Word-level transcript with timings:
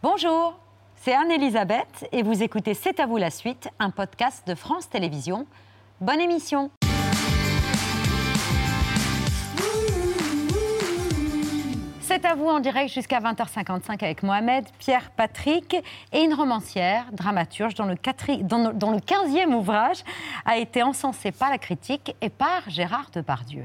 Bonjour, 0.00 0.56
c'est 1.02 1.12
Anne-Elisabeth 1.12 2.06
et 2.12 2.22
vous 2.22 2.44
écoutez 2.44 2.74
C'est 2.74 3.00
à 3.00 3.06
vous 3.06 3.16
la 3.16 3.30
suite, 3.30 3.68
un 3.80 3.90
podcast 3.90 4.46
de 4.46 4.54
France 4.54 4.88
Télévisions. 4.88 5.44
Bonne 6.00 6.20
émission 6.20 6.70
C'est 12.00 12.24
à 12.24 12.36
vous 12.36 12.46
en 12.46 12.60
direct 12.60 12.94
jusqu'à 12.94 13.18
20h55 13.18 14.04
avec 14.04 14.22
Mohamed, 14.22 14.66
Pierre, 14.78 15.10
Patrick 15.16 15.74
et 16.12 16.20
une 16.20 16.32
romancière, 16.32 17.06
dramaturge, 17.10 17.74
dont 17.74 17.86
le, 17.86 17.96
dont, 18.44 18.70
dont 18.72 18.92
le 18.92 18.98
15e 18.98 19.52
ouvrage 19.52 20.04
a 20.46 20.58
été 20.58 20.80
encensé 20.84 21.32
par 21.32 21.50
la 21.50 21.58
critique 21.58 22.14
et 22.20 22.30
par 22.30 22.70
Gérard 22.70 23.10
Depardieu. 23.12 23.64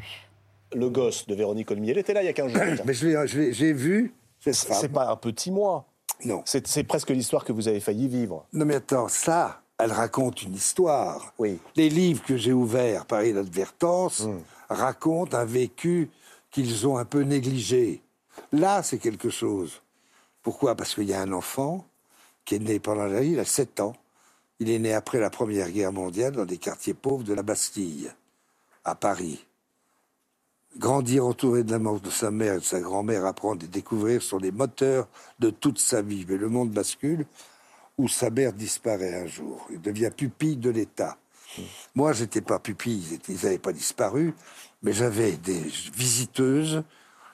Le 0.73 0.89
gosse 0.89 1.27
de 1.27 1.35
Véronique 1.35 1.69
Olmier, 1.69 1.91
elle 1.91 1.99
était 1.99 2.15
là 2.15 2.23
il 2.23 2.25
y 2.25 2.29
a 2.29 2.33
15 2.33 2.51
jours. 2.51 2.61
Mais 2.85 2.93
j'ai 2.95 3.71
vu. 3.71 4.15
cette 4.39 4.55
C'est 4.55 4.91
pas 4.91 5.11
un 5.11 5.15
petit 5.15 5.51
mois. 5.51 5.85
Non. 6.25 6.43
C'est 6.45 6.83
presque 6.83 7.09
l'histoire 7.09 7.43
que 7.43 7.51
vous 7.51 7.67
avez 7.67 7.79
failli 7.79 8.07
vivre. 8.07 8.45
Non, 8.53 8.65
mais 8.65 8.75
attends, 8.75 9.07
ça, 9.07 9.61
elle 9.77 9.91
raconte 9.91 10.41
une 10.43 10.53
histoire. 10.55 11.33
Oui. 11.39 11.59
Les 11.75 11.89
livres 11.89 12.23
que 12.23 12.37
j'ai 12.37 12.53
ouverts 12.53 13.05
par 13.05 13.23
inadvertance 13.23 14.21
Hmm. 14.21 14.39
racontent 14.69 15.37
un 15.37 15.45
vécu 15.45 16.09
qu'ils 16.51 16.87
ont 16.87 16.97
un 16.97 17.05
peu 17.05 17.21
négligé. 17.21 18.01
Là, 18.51 18.83
c'est 18.83 18.97
quelque 18.99 19.29
chose. 19.29 19.81
Pourquoi? 20.41 20.75
Parce 20.75 20.95
qu'il 20.95 21.05
y 21.05 21.13
a 21.13 21.21
un 21.21 21.31
enfant 21.33 21.85
qui 22.45 22.55
est 22.55 22.59
né 22.59 22.79
pendant 22.79 23.05
la 23.05 23.21
il 23.23 23.39
a 23.39 23.45
7 23.45 23.79
ans. 23.79 23.93
Il 24.59 24.69
est 24.69 24.79
né 24.79 24.93
après 24.93 25.19
la 25.19 25.29
Première 25.29 25.69
Guerre 25.71 25.91
mondiale 25.91 26.33
dans 26.33 26.45
des 26.45 26.57
quartiers 26.57 26.93
pauvres 26.93 27.23
de 27.23 27.33
la 27.33 27.43
Bastille, 27.43 28.11
à 28.85 28.95
Paris. 28.95 29.45
Grandir 30.77 31.25
entouré 31.25 31.63
de 31.63 31.71
la 31.71 31.79
mort 31.79 32.01
de 32.01 32.09
sa 32.09 32.31
mère 32.31 32.55
et 32.55 32.59
de 32.59 32.63
sa 32.63 32.79
grand-mère, 32.79 33.25
apprendre 33.25 33.63
et 33.63 33.67
découvrir 33.67 34.21
sont 34.21 34.39
les 34.39 34.51
moteurs 34.51 35.07
de 35.39 35.51
toute 35.51 35.77
sa 35.79 36.01
vie. 36.01 36.25
Mais 36.27 36.37
le 36.37 36.49
monde 36.49 36.71
bascule 36.71 37.25
où 37.97 38.07
sa 38.07 38.31
mère 38.31 38.53
disparaît 38.53 39.21
un 39.21 39.27
jour. 39.27 39.67
Il 39.69 39.81
devient 39.81 40.09
pupille 40.15 40.57
de 40.57 40.71
l'État. 40.71 41.17
Moi, 41.93 42.13
j'étais 42.13 42.41
pas 42.41 42.57
pupille, 42.57 43.19
ils 43.29 43.35
n'avaient 43.35 43.59
pas 43.59 43.73
disparu, 43.73 44.33
mais 44.81 44.91
j'avais 44.91 45.33
des 45.33 45.59
visiteuses 45.95 46.83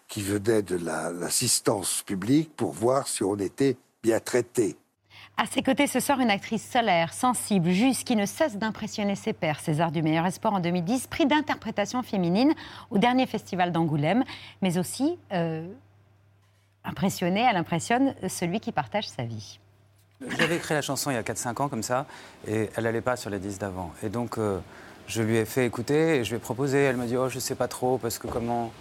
qui 0.10 0.22
venaient 0.22 0.62
de 0.62 0.76
la- 0.76 1.14
l'assistance 1.14 2.04
publique 2.06 2.54
pour 2.58 2.74
voir 2.74 3.08
si 3.08 3.24
on 3.24 3.38
était 3.38 3.78
bien 4.04 4.20
traités. 4.20 4.76
À 5.42 5.46
ses 5.46 5.64
côtés 5.64 5.88
ce 5.88 6.02
soir, 6.02 6.20
une 6.20 6.30
actrice 6.32 6.70
solaire, 6.70 7.14
sensible, 7.14 7.70
juste, 7.70 8.06
qui 8.06 8.18
ne 8.18 8.26
cesse 8.26 8.58
d'impressionner 8.58 9.16
ses 9.16 9.32
pairs. 9.32 9.62
César 9.62 9.90
du 9.90 10.02
meilleur 10.02 10.26
espoir 10.26 10.54
en 10.54 10.60
2010, 10.60 11.08
prix 11.08 11.26
d'interprétation 11.26 12.04
féminine 12.04 12.54
au 12.92 12.98
dernier 12.98 13.26
festival 13.26 13.72
d'Angoulême, 13.72 14.26
mais 14.62 14.78
aussi 14.78 15.18
euh, 15.32 15.66
impressionné, 16.84 17.48
elle 17.50 17.56
impressionne 17.56 18.16
celui 18.28 18.60
qui 18.60 18.74
partage 18.74 19.08
sa 19.08 19.24
vie. 19.24 19.62
J'avais 20.38 20.58
écrit 20.58 20.74
la 20.74 20.82
chanson 20.82 21.10
il 21.10 21.14
y 21.14 21.18
a 21.18 21.24
4-5 21.24 21.62
ans 21.62 21.70
comme 21.70 21.84
ça, 21.84 22.06
et 22.46 22.70
elle 22.76 22.84
n'allait 22.84 23.00
pas 23.00 23.16
sur 23.16 23.30
les 23.30 23.40
10 23.40 23.60
d'avant. 23.60 23.94
Et 24.04 24.10
donc, 24.10 24.38
euh, 24.38 24.60
je 25.08 25.22
lui 25.22 25.38
ai 25.38 25.46
fait 25.46 25.66
écouter, 25.66 26.18
et 26.18 26.24
je 26.26 26.32
lui 26.32 26.36
ai 26.36 26.40
proposé. 26.40 26.80
Elle 26.84 26.98
m'a 26.98 27.06
dit, 27.06 27.16
oh, 27.16 27.30
je 27.30 27.40
sais 27.40 27.56
pas 27.56 27.70
trop, 27.70 27.98
parce 27.98 28.20
que 28.20 28.28
comment... 28.28 28.74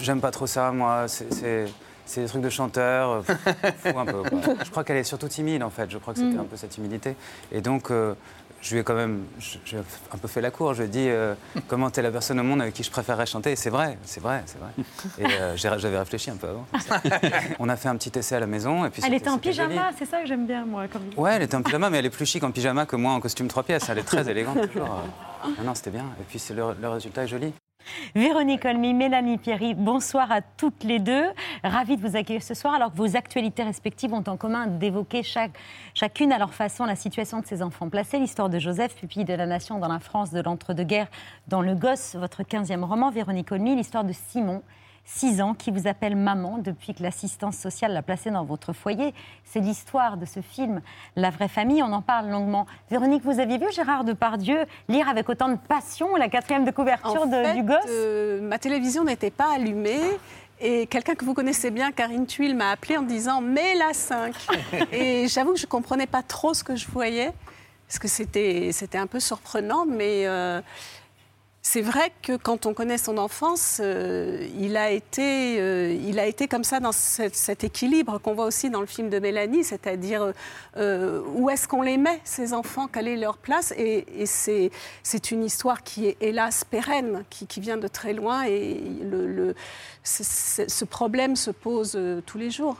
J'aime 0.00 0.20
pas 0.20 0.32
trop 0.32 0.48
ça, 0.48 0.72
moi, 0.72 1.06
c'est- 1.06 1.68
c'est 2.06 2.22
des 2.22 2.26
trucs 2.28 2.42
de 2.42 2.50
chanteur, 2.50 3.10
euh, 3.10 3.22
fou 3.22 3.98
un 3.98 4.04
peu. 4.06 4.22
quoi. 4.22 4.54
Je 4.64 4.70
crois 4.70 4.84
qu'elle 4.84 4.96
est 4.98 5.04
surtout 5.04 5.28
timide, 5.28 5.62
en 5.62 5.70
fait. 5.70 5.90
Je 5.90 5.98
crois 5.98 6.14
que 6.14 6.20
c'était 6.20 6.38
un 6.38 6.44
peu 6.44 6.56
sa 6.56 6.66
timidité. 6.68 7.16
Et 7.52 7.60
donc, 7.60 7.90
euh, 7.90 8.14
je 8.60 8.72
lui 8.74 8.80
ai 8.80 8.82
quand 8.84 8.94
même 8.94 9.24
je- 9.38 9.58
j'ai 9.66 9.76
un 9.78 10.16
peu 10.18 10.26
fait 10.28 10.40
la 10.40 10.50
cour. 10.50 10.72
Je 10.74 10.82
lui 10.82 10.88
ai 10.88 10.90
dit, 10.90 11.08
euh, 11.08 11.34
comment 11.68 11.90
t'es 11.90 12.00
la 12.02 12.10
personne 12.10 12.40
au 12.40 12.42
monde 12.42 12.62
avec 12.62 12.72
qui 12.74 12.82
je 12.82 12.90
préférerais 12.90 13.26
chanter? 13.26 13.52
Et 13.52 13.56
c'est 13.56 13.70
vrai, 13.70 13.98
c'est 14.04 14.20
vrai, 14.22 14.42
c'est 14.46 14.58
vrai. 14.58 14.70
Et 15.18 15.26
euh, 15.40 15.56
j'avais 15.56 15.98
réfléchi 15.98 16.30
un 16.30 16.36
peu 16.36 16.48
avant. 16.48 16.66
On 17.58 17.68
a 17.68 17.76
fait 17.76 17.88
un 17.88 17.96
petit 17.96 18.18
essai 18.18 18.36
à 18.36 18.40
la 18.40 18.46
maison. 18.46 18.84
Et 18.86 18.90
puis 18.90 19.02
Elle 19.06 19.14
était 19.14 19.28
en 19.30 19.38
pyjama, 19.38 19.90
c'est 19.98 20.06
ça 20.06 20.20
que 20.20 20.26
j'aime 20.26 20.46
bien, 20.46 20.64
moi. 20.64 20.88
Comme... 20.88 21.02
Ouais, 21.16 21.32
elle 21.34 21.42
était 21.42 21.56
en 21.56 21.62
pyjama, 21.62 21.90
mais 21.90 21.98
elle 21.98 22.06
est 22.06 22.10
plus 22.10 22.26
chic 22.26 22.42
en 22.42 22.50
pyjama 22.50 22.86
que 22.86 22.96
moi 22.96 23.12
en 23.12 23.20
costume 23.20 23.48
trois 23.48 23.62
pièces. 23.62 23.88
Elle 23.88 23.98
est 23.98 24.02
très 24.02 24.28
élégante 24.28 24.70
toujours. 24.70 24.88
Non, 25.58 25.64
non, 25.64 25.74
c'était 25.74 25.90
bien. 25.90 26.06
Et 26.18 26.24
puis 26.26 26.38
c'est 26.38 26.54
le, 26.54 26.62
le 26.80 26.88
résultat 26.88 27.24
est 27.24 27.28
joli. 27.28 27.52
Véronique 28.14 28.64
Olmy, 28.64 28.94
Mélanie 28.94 29.38
Pierry, 29.38 29.74
bonsoir 29.74 30.30
à 30.30 30.40
toutes 30.40 30.84
les 30.84 30.98
deux. 30.98 31.24
Ravie 31.62 31.96
de 31.96 32.06
vous 32.06 32.16
accueillir 32.16 32.42
ce 32.42 32.54
soir, 32.54 32.74
alors 32.74 32.92
que 32.92 32.96
vos 32.96 33.16
actualités 33.16 33.62
respectives 33.62 34.12
ont 34.12 34.24
en 34.26 34.36
commun 34.36 34.66
d'évoquer 34.66 35.22
chacune 35.94 36.32
à 36.32 36.38
leur 36.38 36.54
façon 36.54 36.84
la 36.84 36.96
situation 36.96 37.40
de 37.40 37.46
ces 37.46 37.62
enfants 37.62 37.88
placés. 37.88 38.18
L'histoire 38.18 38.48
de 38.48 38.58
Joseph, 38.58 38.94
pupille 38.94 39.24
de 39.24 39.34
la 39.34 39.46
nation 39.46 39.78
dans 39.78 39.88
la 39.88 39.98
France 39.98 40.30
de 40.30 40.40
l'entre-deux-guerres, 40.40 41.08
dans 41.48 41.60
Le 41.60 41.74
Gosse, 41.74 42.14
votre 42.14 42.42
15e 42.42 42.84
roman, 42.84 43.10
Véronique 43.10 43.52
Olmy, 43.52 43.76
l'histoire 43.76 44.04
de 44.04 44.12
Simon. 44.12 44.62
6 45.06 45.42
ans, 45.42 45.54
qui 45.54 45.70
vous 45.70 45.86
appelle 45.86 46.16
maman 46.16 46.58
depuis 46.58 46.94
que 46.94 47.02
l'assistance 47.02 47.56
sociale 47.56 47.92
l'a 47.92 48.02
placé 48.02 48.30
dans 48.30 48.44
votre 48.44 48.72
foyer. 48.72 49.12
C'est 49.44 49.60
l'histoire 49.60 50.16
de 50.16 50.24
ce 50.24 50.40
film, 50.40 50.80
La 51.14 51.30
vraie 51.30 51.48
famille. 51.48 51.82
On 51.82 51.92
en 51.92 52.00
parle 52.02 52.30
longuement. 52.30 52.66
Véronique, 52.90 53.22
vous 53.22 53.38
aviez 53.38 53.58
vu 53.58 53.66
Gérard 53.72 54.04
Depardieu 54.04 54.64
lire 54.88 55.08
avec 55.08 55.28
autant 55.28 55.48
de 55.50 55.56
passion 55.56 56.16
la 56.16 56.28
quatrième 56.28 56.64
de 56.64 56.70
couverture 56.70 57.22
En 57.22 57.26
de- 57.26 57.32
fait, 57.32 57.54
du 57.54 57.62
gosse 57.62 57.76
euh, 57.88 58.40
ma 58.40 58.58
télévision 58.58 59.04
n'était 59.04 59.30
pas 59.30 59.54
allumée. 59.54 60.00
Et 60.60 60.86
quelqu'un 60.86 61.14
que 61.16 61.24
vous 61.24 61.34
connaissez 61.34 61.70
bien, 61.70 61.90
Karine 61.92 62.26
Tuile, 62.26 62.54
m'a 62.56 62.70
appelé 62.70 62.96
en 62.96 63.02
disant 63.02 63.40
Mais 63.42 63.74
la 63.74 63.92
5 63.92 64.34
Et 64.92 65.28
j'avoue 65.28 65.52
que 65.52 65.58
je 65.58 65.66
ne 65.66 65.70
comprenais 65.70 66.06
pas 66.06 66.22
trop 66.22 66.54
ce 66.54 66.64
que 66.64 66.76
je 66.76 66.86
voyais, 66.88 67.32
parce 67.88 67.98
que 67.98 68.08
c'était 68.08 68.70
c'était 68.72 68.96
un 68.96 69.08
peu 69.08 69.20
surprenant, 69.20 69.84
mais 69.84 70.26
euh, 70.26 70.62
c'est 71.66 71.80
vrai 71.80 72.12
que 72.22 72.36
quand 72.36 72.66
on 72.66 72.74
connaît 72.74 72.98
son 72.98 73.16
enfance, 73.16 73.80
euh, 73.82 74.46
il, 74.60 74.76
a 74.76 74.90
été, 74.90 75.58
euh, 75.58 75.96
il 76.06 76.18
a 76.18 76.26
été 76.26 76.46
comme 76.46 76.62
ça 76.62 76.78
dans 76.78 76.92
cet, 76.92 77.64
équilibre 77.64 78.18
qu'on 78.18 78.34
voit 78.34 78.44
aussi 78.44 78.68
dans 78.68 78.82
le 78.82 78.86
film 78.86 79.08
de 79.08 79.18
Mélanie, 79.18 79.64
c'est-à-dire 79.64 80.34
euh, 80.76 81.22
où 81.34 81.48
est-ce 81.48 81.66
qu'on 81.66 81.80
les 81.80 81.96
met, 81.96 82.20
ces 82.22 82.52
enfants, 82.52 82.86
quelle 82.86 83.08
est 83.08 83.16
leur 83.16 83.38
place. 83.38 83.72
Et, 83.78 84.04
c'est, 84.26 84.70
une 85.30 85.42
histoire 85.42 85.82
qui 85.82 86.06
est 86.06 86.18
hélas 86.20 86.64
pérenne, 86.64 87.24
qui, 87.30 87.60
vient 87.60 87.78
de 87.78 87.88
très 87.88 88.12
loin, 88.12 88.44
et 88.46 88.82
ce- 90.04 90.84
problème 90.84 91.34
se 91.34 91.50
pose 91.50 91.98
tous 92.26 92.38
les 92.38 92.50
jours. 92.50 92.76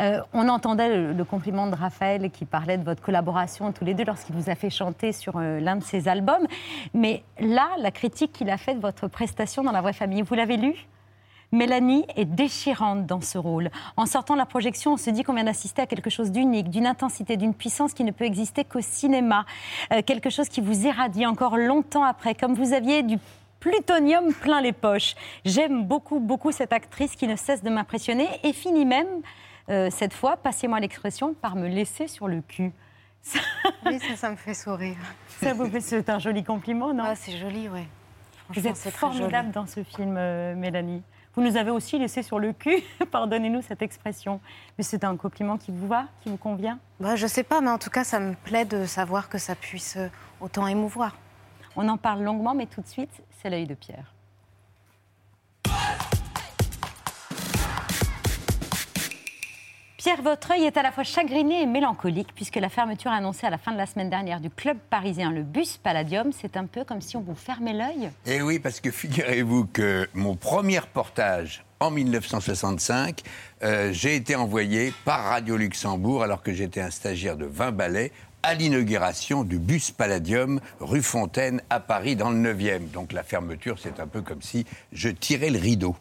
Euh, 0.00 0.20
on 0.32 0.48
entendait 0.48 1.12
le, 1.12 1.24
compliment 1.24 1.66
de 1.66 1.74
Raphaël 1.74 2.30
qui 2.30 2.44
parlait 2.44 2.78
de 2.78 2.84
votre 2.84 3.02
collaboration 3.02 3.72
tous 3.72 3.84
les 3.84 3.94
deux 3.94 4.04
lorsqu'il 4.04 4.34
vous 4.34 4.50
a 4.50 4.54
fait 4.54 4.70
chanter 4.70 5.12
sur 5.12 5.36
euh, 5.36 5.60
l'un 5.60 5.76
de 5.76 5.82
ses 5.82 6.08
albums. 6.08 6.46
Mais 6.94 7.22
là, 7.40 7.68
la 7.78 7.90
critique 7.90 8.32
qu'il 8.32 8.50
a 8.50 8.58
faite 8.58 8.76
de 8.76 8.82
votre 8.82 9.08
prestation 9.08 9.62
dans 9.62 9.72
La 9.72 9.80
Vraie 9.80 9.92
Famille, 9.92 10.22
vous 10.22 10.34
l'avez 10.34 10.56
lu? 10.56 10.74
Mélanie 11.52 12.04
est 12.16 12.24
déchirante 12.24 13.06
dans 13.06 13.20
ce 13.20 13.38
rôle. 13.38 13.70
En 13.96 14.06
sortant 14.06 14.34
de 14.34 14.38
la 14.38 14.46
projection, 14.46 14.94
on 14.94 14.96
se 14.96 15.10
dit 15.10 15.22
qu'on 15.22 15.34
vient 15.34 15.44
d'assister 15.44 15.82
à 15.82 15.86
quelque 15.86 16.10
chose 16.10 16.32
d'unique, 16.32 16.70
d'une 16.70 16.86
intensité, 16.86 17.36
d'une 17.36 17.54
puissance 17.54 17.94
qui 17.94 18.04
ne 18.04 18.10
peut 18.10 18.24
exister 18.24 18.64
qu'au 18.64 18.80
cinéma. 18.80 19.46
Euh, 19.92 20.02
quelque 20.02 20.28
chose 20.28 20.48
qui 20.48 20.60
vous 20.60 20.86
irradie 20.86 21.24
encore 21.24 21.56
longtemps 21.56 22.04
après, 22.04 22.34
comme 22.34 22.54
vous 22.54 22.72
aviez 22.72 23.02
du 23.02 23.18
plutonium 23.60 24.32
plein 24.34 24.60
les 24.60 24.72
poches. 24.72 25.14
J'aime 25.44 25.84
beaucoup, 25.84 26.20
beaucoup 26.20 26.52
cette 26.52 26.72
actrice 26.72 27.16
qui 27.16 27.26
ne 27.26 27.36
cesse 27.36 27.62
de 27.62 27.70
m'impressionner 27.70 28.28
et 28.42 28.52
finit 28.52 28.84
même, 28.84 29.06
euh, 29.68 29.88
cette 29.90 30.14
fois, 30.14 30.36
passez-moi 30.36 30.80
l'expression, 30.80 31.34
par 31.34 31.56
me 31.56 31.68
laisser 31.68 32.08
sur 32.08 32.28
le 32.28 32.40
cul. 32.40 32.72
Ça, 33.22 33.40
Oui, 33.86 33.98
ça, 33.98 34.16
ça 34.16 34.30
me 34.30 34.36
fait 34.36 34.54
sourire. 34.54 34.96
ça 35.28 35.52
vous 35.52 35.68
fait, 35.68 35.80
c'est 35.80 36.08
un 36.08 36.18
joli 36.18 36.44
compliment, 36.44 36.94
non? 36.94 37.04
Ah, 37.06 37.16
c'est 37.16 37.36
joli, 37.36 37.68
ouais. 37.68 37.86
Vous 38.50 38.66
êtes 38.66 38.76
formidable 38.76 39.50
dans 39.50 39.66
ce 39.66 39.82
film, 39.82 40.16
euh, 40.16 40.54
Mélanie. 40.54 41.02
Vous 41.34 41.42
nous 41.42 41.56
avez 41.56 41.70
aussi 41.70 41.98
laissé 41.98 42.22
sur 42.22 42.38
le 42.38 42.52
cul, 42.52 42.82
pardonnez-nous 43.10 43.60
cette 43.62 43.82
expression. 43.82 44.40
Mais 44.78 44.84
c'est 44.84 45.04
un 45.04 45.16
compliment 45.16 45.58
qui 45.58 45.70
vous 45.70 45.86
va, 45.86 46.06
qui 46.22 46.30
vous 46.30 46.36
convient? 46.36 46.78
Bah, 47.00 47.16
je 47.16 47.26
sais 47.26 47.42
pas, 47.42 47.60
mais 47.60 47.70
en 47.70 47.78
tout 47.78 47.90
cas, 47.90 48.04
ça 48.04 48.20
me 48.20 48.34
plaît 48.34 48.64
de 48.64 48.86
savoir 48.86 49.28
que 49.28 49.38
ça 49.38 49.54
puisse 49.54 49.96
euh, 49.96 50.08
autant 50.40 50.66
émouvoir. 50.66 51.16
On 51.76 51.88
en 51.88 51.98
parle 51.98 52.22
longuement, 52.22 52.54
mais 52.54 52.66
tout 52.66 52.80
de 52.80 52.86
suite, 52.86 53.22
c'est 53.42 53.50
l'œil 53.50 53.66
de 53.66 53.74
Pierre. 53.74 54.15
Pierre, 60.06 60.22
votre 60.22 60.52
œil 60.52 60.62
est 60.62 60.76
à 60.76 60.84
la 60.84 60.92
fois 60.92 61.02
chagriné 61.02 61.62
et 61.62 61.66
mélancolique, 61.66 62.32
puisque 62.32 62.54
la 62.54 62.68
fermeture 62.68 63.10
annoncée 63.10 63.44
à 63.44 63.50
la 63.50 63.58
fin 63.58 63.72
de 63.72 63.76
la 63.76 63.86
semaine 63.86 64.08
dernière 64.08 64.38
du 64.38 64.50
club 64.50 64.78
parisien, 64.88 65.32
le 65.32 65.42
bus 65.42 65.78
Palladium, 65.78 66.30
c'est 66.30 66.56
un 66.56 66.66
peu 66.66 66.84
comme 66.84 67.00
si 67.00 67.16
on 67.16 67.22
vous 67.22 67.34
fermait 67.34 67.72
l'œil. 67.72 68.10
Eh 68.24 68.40
oui, 68.40 68.60
parce 68.60 68.78
que 68.78 68.92
figurez-vous 68.92 69.66
que 69.66 70.08
mon 70.14 70.36
premier 70.36 70.78
reportage 70.78 71.64
en 71.80 71.90
1965, 71.90 73.20
euh, 73.64 73.92
j'ai 73.92 74.14
été 74.14 74.36
envoyé 74.36 74.94
par 75.04 75.24
Radio 75.24 75.56
Luxembourg, 75.56 76.22
alors 76.22 76.44
que 76.44 76.52
j'étais 76.52 76.80
un 76.80 76.92
stagiaire 76.92 77.36
de 77.36 77.46
20 77.46 77.72
ballets, 77.72 78.12
à 78.46 78.54
l'inauguration 78.54 79.42
du 79.42 79.58
bus 79.58 79.90
Palladium 79.90 80.60
rue 80.78 81.02
Fontaine 81.02 81.60
à 81.68 81.80
Paris 81.80 82.14
dans 82.14 82.30
le 82.30 82.36
9e. 82.36 82.92
Donc 82.92 83.12
la 83.12 83.24
fermeture, 83.24 83.76
c'est 83.82 83.98
un 83.98 84.06
peu 84.06 84.22
comme 84.22 84.40
si 84.40 84.64
je 84.92 85.08
tirais 85.08 85.50
le 85.50 85.58
rideau. 85.58 85.96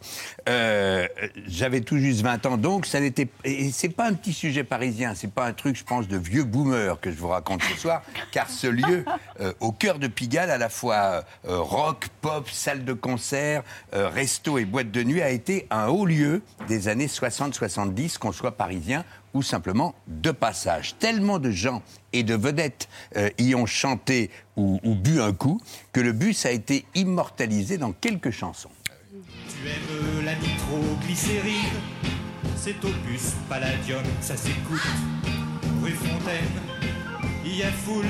Euh, 0.48 1.08
J'avais 1.48 1.82
tout 1.82 1.98
juste 1.98 2.22
20 2.22 2.46
ans, 2.46 2.58
donc 2.58 2.86
ça 2.86 3.00
n'était. 3.00 3.28
Et 3.46 3.72
c'est 3.72 3.90
pas 3.90 4.06
un 4.06 4.14
petit 4.14 4.32
sujet 4.32 4.64
parisien, 4.64 5.16
c'est 5.16 5.32
pas 5.32 5.48
un 5.48 5.54
truc, 5.54 5.76
je 5.76 5.84
pense, 5.84 6.08
de 6.08 6.18
vieux 6.18 6.44
boomer 6.44 7.00
que 7.02 7.10
je 7.10 7.18
vous 7.18 7.30
raconte 7.30 7.64
ce 7.64 7.80
soir, 7.80 8.04
car 8.32 8.48
ce 8.48 8.68
lieu, 8.68 9.06
euh, 9.42 9.52
au 9.60 9.72
cœur 9.72 9.98
de 9.98 10.06
Pigalle, 10.06 10.52
à 10.52 10.60
la 10.60 10.70
fois 10.70 11.24
euh, 11.48 11.58
rock, 11.60 12.10
pop, 12.22 12.48
salle 12.52 12.86
de 12.86 12.94
concert, 12.94 13.64
resto 13.92 14.60
et 14.60 14.66
boîte 14.66 14.92
de 14.92 15.02
nuit, 15.02 15.24
a 15.24 15.32
été 15.32 15.66
un 15.72 15.88
haut 15.88 16.06
lieu 16.06 16.44
des 16.68 16.90
années 16.90 17.08
60-70, 17.08 18.20
qu'on 18.20 18.32
soit 18.32 18.52
parisien 18.52 19.04
ou 19.36 19.44
simplement 19.44 19.94
de 20.08 20.32
passage. 20.32 20.96
Tellement 20.98 21.38
de 21.38 21.52
gens 21.52 21.84
et 22.14 22.24
de 22.24 22.34
vedettes 22.34 22.88
euh, 23.18 23.30
y 23.38 23.54
ont 23.54 23.68
chanté 23.68 24.32
ou, 24.56 24.80
ou 24.84 24.96
bu 24.96 25.22
un 25.22 25.34
coup 25.34 25.62
que 25.92 26.00
le 26.00 26.14
bus 26.14 26.46
a 26.46 26.52
été 26.52 26.86
immortalisé 26.96 27.78
dans 27.78 27.92
quelques 27.92 28.32
chansons. 28.32 28.72
Tu 29.12 29.68
aimes 29.68 30.26
la 30.26 30.36
nitroglycérine 30.36 31.82
C'est 32.56 32.84
au 32.86 32.92
bus 33.06 33.34
Palladium, 33.50 34.04
ça 34.22 34.38
s'écoute. 34.38 34.80
Rue 35.84 35.92
Fontaine, 35.92 36.90
il 37.46 37.58
y 37.58 37.64
a 37.64 37.72
foule 37.72 38.06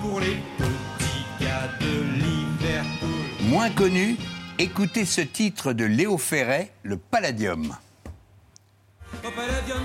pour 0.00 0.18
les 0.18 0.38
petits 0.56 1.44
gars 1.44 1.68
de 1.78 2.02
Liverpool. 2.24 3.48
Moins 3.50 3.70
connu, 3.70 4.16
écoutez 4.58 5.04
ce 5.04 5.20
titre 5.20 5.74
de 5.74 5.84
Léo 5.84 6.16
Ferret, 6.16 6.72
le 6.82 6.96
Palladium. 6.96 7.76
Au 9.24 9.30
Palladium, 9.30 9.82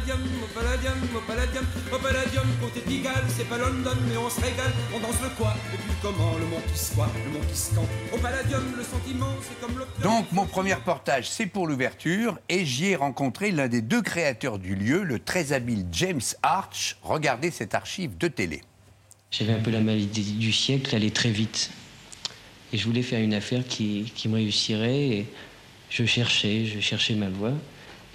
Palladium, 0.00 0.28
au 0.42 0.46
Palladium, 0.58 0.94
au 1.14 1.20
Palladium, 1.20 1.66
au 1.92 1.98
Palladium, 1.98 2.44
côté 2.58 2.80
Pigalle, 2.80 3.24
c'est 3.28 3.46
pas 3.46 3.58
London, 3.58 3.96
mais 4.08 4.16
on 4.16 4.30
se 4.30 4.40
régale, 4.40 4.72
on 4.94 4.98
danse 4.98 5.20
le 5.22 5.28
quoi, 5.30 5.54
et 5.74 5.76
puis 5.76 5.92
comment, 6.00 6.36
le 6.38 6.46
mont 6.46 6.62
qui 6.72 6.78
se 6.78 6.94
voit, 6.94 7.10
le 7.26 7.30
mont 7.30 7.44
qui 7.46 7.56
se 7.56 7.74
campe. 7.74 7.88
Au 8.10 8.16
Palladium, 8.16 8.62
le 8.78 8.82
sentiment, 8.82 9.34
c'est 9.42 9.60
comme 9.60 9.76
le... 9.76 9.84
Donc 10.02 10.32
mon 10.32 10.46
premier 10.46 10.72
reportage, 10.72 11.28
c'est 11.28 11.44
pour 11.44 11.66
l'ouverture, 11.66 12.38
et 12.48 12.64
j'y 12.64 12.86
ai 12.86 12.96
rencontré 12.96 13.50
l'un 13.50 13.68
des 13.68 13.82
deux 13.82 14.00
créateurs 14.00 14.58
du 14.58 14.74
lieu, 14.74 15.02
le 15.02 15.18
très 15.18 15.52
habile 15.52 15.84
James 15.92 16.20
Arch. 16.42 16.96
Regardez 17.02 17.50
cette 17.50 17.74
archive 17.74 18.16
de 18.16 18.28
télé. 18.28 18.62
J'avais 19.30 19.52
un 19.52 19.60
peu 19.60 19.70
la 19.70 19.80
maladie 19.80 20.32
du 20.32 20.52
siècle, 20.52 20.94
aller 20.96 21.10
très 21.10 21.30
vite. 21.30 21.70
Et 22.72 22.78
je 22.78 22.86
voulais 22.86 23.02
faire 23.02 23.20
une 23.20 23.34
affaire 23.34 23.66
qui, 23.68 24.10
qui 24.14 24.28
me 24.28 24.36
réussirait. 24.36 25.08
Et 25.08 25.26
je 25.90 26.06
cherchais, 26.06 26.64
je 26.64 26.80
cherchais 26.80 27.14
ma 27.14 27.28
voie. 27.28 27.52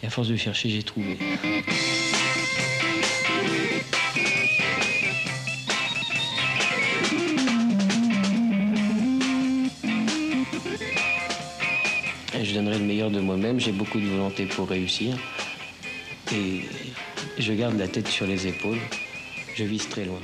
Et 0.05 0.07
à 0.07 0.11
force 0.11 0.27
de 0.27 0.35
chercher, 0.35 0.69
j'ai 0.69 0.83
trouvé. 0.83 1.17
Je 12.39 12.53
donnerai 12.53 12.77
le 12.77 12.85
meilleur 12.85 13.09
de 13.09 13.19
moi-même. 13.19 13.59
J'ai 13.59 13.71
beaucoup 13.71 13.99
de 13.99 14.05
volonté 14.05 14.45
pour 14.45 14.69
réussir. 14.69 15.17
Et 16.31 16.65
je 17.39 17.53
garde 17.53 17.79
la 17.79 17.87
tête 17.87 18.07
sur 18.07 18.27
les 18.27 18.45
épaules. 18.45 18.77
Je 19.55 19.63
vise 19.63 19.89
très 19.89 20.05
loin. 20.05 20.19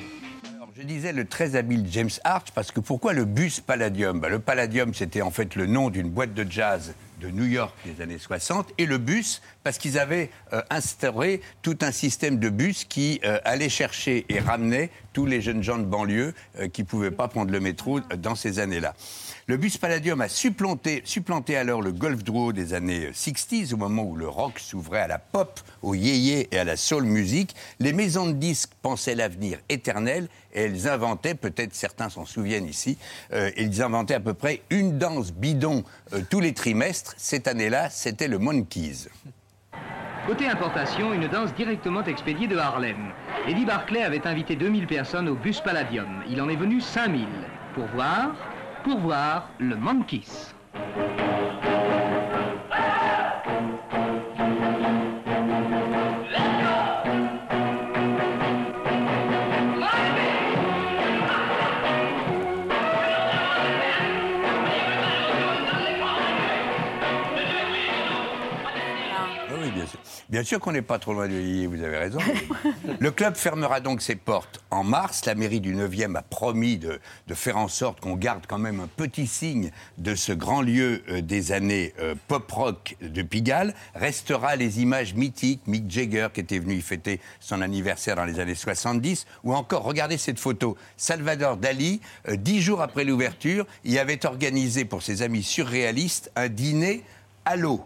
Je 0.76 0.84
disais 0.84 1.12
le 1.12 1.26
très 1.26 1.56
habile 1.56 1.88
James 1.90 2.12
Arch 2.24 2.52
parce 2.54 2.72
que 2.72 2.82
pourquoi 2.82 3.14
le 3.14 3.26
bus 3.26 3.62
Palladium? 3.62 4.20
Bah, 4.20 4.30
Le 4.30 4.38
Palladium, 4.38 4.94
c'était 4.94 5.24
en 5.24 5.32
fait 5.32 5.56
le 5.56 5.66
nom 5.66 5.90
d'une 5.90 6.12
boîte 6.12 6.36
de 6.36 6.46
jazz 6.48 6.94
de 7.22 7.30
New 7.30 7.46
York 7.46 7.74
des 7.86 8.02
années 8.02 8.18
60 8.18 8.74
et 8.78 8.86
le 8.86 8.98
bus 8.98 9.42
parce 9.64 9.78
qu'ils 9.78 10.00
avaient 10.00 10.30
euh, 10.54 10.62
instauré 10.70 11.42
tout 11.62 11.78
un 11.82 11.92
système 11.92 12.40
de 12.40 12.50
bus 12.50 12.84
qui 12.84 13.22
euh, 13.24 13.40
allait 13.46 13.70
chercher 13.70 14.26
et 14.30 14.40
ramenait 14.40 14.90
tous 15.14 15.26
les 15.26 15.42
jeunes 15.42 15.62
gens 15.62 15.78
de 15.78 15.84
banlieue 15.84 16.34
euh, 16.60 16.68
qui 16.68 16.84
pouvaient 16.84 17.12
pas 17.12 17.28
prendre 17.28 17.52
le 17.52 17.60
métro 17.60 18.00
dans 18.00 18.36
ces 18.36 18.60
années-là. 18.60 18.96
Le 19.52 19.58
bus 19.58 19.78
Palladium 19.78 20.22
a 20.22 20.30
supplanté, 20.30 21.04
alors 21.58 21.82
le 21.82 21.92
Golf 21.92 22.24
Drouot 22.24 22.54
des 22.54 22.74
années 22.74 23.10
60s, 23.12 23.74
au 23.74 23.78
moment 23.78 24.04
où 24.04 24.16
le 24.16 24.30
rock 24.30 24.60
s'ouvrait 24.60 25.02
à 25.02 25.08
la 25.08 25.20
pop, 25.20 25.60
au 25.82 25.94
yéyé 25.94 26.48
et 26.54 26.58
à 26.58 26.64
la 26.64 26.78
soul 26.78 27.04
music. 27.04 27.54
Les 27.82 27.92
maisons 27.92 28.28
de 28.28 28.32
disques 28.32 28.72
pensaient 28.82 29.14
l'avenir 29.14 29.60
éternel 29.68 30.30
et 30.54 30.62
elles 30.62 30.88
inventaient, 30.88 31.36
peut-être 31.36 31.76
certains 31.76 32.08
s'en 32.08 32.24
souviennent 32.24 32.66
ici, 32.66 32.98
euh, 33.34 33.52
ils 33.58 33.82
inventaient 33.82 34.14
à 34.14 34.22
peu 34.22 34.34
près 34.34 34.62
une 34.70 34.98
danse 34.98 35.34
bidon 35.34 35.84
euh, 36.14 36.22
tous 36.30 36.40
les 36.40 36.54
trimestres. 36.54 37.14
Cette 37.18 37.50
année-là, 37.50 37.90
c'était 37.90 38.30
le 38.30 38.38
Monkeys. 38.38 39.10
Côté 40.28 40.48
importation, 40.48 41.12
une 41.12 41.28
danse 41.28 41.54
directement 41.56 42.06
expédiée 42.06 42.48
de 42.48 42.56
Harlem. 42.56 43.12
Eddie 43.50 43.66
Barclay 43.66 44.02
avait 44.02 44.26
invité 44.26 44.56
2000 44.56 44.88
personnes 44.88 45.28
au 45.28 45.36
bus 45.36 45.60
Palladium. 45.60 46.24
Il 46.30 46.42
en 46.42 46.48
est 46.48 46.56
venu 46.56 46.80
5000 46.80 47.28
pour 47.74 47.88
voir, 47.88 48.32
pour 48.84 49.00
voir 49.00 49.50
le 49.60 49.76
Monkeys. 49.76 50.54
Bien 70.32 70.44
sûr. 70.44 70.60
Qu'on 70.60 70.72
n'est 70.72 70.82
pas 70.82 71.00
trop 71.00 71.14
loin 71.14 71.28
de 71.28 71.34
Yéyé, 71.34 71.68
vous 71.68 71.84
avez 71.84 71.98
raison. 71.98 72.20
le 73.00 73.12
club 73.12 73.36
fermera 73.36 73.80
donc 73.80 74.02
ses 74.02 74.16
portes 74.16 74.64
en 74.72 74.84
mars. 74.84 75.26
La 75.26 75.36
mairie 75.36 75.60
du 75.60 75.76
9e 75.76 76.16
a 76.16 76.22
promis 76.22 76.78
de, 76.78 77.00
faire 77.34 77.58
en 77.58 77.68
sorte 77.68 78.00
qu'on 78.00 78.16
garde 78.16 78.46
quand 78.48 78.58
même 78.58 78.80
un 78.80 78.88
petit 78.88 79.28
signe 79.28 79.72
de 79.98 80.16
ce 80.16 80.32
grand 80.32 80.62
lieu 80.62 81.04
euh, 81.10 81.22
des 81.22 81.52
années 81.52 81.94
euh, 82.00 82.16
pop-rock 82.28 82.96
de 83.02 83.22
Pigalle. 83.22 83.74
Restera 83.96 84.56
les 84.56 84.82
images 84.82 85.14
mythiques, 85.14 85.62
Mick 85.68 85.90
Jagger 85.90 86.28
qui 86.34 86.42
était 86.42 86.60
venu 86.60 86.76
y 86.76 86.82
fêter 86.82 87.20
son 87.40 87.62
anniversaire 87.62 88.16
dans 88.16 88.26
les 88.26 88.40
années 88.40 88.56
70, 88.56 89.26
ou 89.44 89.54
encore, 89.54 89.84
regardez 89.84 90.18
cette 90.18 90.40
photo, 90.40 90.78
Salvador 90.98 91.58
Dali, 91.58 92.02
euh, 92.28 92.36
dix 92.36 92.62
jours 92.62 92.82
après 92.82 93.04
l'ouverture, 93.04 93.66
y 93.84 93.98
avait 93.98 94.26
organisé 94.26 94.86
pour 94.86 95.02
ses 95.02 95.22
amis 95.22 95.44
surréalistes 95.44 96.32
un 96.36 96.50
dîner 96.50 97.04
à 97.46 97.56
l'eau. 97.56 97.84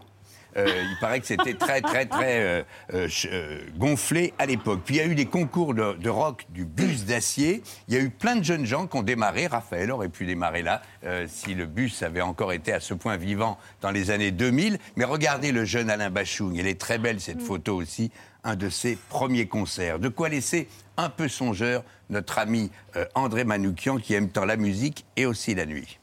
Euh, 0.56 0.84
il 0.90 0.96
paraît 1.00 1.20
que 1.20 1.26
c'était 1.26 1.54
très, 1.54 1.80
très, 1.82 2.06
très 2.06 2.40
euh, 2.40 2.62
euh, 2.94 3.60
gonflé 3.76 4.32
à 4.38 4.46
l'époque. 4.46 4.80
Puis 4.84 4.96
il 4.96 4.98
y 4.98 5.00
a 5.00 5.06
eu 5.06 5.14
des 5.14 5.26
concours 5.26 5.74
de, 5.74 5.94
de 5.94 6.10
rock 6.10 6.46
du 6.50 6.64
bus 6.64 7.04
d'acier. 7.04 7.62
Il 7.88 7.94
y 7.94 7.98
a 7.98 8.00
eu 8.00 8.10
plein 8.10 8.36
de 8.36 8.44
jeunes 8.44 8.64
gens 8.64 8.86
qui 8.86 8.96
ont 8.96 9.02
démarré. 9.02 9.46
Raphaël 9.46 9.90
aurait 9.90 10.08
pu 10.08 10.24
démarrer 10.24 10.62
là 10.62 10.82
si 11.28 11.54
le 11.54 11.66
bus 11.66 12.02
avait 12.02 12.20
encore 12.20 12.52
été 12.52 12.72
à 12.72 12.80
ce 12.80 12.94
point 12.94 13.16
vivant 13.16 13.58
dans 13.80 13.90
les 13.90 14.10
années 14.10 14.30
2000. 14.30 14.78
Mais 14.96 15.04
regardez 15.04 15.52
le 15.52 15.64
jeune 15.64 15.90
Alain 15.90 16.10
Bachung. 16.10 16.56
Elle 16.58 16.66
est 16.66 16.80
très 16.80 16.98
belle, 16.98 17.20
cette 17.20 17.42
photo 17.42 17.76
aussi. 17.76 18.10
Un 18.44 18.56
de 18.56 18.68
ses 18.68 18.96
premiers 19.08 19.46
concerts. 19.46 19.98
De 19.98 20.08
quoi 20.08 20.28
laisser 20.28 20.68
un 20.96 21.10
peu 21.10 21.28
songeur 21.28 21.84
notre 22.10 22.38
ami 22.38 22.70
André 23.14 23.44
Manoukian 23.44 23.98
qui 23.98 24.14
aime 24.14 24.30
tant 24.30 24.44
la 24.44 24.56
musique 24.56 25.04
et 25.16 25.26
aussi 25.26 25.54
la 25.54 25.66
nuit. 25.66 25.98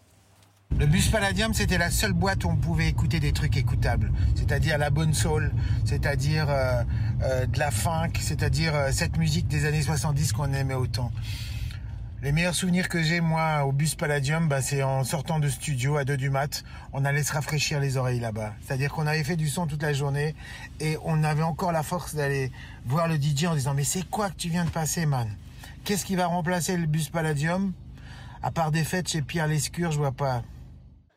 Le 0.79 0.87
bus 0.87 1.09
Palladium, 1.09 1.53
c'était 1.53 1.77
la 1.77 1.91
seule 1.91 2.13
boîte 2.13 2.43
où 2.45 2.49
on 2.49 2.55
pouvait 2.55 2.87
écouter 2.87 3.19
des 3.19 3.31
trucs 3.31 3.55
écoutables, 3.57 4.11
c'est-à-dire 4.35 4.79
la 4.79 4.89
bonne 4.89 5.13
soul, 5.13 5.53
c'est-à-dire 5.85 6.47
euh, 6.49 6.83
euh, 7.21 7.45
de 7.45 7.59
la 7.59 7.69
funk, 7.69 8.13
c'est-à-dire 8.19 8.75
euh, 8.75 8.89
cette 8.91 9.17
musique 9.17 9.47
des 9.47 9.65
années 9.65 9.83
70 9.83 10.33
qu'on 10.33 10.51
aimait 10.51 10.74
autant. 10.74 11.12
Les 12.24 12.31
meilleurs 12.31 12.55
souvenirs 12.55 12.89
que 12.89 13.03
j'ai, 13.03 13.21
moi, 13.21 13.65
au 13.65 13.71
bus 13.71 13.93
Palladium, 13.93 14.48
bah, 14.48 14.62
c'est 14.62 14.81
en 14.81 15.03
sortant 15.03 15.39
de 15.39 15.48
studio 15.48 15.95
à 15.98 16.05
2 16.05 16.17
du 16.17 16.31
mat, 16.31 16.63
on 16.91 17.05
allait 17.05 17.24
se 17.24 17.33
rafraîchir 17.33 17.79
les 17.79 17.98
oreilles 17.98 18.19
là-bas. 18.19 18.53
C'est-à-dire 18.65 18.91
qu'on 18.91 19.05
avait 19.05 19.24
fait 19.24 19.36
du 19.36 19.50
son 19.50 19.67
toute 19.67 19.83
la 19.83 19.93
journée 19.93 20.33
et 20.79 20.98
on 21.05 21.24
avait 21.24 21.43
encore 21.43 21.71
la 21.71 21.83
force 21.83 22.15
d'aller 22.15 22.51
voir 22.86 23.07
le 23.07 23.15
DJ 23.15 23.45
en 23.45 23.53
disant 23.53 23.74
«Mais 23.75 23.83
c'est 23.83 24.09
quoi 24.09 24.29
que 24.29 24.38
tu 24.38 24.50
viens 24.50 24.65
de 24.65 24.71
passer, 24.71 25.05
man? 25.05 25.29
Qu'est-ce 25.83 26.03
qui 26.03 26.15
va 26.15 26.25
remplacer 26.25 26.77
le 26.77 26.88
bus 26.88 27.09
Palladium? 27.09 27.74
À 28.41 28.51
part 28.51 28.71
des 28.71 28.83
fêtes 28.83 29.07
chez 29.07 29.21
Pierre 29.21 29.48
Lescure, 29.48 29.91
je 29.91 29.98
vois 30.00 30.12
pas.» 30.12 30.41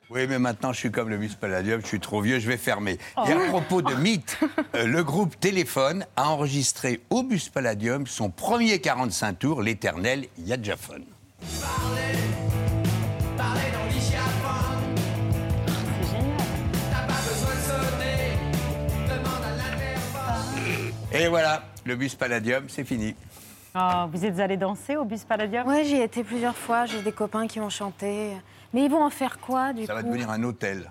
Oui, 0.09 0.25
mais 0.29 0.39
maintenant, 0.39 0.73
je 0.73 0.79
suis 0.79 0.93
comme 0.93 1.09
le 1.09 1.19
Bus 1.19 1.35
Palladium, 1.35 1.81
je 1.81 1.87
suis 1.89 1.99
trop 1.99 2.21
vieux, 2.21 2.39
je 2.39 2.47
vais 2.47 2.57
fermer. 2.57 2.97
Et 3.27 3.33
à 3.33 3.49
propos 3.49 3.83
de 3.83 3.93
mythe, 3.95 4.39
euh, 4.77 4.87
le 4.87 5.03
groupe 5.03 5.39
Téléphone 5.41 6.07
a 6.15 6.29
enregistré 6.31 7.01
au 7.11 7.25
Bus 7.25 7.49
Palladium 7.49 8.07
son 8.07 8.31
premier 8.31 8.81
45 8.81 9.37
tours, 9.37 9.63
l'éternel 9.63 10.27
Yadjafon. 10.39 11.01
Parler 13.37 13.61
dans 13.73 13.93
l'ichiaphone. 13.93 14.95
C'est 15.67 16.17
génial. 16.17 16.37
T'as 16.91 17.07
pas 17.07 17.21
besoin 17.29 17.55
de 17.55 17.61
sonner. 17.61 18.39
Demande 19.09 19.45
à 19.45 19.57
l'interphone. 19.57 20.93
Et 21.13 21.27
voilà, 21.27 21.65
le 21.85 21.97
Bus 21.97 22.15
Palladium, 22.15 22.67
c'est 22.69 22.85
fini. 22.85 23.17
Oh, 23.75 24.07
vous 24.13 24.25
êtes 24.25 24.39
allé 24.39 24.57
danser 24.57 24.97
au 24.97 25.05
bus 25.05 25.25
Palladium? 25.25 25.67
Ouais, 25.67 25.85
j'y 25.85 25.97
ai 25.97 26.05
été 26.05 26.25
plusieurs 26.25 26.57
fois. 26.57 26.87
J'ai 26.87 27.03
des 27.03 27.13
copains 27.13 27.47
qui 27.47 27.61
ont 27.61 27.69
chanté. 27.69 28.31
Mais 28.75 28.85
ils 28.85 28.91
vont 28.91 29.05
en 29.05 29.11
faire 29.11 29.39
quoi, 29.39 29.73
du 29.73 29.87
Ça 29.87 29.95
va 29.95 30.03
devenir 30.03 30.31
un 30.31 30.43
hôtel. 30.43 30.89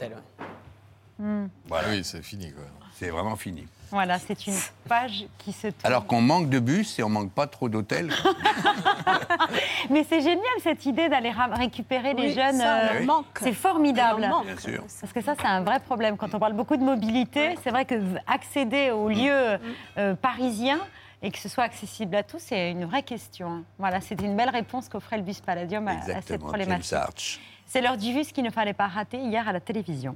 Hmm. 1.19 1.45
Voilà, 1.67 1.89
Oui, 1.89 2.03
c'est 2.03 2.21
fini, 2.21 2.51
quoi. 2.51 2.63
c'est 2.93 3.09
vraiment 3.09 3.35
fini. 3.35 3.65
Voilà, 3.91 4.19
c'est 4.19 4.47
une 4.47 4.55
page 4.89 5.25
qui 5.37 5.53
se 5.53 5.67
tourne. 5.67 5.73
Alors 5.83 6.05
qu'on 6.07 6.19
manque 6.19 6.49
de 6.49 6.59
bus 6.59 6.97
et 6.99 7.03
on 7.03 7.09
manque 7.09 7.31
pas 7.31 7.47
trop 7.47 7.69
d'hôtels. 7.69 8.11
Mais 9.89 10.03
c'est 10.09 10.21
génial 10.21 10.43
cette 10.61 10.85
idée 10.85 11.07
d'aller 11.07 11.31
récupérer 11.53 12.13
les 12.13 12.33
jeunes. 12.33 12.57
ça, 12.57 12.91
euh, 12.93 13.05
manque. 13.05 13.25
C'est 13.41 13.53
formidable. 13.53 14.27
Manque. 14.27 14.45
Bien 14.45 14.57
sûr. 14.57 14.83
Parce 14.99 15.13
que 15.13 15.21
ça, 15.21 15.35
c'est 15.39 15.47
un 15.47 15.61
vrai 15.61 15.79
problème. 15.79 16.17
Quand 16.17 16.33
on 16.33 16.39
parle 16.39 16.53
beaucoup 16.53 16.75
de 16.77 16.83
mobilité, 16.83 17.55
c'est 17.63 17.69
vrai 17.69 17.85
que 17.85 17.95
accéder 18.27 18.91
aux 18.91 19.09
lieux 19.09 19.57
euh, 19.97 20.15
parisiens 20.15 20.79
et 21.21 21.31
que 21.31 21.37
ce 21.37 21.47
soit 21.47 21.63
accessible 21.63 22.15
à 22.15 22.23
tous, 22.23 22.39
c'est 22.39 22.71
une 22.71 22.85
vraie 22.85 23.03
question. 23.03 23.63
Voilà, 23.79 24.01
c'était 24.01 24.25
une 24.25 24.35
belle 24.35 24.49
réponse 24.49 24.89
qu'offrait 24.89 25.17
le 25.17 25.23
bus 25.23 25.39
Palladium 25.39 25.87
à, 25.87 25.91
à 25.91 25.93
cette 26.01 26.07
Exactement, 26.09 26.39
James 26.39 26.47
problématique. 26.47 26.93
Arch. 26.93 27.39
C'est 27.67 27.81
l'heure 27.81 27.97
du 27.97 28.13
bus 28.13 28.31
qu'il 28.31 28.43
ne 28.43 28.51
fallait 28.51 28.73
pas 28.73 28.87
rater 28.87 29.17
hier 29.17 29.47
à 29.47 29.51
la 29.51 29.59
télévision. 29.59 30.15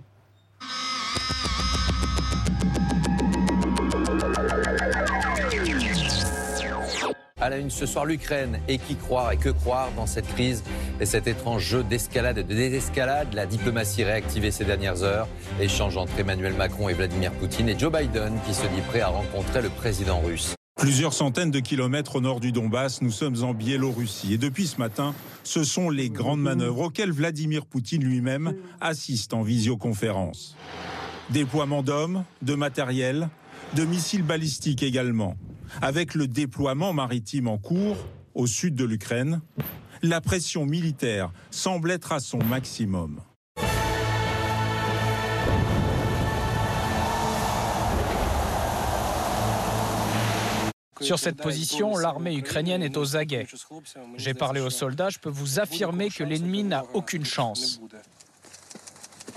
À 7.42 7.50
la 7.50 7.58
une 7.58 7.70
ce 7.70 7.86
soir, 7.86 8.06
l'Ukraine. 8.06 8.60
Et 8.68 8.78
qui 8.78 8.96
croire 8.96 9.32
et 9.32 9.38
que 9.38 9.50
croire 9.50 9.92
dans 9.96 10.06
cette 10.06 10.28
crise 10.28 10.64
et 11.00 11.06
cet 11.06 11.28
étrange 11.28 11.64
jeu 11.64 11.84
d'escalade 11.84 12.38
et 12.38 12.44
de 12.44 12.54
désescalade? 12.54 13.34
La 13.34 13.46
diplomatie 13.46 14.04
réactivée 14.04 14.52
ces 14.52 14.66
dernières 14.66 15.04
heures. 15.04 15.28
Échange 15.60 15.98
entre 15.98 16.20
Emmanuel 16.20 16.54
Macron 16.54 16.90
et 16.90 16.94
Vladimir 16.94 17.32
Poutine 17.32 17.70
et 17.70 17.80
Joe 17.80 17.92
Biden 17.92 18.40
qui 18.46 18.54
se 18.54 18.68
dit 18.68 18.82
prêt 18.90 19.02
à 19.02 19.08
rencontrer 19.08 19.62
le 19.62 19.70
président 19.70 20.20
russe. 20.20 20.54
Plusieurs 20.80 21.12
centaines 21.12 21.52
de 21.52 21.60
kilomètres 21.60 22.16
au 22.16 22.22
nord 22.22 22.40
du 22.40 22.54
Donbass, 22.54 23.02
nous 23.02 23.12
sommes 23.12 23.44
en 23.44 23.54
Biélorussie. 23.54 24.34
Et 24.34 24.38
depuis 24.38 24.66
ce 24.66 24.78
matin, 24.78 25.14
ce 25.44 25.66
sont 25.66 25.90
les 25.90 26.10
grandes 26.10 26.40
manœuvres 26.40 26.84
auxquelles 26.84 27.12
Vladimir 27.12 27.66
Poutine 27.66 28.02
lui-même 28.02 28.56
assiste 28.80 29.34
en 29.34 29.44
visioconférence. 29.44 30.56
Déploiement 31.32 31.84
d'hommes, 31.84 32.24
de 32.42 32.56
matériel, 32.56 33.28
de 33.76 33.84
missiles 33.84 34.24
balistiques 34.24 34.82
également. 34.82 35.36
Avec 35.82 36.16
le 36.16 36.28
déploiement 36.28 36.94
maritime 36.94 37.50
en 37.50 37.58
cours 37.58 37.98
au 38.34 38.48
sud 38.48 38.74
de 38.74 38.86
l'Ukraine, 38.86 39.42
la 40.02 40.22
pression 40.22 40.66
militaire 40.66 41.34
semble 41.52 41.92
être 41.92 42.14
à 42.14 42.22
son 42.22 42.40
maximum. 42.40 43.20
Sur 51.02 51.20
cette 51.20 51.38
position, 51.38 51.98
l'armée 51.98 52.36
ukrainienne 52.36 52.84
est 52.84 52.98
aux 52.98 53.16
aguets. 53.16 53.48
J'ai 54.16 54.34
parlé 54.34 54.62
aux 54.62 54.70
soldats, 54.70 55.10
je 55.10 55.20
peux 55.20 55.30
vous 55.30 55.60
affirmer 55.60 56.10
que 56.10 56.24
l'ennemi 56.24 56.64
n'a 56.64 56.84
aucune 56.94 57.26
chance. 57.26 57.80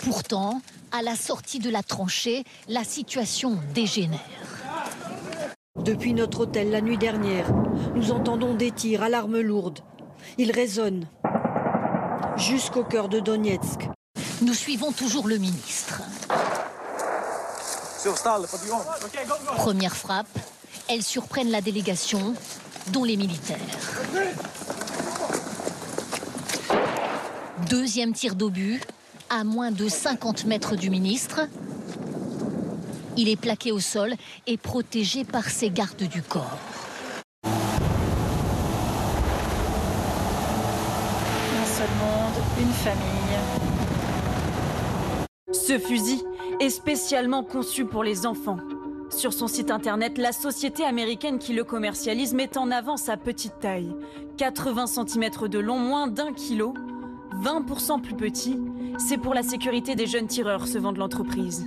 Pourtant, 0.02 0.60
à 0.90 1.02
la 1.02 1.14
sortie 1.14 1.58
de 1.58 1.70
la 1.70 1.82
tranchée, 1.82 2.44
la 2.68 2.84
situation 2.84 3.58
dégénère. 3.72 4.20
Depuis 5.76 6.12
notre 6.12 6.40
hôtel 6.40 6.70
la 6.70 6.80
nuit 6.80 6.98
dernière, 6.98 7.52
nous 7.94 8.10
entendons 8.10 8.54
des 8.54 8.72
tirs 8.72 9.02
à 9.02 9.08
l'arme 9.08 9.40
lourde. 9.40 9.80
Ils 10.38 10.52
résonnent 10.52 11.06
jusqu'au 12.36 12.84
cœur 12.84 13.08
de 13.08 13.20
Donetsk. 13.20 13.88
Nous 14.42 14.54
suivons 14.54 14.92
toujours 14.92 15.28
le 15.28 15.38
ministre. 15.38 16.02
Première 19.56 19.96
frappe, 19.96 20.38
elles 20.88 21.02
surprennent 21.02 21.50
la 21.50 21.60
délégation, 21.60 22.34
dont 22.92 23.04
les 23.04 23.16
militaires. 23.16 23.58
Deuxième 27.68 28.12
tir 28.12 28.34
d'obus, 28.34 28.80
à 29.30 29.44
moins 29.44 29.70
de 29.70 29.88
50 29.88 30.44
mètres 30.44 30.76
du 30.76 30.90
ministre. 30.90 31.48
Il 33.16 33.28
est 33.28 33.36
plaqué 33.36 33.72
au 33.72 33.80
sol 33.80 34.14
et 34.46 34.56
protégé 34.56 35.24
par 35.24 35.48
ses 35.48 35.70
gardes 35.70 36.02
du 36.02 36.22
corps. 36.22 36.58
Un 37.44 37.50
seul 41.66 41.88
monde, 42.00 42.42
une 42.60 42.72
famille. 42.72 43.38
Ce 45.52 45.78
fusil 45.78 46.22
est 46.60 46.70
spécialement 46.70 47.42
conçu 47.42 47.84
pour 47.84 48.02
les 48.04 48.26
enfants. 48.26 48.58
Sur 49.12 49.34
son 49.34 49.46
site 49.46 49.70
internet, 49.70 50.16
la 50.16 50.32
société 50.32 50.84
américaine 50.84 51.38
qui 51.38 51.52
le 51.52 51.64
commercialise 51.64 52.32
met 52.32 52.56
en 52.56 52.70
avant 52.70 52.96
sa 52.96 53.16
petite 53.18 53.60
taille. 53.60 53.94
80 54.38 54.86
cm 54.86 55.48
de 55.48 55.58
long, 55.58 55.78
moins 55.78 56.06
d'un 56.06 56.32
kilo, 56.32 56.72
20% 57.42 58.00
plus 58.00 58.14
petit. 58.16 58.58
C'est 58.98 59.18
pour 59.18 59.34
la 59.34 59.42
sécurité 59.42 59.94
des 59.94 60.06
jeunes 60.06 60.26
tireurs, 60.26 60.66
se 60.66 60.78
vend 60.78 60.92
de 60.92 60.98
l'entreprise. 60.98 61.66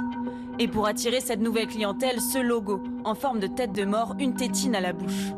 Et 0.57 0.67
pour 0.67 0.87
attirer 0.87 1.21
cette 1.21 1.39
nouvelle 1.39 1.67
clientèle, 1.67 2.19
ce 2.19 2.39
logo, 2.39 2.81
en 3.03 3.13
forme 3.13 3.39
de 3.39 3.47
tête 3.47 3.73
de 3.73 3.85
mort, 3.85 4.15
une 4.19 4.33
tétine 4.33 4.75
à 4.75 4.81
la 4.81 4.93
bouche. 4.93 5.31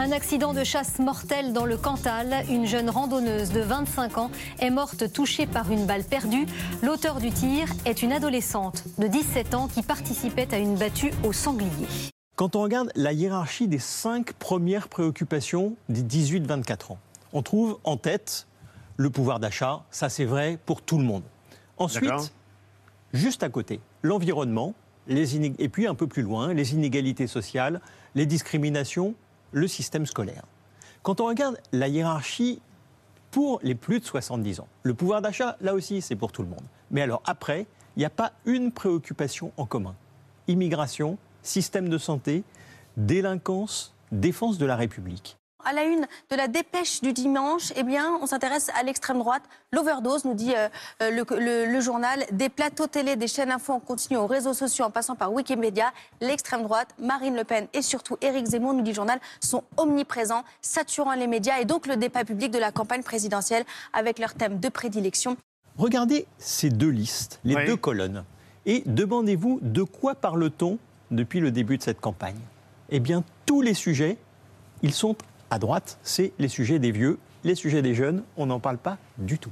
Un 0.00 0.12
accident 0.12 0.54
de 0.54 0.64
chasse 0.64 0.98
mortel 0.98 1.52
dans 1.52 1.66
le 1.66 1.76
Cantal. 1.76 2.46
Une 2.48 2.64
jeune 2.64 2.88
randonneuse 2.88 3.50
de 3.50 3.60
25 3.60 4.16
ans 4.16 4.30
est 4.58 4.70
morte 4.70 5.12
touchée 5.12 5.46
par 5.46 5.70
une 5.70 5.84
balle 5.84 6.04
perdue. 6.04 6.46
L'auteur 6.82 7.20
du 7.20 7.30
tir 7.30 7.66
est 7.84 8.00
une 8.00 8.10
adolescente 8.10 8.84
de 8.98 9.06
17 9.08 9.54
ans 9.54 9.68
qui 9.68 9.82
participait 9.82 10.54
à 10.54 10.58
une 10.58 10.74
battue 10.76 11.12
au 11.22 11.34
sanglier. 11.34 11.86
Quand 12.36 12.56
on 12.56 12.62
regarde 12.62 12.90
la 12.94 13.12
hiérarchie 13.12 13.68
des 13.68 13.78
cinq 13.78 14.32
premières 14.32 14.88
préoccupations 14.88 15.76
des 15.90 16.02
18-24 16.02 16.92
ans, 16.92 16.98
on 17.34 17.42
trouve 17.42 17.78
en 17.84 17.98
tête 17.98 18.46
le 18.96 19.10
pouvoir 19.10 19.38
d'achat, 19.38 19.84
ça 19.90 20.08
c'est 20.08 20.24
vrai 20.24 20.58
pour 20.64 20.80
tout 20.80 20.96
le 20.96 21.04
monde. 21.04 21.24
Ensuite, 21.76 22.32
juste 23.12 23.42
à 23.42 23.50
côté, 23.50 23.80
l'environnement, 24.02 24.72
les 25.08 25.36
et 25.36 25.68
puis 25.68 25.86
un 25.86 25.94
peu 25.94 26.06
plus 26.06 26.22
loin, 26.22 26.54
les 26.54 26.72
inégalités 26.72 27.26
sociales, 27.26 27.82
les 28.14 28.24
discriminations, 28.24 29.14
le 29.52 29.68
système 29.68 30.06
scolaire. 30.06 30.44
Quand 31.02 31.20
on 31.20 31.26
regarde 31.26 31.58
la 31.72 31.88
hiérarchie 31.88 32.60
pour 33.30 33.60
les 33.62 33.74
plus 33.74 34.00
de 34.00 34.04
70 34.04 34.60
ans, 34.60 34.68
le 34.82 34.94
pouvoir 34.94 35.22
d'achat, 35.22 35.56
là 35.60 35.74
aussi, 35.74 36.02
c'est 36.02 36.16
pour 36.16 36.32
tout 36.32 36.42
le 36.42 36.48
monde. 36.48 36.64
Mais 36.90 37.02
alors 37.02 37.22
après, 37.24 37.66
il 37.96 38.00
n'y 38.00 38.04
a 38.04 38.10
pas 38.10 38.32
une 38.44 38.72
préoccupation 38.72 39.52
en 39.56 39.66
commun. 39.66 39.94
Immigration, 40.48 41.18
système 41.42 41.88
de 41.88 41.98
santé, 41.98 42.44
délinquance, 42.96 43.94
défense 44.12 44.58
de 44.58 44.66
la 44.66 44.76
République. 44.76 45.39
À 45.64 45.72
la 45.72 45.84
une 45.84 46.06
de 46.30 46.36
la 46.36 46.48
dépêche 46.48 47.00
du 47.02 47.12
dimanche, 47.12 47.72
eh 47.76 47.82
bien, 47.82 48.18
on 48.22 48.26
s'intéresse 48.26 48.70
à 48.78 48.82
l'extrême 48.82 49.18
droite. 49.18 49.42
L'overdose, 49.72 50.24
nous 50.24 50.34
dit 50.34 50.54
euh, 50.56 50.68
le, 51.00 51.24
le- 51.38 51.66
le 51.66 51.80
journal. 51.80 52.24
Des 52.32 52.48
plateaux 52.48 52.86
télé, 52.86 53.16
des 53.16 53.28
chaînes 53.28 53.50
info 53.50 53.72
en 53.74 53.80
continu 53.80 54.16
aux 54.16 54.26
réseaux 54.26 54.54
sociaux 54.54 54.84
en 54.84 54.90
passant 54.90 55.14
par 55.16 55.32
Wikipédia. 55.32 55.92
L'extrême 56.20 56.62
droite, 56.62 56.88
Marine 56.98 57.36
Le 57.36 57.44
Pen 57.44 57.66
et 57.72 57.82
surtout 57.82 58.16
Éric 58.20 58.46
Zemmour, 58.46 58.72
nous 58.74 58.82
dit 58.82 58.90
le 58.90 58.96
journal, 58.96 59.20
sont 59.40 59.62
omniprésents, 59.76 60.44
saturant 60.62 61.14
les 61.14 61.26
médias 61.26 61.58
et 61.60 61.64
donc 61.64 61.86
le 61.86 61.96
débat 61.96 62.24
public 62.24 62.50
de 62.50 62.58
la 62.58 62.72
campagne 62.72 63.02
présidentielle 63.02 63.64
avec 63.92 64.18
leur 64.18 64.34
thème 64.34 64.58
de 64.60 64.68
prédilection. 64.68 65.36
Regardez 65.78 66.26
ces 66.38 66.68
deux 66.70 66.88
listes, 66.90 67.40
les 67.44 67.54
Oui. 67.56 67.66
deux 67.66 67.76
colonnes, 67.76 68.24
et 68.66 68.82
demandez-vous 68.86 69.58
de 69.62 69.82
quoi 69.82 70.14
parle-t-on 70.14 70.78
depuis 71.10 71.40
le 71.40 71.50
début 71.50 71.78
de 71.78 71.82
cette 71.82 72.00
campagne? 72.00 72.38
Eh 72.90 73.00
bien, 73.00 73.22
tous 73.46 73.62
les 73.62 73.74
sujets, 73.74 74.18
ils 74.82 74.92
sont 74.94 75.14
à 75.50 75.58
droite, 75.58 75.98
c'est 76.02 76.32
les 76.38 76.48
sujets 76.48 76.78
des 76.78 76.92
vieux, 76.92 77.18
les 77.44 77.54
sujets 77.54 77.82
des 77.82 77.94
jeunes, 77.94 78.22
on 78.36 78.46
n'en 78.46 78.60
parle 78.60 78.78
pas 78.78 78.98
du 79.18 79.38
tout. 79.38 79.50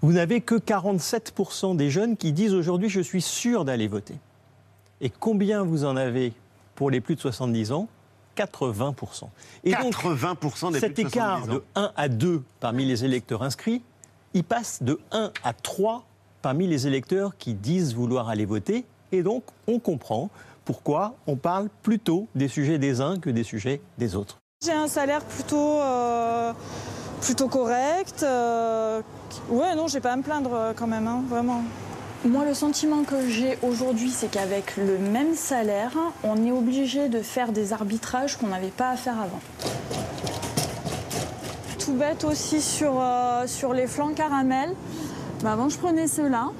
Vous 0.00 0.12
n'avez 0.12 0.40
que 0.40 0.54
47% 0.54 1.76
des 1.76 1.90
jeunes 1.90 2.16
qui 2.16 2.32
disent 2.32 2.54
aujourd'hui 2.54 2.88
je 2.88 3.00
suis 3.00 3.20
sûr 3.20 3.64
d'aller 3.64 3.88
voter. 3.88 4.14
Et 5.00 5.10
combien 5.10 5.64
vous 5.64 5.84
en 5.84 5.96
avez 5.96 6.32
pour 6.76 6.90
les 6.90 7.00
plus 7.00 7.16
de 7.16 7.20
70 7.20 7.72
ans? 7.72 7.88
80%. 8.38 9.24
Et 9.64 9.72
donc, 9.72 9.94
80% 9.94 10.72
des 10.72 10.80
cet 10.80 10.94
plus 10.94 11.04
de 11.04 11.08
écart 11.08 11.44
70 11.44 11.50
ans. 11.50 11.54
de 11.54 11.64
1 11.74 11.92
à 11.96 12.08
2 12.08 12.42
parmi 12.60 12.84
les 12.84 13.04
électeurs 13.04 13.42
inscrits, 13.42 13.82
il 14.34 14.44
passe 14.44 14.82
de 14.82 15.00
1 15.12 15.32
à 15.42 15.52
3 15.52 16.04
parmi 16.42 16.66
les 16.66 16.86
électeurs 16.86 17.36
qui 17.36 17.54
disent 17.54 17.94
vouloir 17.94 18.28
aller 18.28 18.44
voter. 18.44 18.84
Et 19.12 19.22
donc, 19.22 19.42
on 19.66 19.78
comprend 19.78 20.30
pourquoi 20.64 21.14
on 21.26 21.36
parle 21.36 21.68
plutôt 21.82 22.28
des 22.34 22.48
sujets 22.48 22.78
des 22.78 23.00
uns 23.00 23.18
que 23.18 23.30
des 23.30 23.44
sujets 23.44 23.80
des 23.96 24.14
autres. 24.14 24.38
J'ai 24.64 24.72
un 24.72 24.88
salaire 24.88 25.24
plutôt, 25.24 25.80
euh, 25.80 26.52
plutôt 27.22 27.48
correct. 27.48 28.22
euh, 28.22 29.00
ouais, 29.48 29.74
non, 29.74 29.86
j'ai 29.86 30.00
pas 30.00 30.12
à 30.12 30.16
me 30.16 30.22
plaindre 30.22 30.52
euh, 30.52 30.72
quand 30.76 30.86
même, 30.86 31.06
hein, 31.06 31.22
vraiment. 31.28 31.62
Moi, 32.24 32.44
le 32.44 32.52
sentiment 32.52 33.04
que 33.04 33.28
j'ai 33.28 33.56
aujourd'hui, 33.62 34.10
c'est 34.10 34.28
qu'avec 34.28 34.76
le 34.76 34.98
même 34.98 35.36
salaire, 35.36 35.96
on 36.24 36.44
est 36.44 36.50
obligé 36.50 37.08
de 37.08 37.22
faire 37.22 37.52
des 37.52 37.72
arbitrages 37.72 38.36
qu'on 38.36 38.48
n'avait 38.48 38.72
pas 38.76 38.90
à 38.90 38.96
faire 38.96 39.20
avant. 39.20 39.40
Tout 41.78 41.92
bête 41.92 42.24
aussi 42.24 42.60
sur, 42.60 43.00
euh, 43.00 43.46
les 43.72 43.86
flancs 43.86 44.14
caramel. 44.14 44.74
Bah, 45.44 45.52
avant, 45.52 45.68
je 45.68 45.78
prenais 45.78 46.08
ceux-là 46.08 46.50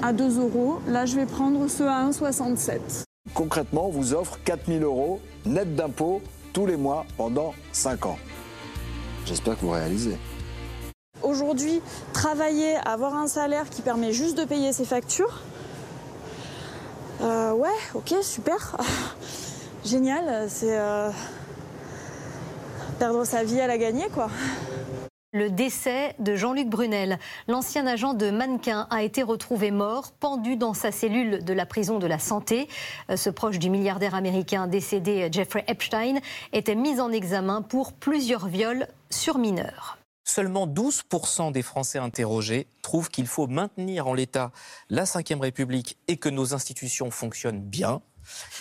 à 0.00 0.12
2 0.12 0.38
euros. 0.38 0.78
Là, 0.86 1.06
je 1.06 1.16
vais 1.16 1.26
prendre 1.26 1.66
ceux 1.66 1.88
à 1.88 2.04
1,67. 2.08 3.04
Concrètement, 3.34 3.88
on 3.88 3.90
vous 3.90 4.14
offre 4.14 4.38
4000 4.44 4.84
euros 4.84 5.20
net 5.44 5.74
d'impôts 5.74 6.22
tous 6.52 6.66
les 6.66 6.76
mois 6.76 7.04
pendant 7.16 7.52
5 7.72 8.06
ans. 8.06 8.18
J'espère 9.26 9.56
que 9.56 9.62
vous 9.62 9.72
réalisez. 9.72 10.16
Aujourd'hui, 11.24 11.80
travailler, 12.12 12.76
avoir 12.84 13.14
un 13.16 13.26
salaire 13.26 13.70
qui 13.70 13.80
permet 13.80 14.12
juste 14.12 14.36
de 14.36 14.44
payer 14.44 14.74
ses 14.74 14.84
factures, 14.84 15.40
euh, 17.22 17.52
ouais, 17.52 17.70
ok, 17.94 18.14
super. 18.22 18.76
Génial, 19.84 20.48
c'est 20.50 20.78
euh, 20.78 21.10
perdre 22.98 23.24
sa 23.24 23.42
vie 23.42 23.60
à 23.60 23.66
la 23.66 23.78
gagner, 23.78 24.06
quoi. 24.12 24.28
Le 25.32 25.50
décès 25.50 26.14
de 26.18 26.36
Jean-Luc 26.36 26.68
Brunel. 26.68 27.18
L'ancien 27.48 27.86
agent 27.86 28.14
de 28.14 28.30
mannequin 28.30 28.86
a 28.90 29.02
été 29.02 29.22
retrouvé 29.22 29.70
mort, 29.70 30.12
pendu 30.12 30.56
dans 30.56 30.74
sa 30.74 30.92
cellule 30.92 31.42
de 31.42 31.52
la 31.52 31.66
prison 31.66 31.98
de 31.98 32.06
la 32.06 32.18
santé. 32.18 32.68
Euh, 33.10 33.16
Ce 33.16 33.30
proche 33.30 33.58
du 33.58 33.70
milliardaire 33.70 34.14
américain 34.14 34.66
décédé 34.66 35.28
Jeffrey 35.32 35.64
Epstein 35.68 36.18
était 36.52 36.76
mis 36.76 37.00
en 37.00 37.10
examen 37.10 37.62
pour 37.62 37.94
plusieurs 37.94 38.46
viols 38.46 38.86
sur 39.10 39.38
mineurs. 39.38 39.98
Seulement 40.24 40.66
12% 40.66 41.52
des 41.52 41.62
Français 41.62 41.98
interrogés 41.98 42.66
trouvent 42.82 43.10
qu'il 43.10 43.26
faut 43.26 43.46
maintenir 43.46 44.06
en 44.06 44.14
l'état 44.14 44.52
la 44.88 45.04
Ve 45.04 45.40
République 45.40 45.98
et 46.08 46.16
que 46.16 46.30
nos 46.30 46.54
institutions 46.54 47.10
fonctionnent 47.10 47.60
bien. 47.60 48.00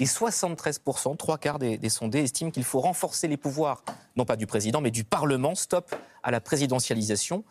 Et 0.01 0.05
73%, 0.05 1.15
trois 1.15 1.37
quarts 1.37 1.59
des, 1.59 1.77
des 1.77 1.87
sondés, 1.87 2.19
estiment 2.19 2.51
qu'il 2.51 2.65
faut 2.65 2.81
renforcer 2.81 3.29
les 3.29 3.37
pouvoirs, 3.37 3.83
non 4.17 4.25
pas 4.25 4.35
du 4.35 4.45
président, 4.45 4.81
mais 4.81 4.91
du 4.91 5.05
Parlement. 5.05 5.55
Stop 5.55 5.95
à 6.21 6.31
la 6.31 6.41
présidentialisation. 6.41 7.45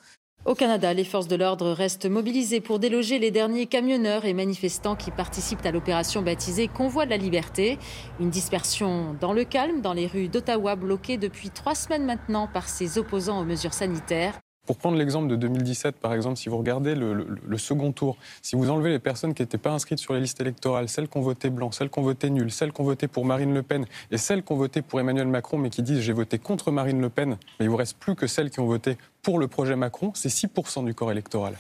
Au 0.45 0.57
Canada, 0.57 0.93
les 0.93 1.05
forces 1.05 1.29
de 1.29 1.37
l'ordre 1.37 1.71
restent 1.71 2.11
mobilisées 2.11 2.61
pour 2.61 2.81
déloger 2.81 3.21
les 3.21 3.31
derniers 3.31 3.67
camionneurs 3.67 4.25
et 4.25 4.35
manifestants 4.35 4.97
qui 4.97 5.13
participent 5.13 5.65
à 5.65 5.71
l'opération 5.71 6.21
baptisée 6.21 6.67
Convoi 6.67 7.05
de 7.05 7.11
la 7.11 7.17
liberté. 7.17 7.79
Une 8.19 8.31
dispersion 8.31 9.15
dans 9.21 9.33
le 9.33 9.45
calme 9.45 9.83
dans 9.83 9.93
les 9.93 10.09
rues 10.09 10.27
d'Ottawa 10.27 10.75
bloquées 10.75 11.17
depuis 11.17 11.51
trois 11.51 11.77
semaines 11.77 12.05
maintenant 12.05 12.49
par 12.53 12.69
ses 12.69 12.99
opposants 12.99 13.41
aux 13.41 13.45
mesures 13.45 13.73
sanitaires. 13.73 14.41
Pour 14.64 14.76
prendre 14.76 14.97
l'exemple 14.97 15.26
de 15.26 15.35
2017, 15.35 15.97
par 15.97 16.14
exemple, 16.14 16.37
si 16.37 16.49
vous 16.49 16.57
regardez 16.57 16.95
le, 16.95 17.59
second 17.59 17.90
tour, 17.90 18.16
si 18.42 18.54
vous 18.54 18.71
enlevez 18.71 18.90
les 18.90 19.00
personnes 19.00 19.35
qui 19.35 19.42
n'étaient 19.42 19.59
pas 19.59 19.71
inscrites 19.71 19.99
sur 19.99 20.14
les 20.14 20.21
listes 20.21 20.40
électorales, 20.40 20.88
celles 20.88 21.09
qui 21.09 21.19
ont 21.19 21.23
voté 21.23 21.50
blanc, 21.50 21.73
celles 21.73 21.90
qui 21.90 21.99
ont 21.99 22.02
voté 22.02 22.31
nul, 22.31 22.52
celles 22.52 22.73
qui 22.73 22.81
ont 22.81 22.85
voté 22.85 23.09
pour 23.09 23.25
Marine 23.25 23.52
Le 23.52 23.64
Pen 23.64 23.87
et 24.12 24.19
celles 24.19 24.45
qui 24.45 24.52
ont 24.52 24.57
voté 24.57 24.81
pour 24.81 25.00
Emmanuel 25.00 25.26
Macron, 25.26 25.59
mais 25.59 25.69
qui 25.69 25.83
disent 25.83 26.00
j'ai 26.00 26.12
voté 26.12 26.38
contre 26.38 26.71
Marine 26.71 27.00
Le 27.00 27.11
Pen, 27.11 27.38
mais 27.59 27.66
il 27.66 27.71
vous 27.71 27.76
reste 27.76 27.97
plus 27.99 28.14
que 28.14 28.28
celles 28.28 28.50
qui 28.50 28.61
ont 28.61 28.66
voté 28.66 28.99
pour 29.23 29.40
le 29.40 29.49
projet 29.49 29.75
Macron, 29.75 30.12
c'est 30.14 30.28
6% 30.28 30.85
du 30.85 30.95
corps 30.95 31.11
électoral. 31.11 31.54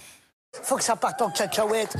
Faut 0.62 0.76
que 0.76 0.84
ça 0.84 0.94
parte 0.94 1.20
en 1.22 1.30
cacahuète. 1.30 1.96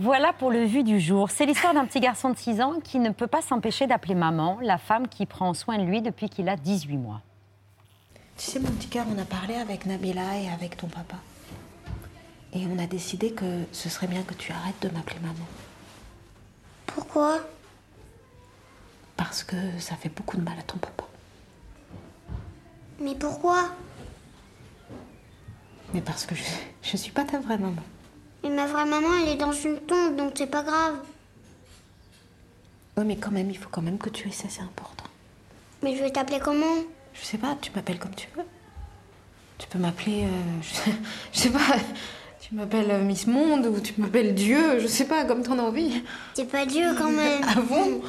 Voilà 0.00 0.32
pour 0.32 0.50
le 0.50 0.64
vu 0.64 0.82
du 0.82 0.98
jour. 0.98 1.30
C'est 1.30 1.44
l'histoire 1.44 1.74
d'un 1.74 1.84
petit 1.84 2.00
garçon 2.00 2.30
de 2.30 2.36
6 2.38 2.62
ans 2.62 2.80
qui 2.82 2.98
ne 2.98 3.10
peut 3.10 3.26
pas 3.26 3.42
s'empêcher 3.42 3.86
d'appeler 3.86 4.14
maman, 4.14 4.58
la 4.62 4.78
femme 4.78 5.08
qui 5.08 5.26
prend 5.26 5.52
soin 5.52 5.76
de 5.76 5.82
lui 5.82 6.00
depuis 6.00 6.30
qu'il 6.30 6.48
a 6.48 6.56
18 6.56 6.96
mois. 6.96 7.20
Tu 8.38 8.50
sais, 8.50 8.60
mon 8.60 8.70
petit 8.70 8.88
cœur, 8.88 9.04
on 9.14 9.18
a 9.20 9.26
parlé 9.26 9.56
avec 9.56 9.84
Nabila 9.84 10.38
et 10.38 10.48
avec 10.48 10.78
ton 10.78 10.86
papa. 10.86 11.16
Et 12.54 12.66
on 12.74 12.78
a 12.78 12.86
décidé 12.86 13.32
que 13.32 13.64
ce 13.72 13.90
serait 13.90 14.06
bien 14.06 14.22
que 14.22 14.32
tu 14.32 14.52
arrêtes 14.52 14.80
de 14.80 14.88
m'appeler 14.88 15.20
maman. 15.20 15.34
Pourquoi? 16.86 17.40
Parce 19.18 19.44
que 19.44 19.56
ça 19.78 19.96
fait 19.96 20.08
beaucoup 20.08 20.38
de 20.38 20.42
mal 20.42 20.58
à 20.58 20.62
ton 20.62 20.78
papa. 20.78 21.04
Mais 23.02 23.14
pourquoi? 23.16 23.68
Mais 25.92 26.00
parce 26.00 26.24
que 26.24 26.34
je, 26.34 26.44
je 26.84 26.96
suis 26.96 27.12
pas 27.12 27.24
ta 27.24 27.38
vraie 27.38 27.58
maman. 27.58 27.82
Mais 28.42 28.50
ma 28.50 28.66
vraie 28.66 28.86
maman, 28.86 29.08
elle 29.22 29.28
est 29.30 29.36
dans 29.36 29.52
une 29.52 29.78
tombe, 29.80 30.16
donc 30.16 30.32
c'est 30.36 30.46
pas 30.46 30.62
grave. 30.62 30.96
Oui, 32.96 33.04
mais 33.04 33.16
quand 33.16 33.30
même, 33.30 33.50
il 33.50 33.58
faut 33.58 33.68
quand 33.70 33.82
même 33.82 33.98
que 33.98 34.08
tu 34.10 34.28
aies 34.28 34.32
ça, 34.32 34.48
c'est 34.48 34.62
important. 34.62 35.04
Mais 35.82 35.96
je 35.96 36.02
vais 36.02 36.10
t'appeler 36.10 36.40
comment? 36.40 36.76
Je 37.14 37.24
sais 37.24 37.38
pas, 37.38 37.56
tu 37.60 37.70
m'appelles 37.74 37.98
comme 37.98 38.14
tu 38.14 38.28
veux. 38.36 38.44
Tu 39.58 39.66
peux 39.68 39.78
m'appeler, 39.78 40.24
euh, 40.24 40.62
je, 40.62 40.90
je 41.32 41.38
sais 41.38 41.50
pas, 41.50 41.76
tu 42.40 42.54
m'appelles 42.54 42.90
euh, 42.90 43.02
Miss 43.02 43.26
Monde 43.26 43.66
ou 43.66 43.80
tu 43.80 43.94
m'appelles 44.00 44.34
Dieu, 44.34 44.80
je 44.80 44.86
sais 44.86 45.06
pas, 45.06 45.24
comme 45.24 45.42
t'en 45.42 45.58
as 45.58 45.62
envie. 45.62 46.02
C'est 46.34 46.50
pas 46.50 46.64
Dieu 46.66 46.94
quand 46.96 47.10
même. 47.10 47.42
Ah 47.46 47.60
bon? 47.60 48.02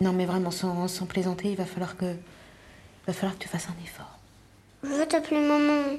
Non, 0.00 0.12
mais 0.12 0.26
vraiment, 0.26 0.50
sans, 0.50 0.88
sans 0.88 1.06
plaisanter, 1.06 1.50
il 1.50 1.56
va 1.56 1.64
falloir 1.64 1.96
que, 1.96 2.06
il 2.06 3.06
va 3.06 3.12
falloir 3.12 3.36
que 3.38 3.42
tu 3.42 3.48
fasses 3.48 3.68
un 3.68 3.84
effort. 3.84 4.18
Je 4.82 4.88
veux 4.88 5.06
t'appeler 5.06 5.40
maman. 5.40 5.96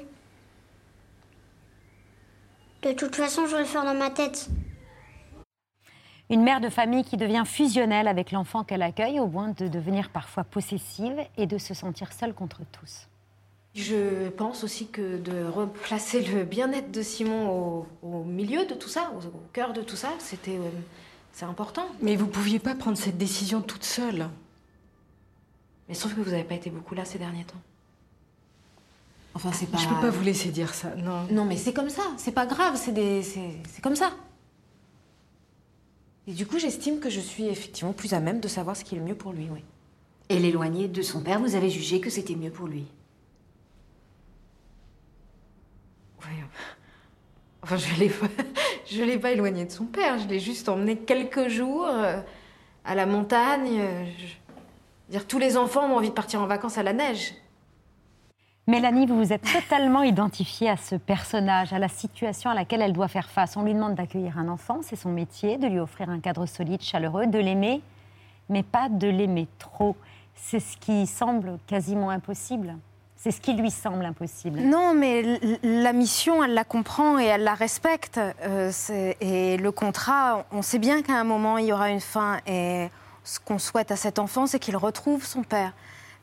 De 2.84 2.92
toute 2.92 3.16
façon, 3.16 3.46
je 3.48 3.56
vais 3.56 3.62
le 3.62 3.68
faire 3.68 3.86
dans 3.86 3.94
ma 3.94 4.10
tête. 4.10 4.50
Une 6.30 6.44
mère 6.44 6.60
de 6.60 6.68
famille 6.70 7.06
qui 7.06 7.16
devient 7.16 7.44
fusionnelle 7.46 8.10
avec 8.10 8.32
l'enfant 8.32 8.64
qu'elle 8.66 8.82
accueille 8.82 9.22
au 9.22 9.28
point 9.28 9.50
de 9.50 9.68
devenir 9.68 10.10
parfois 10.10 10.44
possessive 10.44 11.16
et 11.38 11.48
de 11.48 11.58
se 11.58 11.74
sentir 11.74 12.12
seule 12.12 12.34
contre 12.34 12.62
tous. 12.72 13.08
Je 13.74 14.30
pense 14.30 14.64
aussi 14.64 14.88
que 14.88 15.18
de 15.18 15.46
replacer 15.46 16.22
le 16.24 16.44
bien-être 16.44 16.92
de 16.92 17.02
Simon 17.02 17.50
au, 17.50 17.88
au 18.02 18.24
milieu 18.24 18.66
de 18.66 18.74
tout 18.74 18.90
ça, 18.90 19.12
au, 19.16 19.26
au 19.26 19.44
cœur 19.54 19.74
de 19.74 19.82
tout 19.82 19.96
ça, 19.96 20.10
c'était, 20.20 20.58
euh, 20.58 20.70
c'est 21.32 21.46
important. 21.46 21.86
Mais 22.02 22.16
vous 22.16 22.28
pouviez 22.28 22.60
pas 22.60 22.76
prendre 22.76 22.98
cette 22.98 23.18
décision 23.18 23.62
toute 23.62 23.84
seule. 23.84 24.28
Mais 25.88 25.96
sauf 25.96 26.14
que 26.14 26.22
vous 26.22 26.32
n'avez 26.32 26.44
pas 26.44 26.56
été 26.56 26.70
beaucoup 26.70 26.96
là 26.96 27.06
ces 27.06 27.18
derniers 27.18 27.46
temps. 27.46 27.62
Enfin, 29.36 29.52
c'est 29.52 29.66
pas. 29.66 29.78
Je 29.80 29.88
peux 29.88 29.96
pas 30.00 30.10
vous 30.12 30.24
laisser 30.24 30.50
dire 30.50 30.74
ça, 30.74 30.96
non. 30.96 31.26
Non, 31.32 31.46
mais 31.46 31.58
c'est 31.58 31.74
comme 31.74 31.90
ça. 31.90 32.04
C'est 32.18 32.32
pas 32.34 32.46
grave. 32.46 32.76
C'est 32.78 32.92
des, 32.92 33.24
c'est, 33.24 33.52
c'est 33.70 33.82
comme 33.82 33.96
ça. 33.96 34.12
Et 36.28 36.34
du 36.34 36.46
coup, 36.46 36.60
j'estime 36.60 37.00
que 37.00 37.10
je 37.10 37.20
suis 37.20 37.48
effectivement 37.48 37.94
plus 37.94 38.14
à 38.14 38.20
même 38.20 38.40
de 38.40 38.48
savoir 38.48 38.78
ce 38.78 38.84
qui 38.84 38.96
est 38.96 38.98
le 39.00 39.04
mieux 39.04 39.16
pour 39.16 39.34
lui, 39.34 39.50
oui. 39.52 39.64
Et 40.30 40.40
l'éloigner 40.40 40.88
de 40.88 41.02
son 41.02 41.22
père, 41.22 41.40
vous 41.40 41.56
avez 41.56 41.70
jugé 41.70 42.00
que 42.00 42.10
c'était 42.10 42.36
mieux 42.36 42.52
pour 42.52 42.68
lui? 42.68 42.86
Oui. 46.22 46.36
Enfin, 47.62 47.78
je 47.78 48.00
l'ai, 48.00 48.10
pas- 48.10 48.28
je 48.90 49.04
l'ai 49.04 49.18
pas 49.18 49.32
éloigné 49.32 49.66
de 49.66 49.72
son 49.72 49.86
père. 49.86 50.20
Je 50.20 50.28
l'ai 50.28 50.40
juste 50.40 50.70
emmené 50.70 50.98
quelques 50.98 51.48
jours 51.50 51.86
euh, 51.88 52.20
à 52.86 52.96
la 52.96 53.06
montagne. 53.06 53.80
euh, 53.80 54.06
je- 54.20 55.12
dire 55.12 55.28
tous 55.28 55.40
les 55.40 55.58
enfants 55.58 55.86
ont 55.92 55.98
envie 55.98 56.10
de 56.10 56.14
partir 56.14 56.42
en 56.42 56.48
vacances 56.48 56.78
à 56.78 56.84
la 56.84 56.94
neige. 56.94 57.34
Mélanie, 58.66 59.06
vous 59.08 59.18
vous 59.18 59.34
êtes 59.34 59.44
totalement 59.44 60.04
identifiée 60.04 60.70
à 60.70 60.78
ce 60.78 60.96
personnage, 60.96 61.74
à 61.74 61.80
la 61.80 61.90
situation 61.90 62.50
à 62.50 62.54
laquelle 62.54 62.82
elle 62.82 62.94
doit 62.94 63.10
faire 63.10 63.30
face. 63.30 63.58
On 63.58 63.64
lui 63.64 63.74
demande 63.74 63.96
d'accueillir 63.96 64.38
un 64.38 64.48
enfant, 64.48 64.80
c'est 64.82 64.96
son 64.96 65.10
métier, 65.10 65.58
de 65.58 65.68
lui 65.68 65.80
offrir 65.80 66.10
un 66.10 66.20
cadre 66.20 66.46
solide, 66.46 66.82
chaleureux, 66.82 67.28
de 67.28 67.40
l'aimer, 67.40 67.82
mais 68.48 68.64
pas 68.64 68.88
de 68.88 69.10
l'aimer 69.10 69.50
trop. 69.60 69.98
C'est 70.36 70.62
ce 70.62 70.78
qui 70.78 71.06
semble 71.08 71.60
quasiment 71.68 72.10
impossible. 72.10 72.78
C'est 73.18 73.32
ce 73.32 73.42
qui 73.42 73.54
lui 73.54 73.70
semble 73.70 74.06
impossible. 74.06 74.62
Non, 74.62 74.94
mais 74.94 75.40
la 75.62 75.92
mission, 75.92 76.42
elle 76.42 76.54
la 76.54 76.64
comprend 76.64 77.20
et 77.20 77.26
elle 77.26 77.44
la 77.44 77.56
respecte. 77.56 78.18
Euh, 78.44 78.72
et 79.20 79.58
le 79.58 79.72
contrat, 79.72 80.46
on 80.52 80.62
sait 80.62 80.80
bien 80.80 81.02
qu'à 81.02 81.20
un 81.20 81.24
moment, 81.26 81.58
il 81.58 81.66
y 81.66 81.74
aura 81.74 81.90
une 81.90 82.02
fin. 82.02 82.40
Et 82.48 82.88
ce 83.26 83.42
qu'on 83.42 83.60
souhaite 83.60 83.92
à 83.92 83.98
cet 83.98 84.20
enfant, 84.20 84.46
c'est 84.46 84.60
qu'il 84.60 84.78
retrouve 84.78 85.26
son 85.26 85.44
père. 85.44 85.74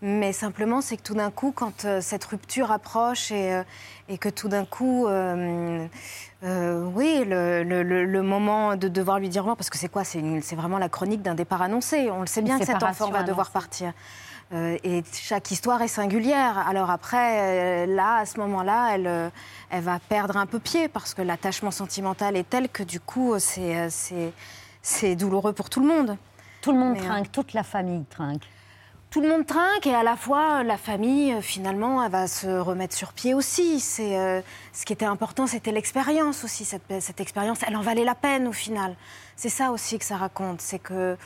Mais 0.02 0.32
simplement, 0.32 0.80
c'est 0.80 0.96
que 0.96 1.02
tout 1.02 1.14
d'un 1.14 1.30
coup, 1.30 1.52
quand 1.54 1.84
euh, 1.84 2.00
cette 2.00 2.24
rupture 2.24 2.70
approche 2.70 3.30
et, 3.30 3.52
euh, 3.52 3.62
et 4.08 4.16
que 4.16 4.30
tout 4.30 4.48
d'un 4.48 4.64
coup, 4.64 5.06
euh, 5.06 5.86
oui, 6.42 7.22
le, 7.26 7.62
le- 7.62 7.82
le- 7.82 8.06
le 8.06 8.22
moment 8.22 8.76
de 8.76 8.88
devoir 8.88 9.18
lui 9.18 9.28
dire 9.28 9.40
au 9.42 9.44
revoir, 9.44 9.56
parce 9.58 9.68
que 9.68 9.76
c'est 9.76 9.90
quoi 9.90 10.04
C'est 10.04 10.54
vraiment 10.56 10.78
la 10.78 10.88
chronique 10.88 11.20
d'un 11.20 11.34
départ 11.34 11.60
annoncé. 11.60 12.10
On 12.10 12.20
le 12.20 12.26
sait 12.26 12.40
Une 12.40 12.46
bien 12.46 12.58
que 12.58 12.64
cet 12.64 12.82
enfant 12.82 13.10
va 13.10 13.22
devoir 13.24 13.50
partir. 13.50 13.92
Et 14.52 15.04
chaque 15.12 15.50
histoire 15.52 15.80
est 15.82 15.86
singulière. 15.88 16.66
Alors 16.66 16.90
après, 16.90 17.86
là, 17.86 18.16
à 18.16 18.26
ce 18.26 18.40
moment-là, 18.40 18.94
elle, 18.94 19.30
elle 19.70 19.82
va 19.82 20.00
perdre 20.00 20.36
un 20.38 20.46
peu 20.46 20.58
pied 20.58 20.88
parce 20.88 21.14
que 21.14 21.22
l'attachement 21.22 21.70
sentimental 21.70 22.36
est 22.36 22.48
tel 22.50 22.68
que 22.68 22.82
du 22.82 22.98
coup, 22.98 23.34
c'est, 23.38 25.14
douloureux 25.14 25.52
pour 25.52 25.70
tout 25.70 25.80
le 25.80 25.86
monde. 25.86 26.16
Tout 26.62 26.72
le 26.72 26.78
monde 26.78 26.94
Mais, 26.94 27.00
trinque, 27.06 27.30
toute 27.30 27.52
la 27.52 27.62
famille 27.62 28.04
trinque. 28.06 28.42
Tout 29.10 29.20
le 29.20 29.28
monde 29.28 29.44
trinque 29.44 29.88
et 29.88 29.94
à 29.94 30.04
la 30.04 30.14
fois, 30.14 30.62
la 30.62 30.76
famille, 30.76 31.32
euh, 31.32 31.40
finalement, 31.40 32.00
elle 32.00 32.12
va 32.12 32.28
se 32.28 32.46
remettre 32.46 32.94
sur 32.94 33.12
pied 33.12 33.34
aussi. 33.34 33.80
C'est, 33.80 34.16
euh, 34.16 34.40
ce 34.72 34.84
qui 34.84 34.92
était 34.92 35.04
important, 35.04 35.48
c'était 35.48 35.72
l'expérience 35.72 36.44
aussi. 36.44 36.64
Cette, 36.64 37.00
cette 37.00 37.20
expérience, 37.20 37.58
elle 37.66 37.76
en 37.76 37.80
valait 37.80 38.04
la 38.04 38.14
peine 38.14 38.46
au 38.46 38.52
final. 38.52 38.94
C'est 39.34 39.48
ça 39.48 39.72
aussi 39.72 39.98
que 39.98 40.04
ça 40.04 40.16
raconte. 40.16 40.60
C'est 40.60 40.78
que 40.78 41.16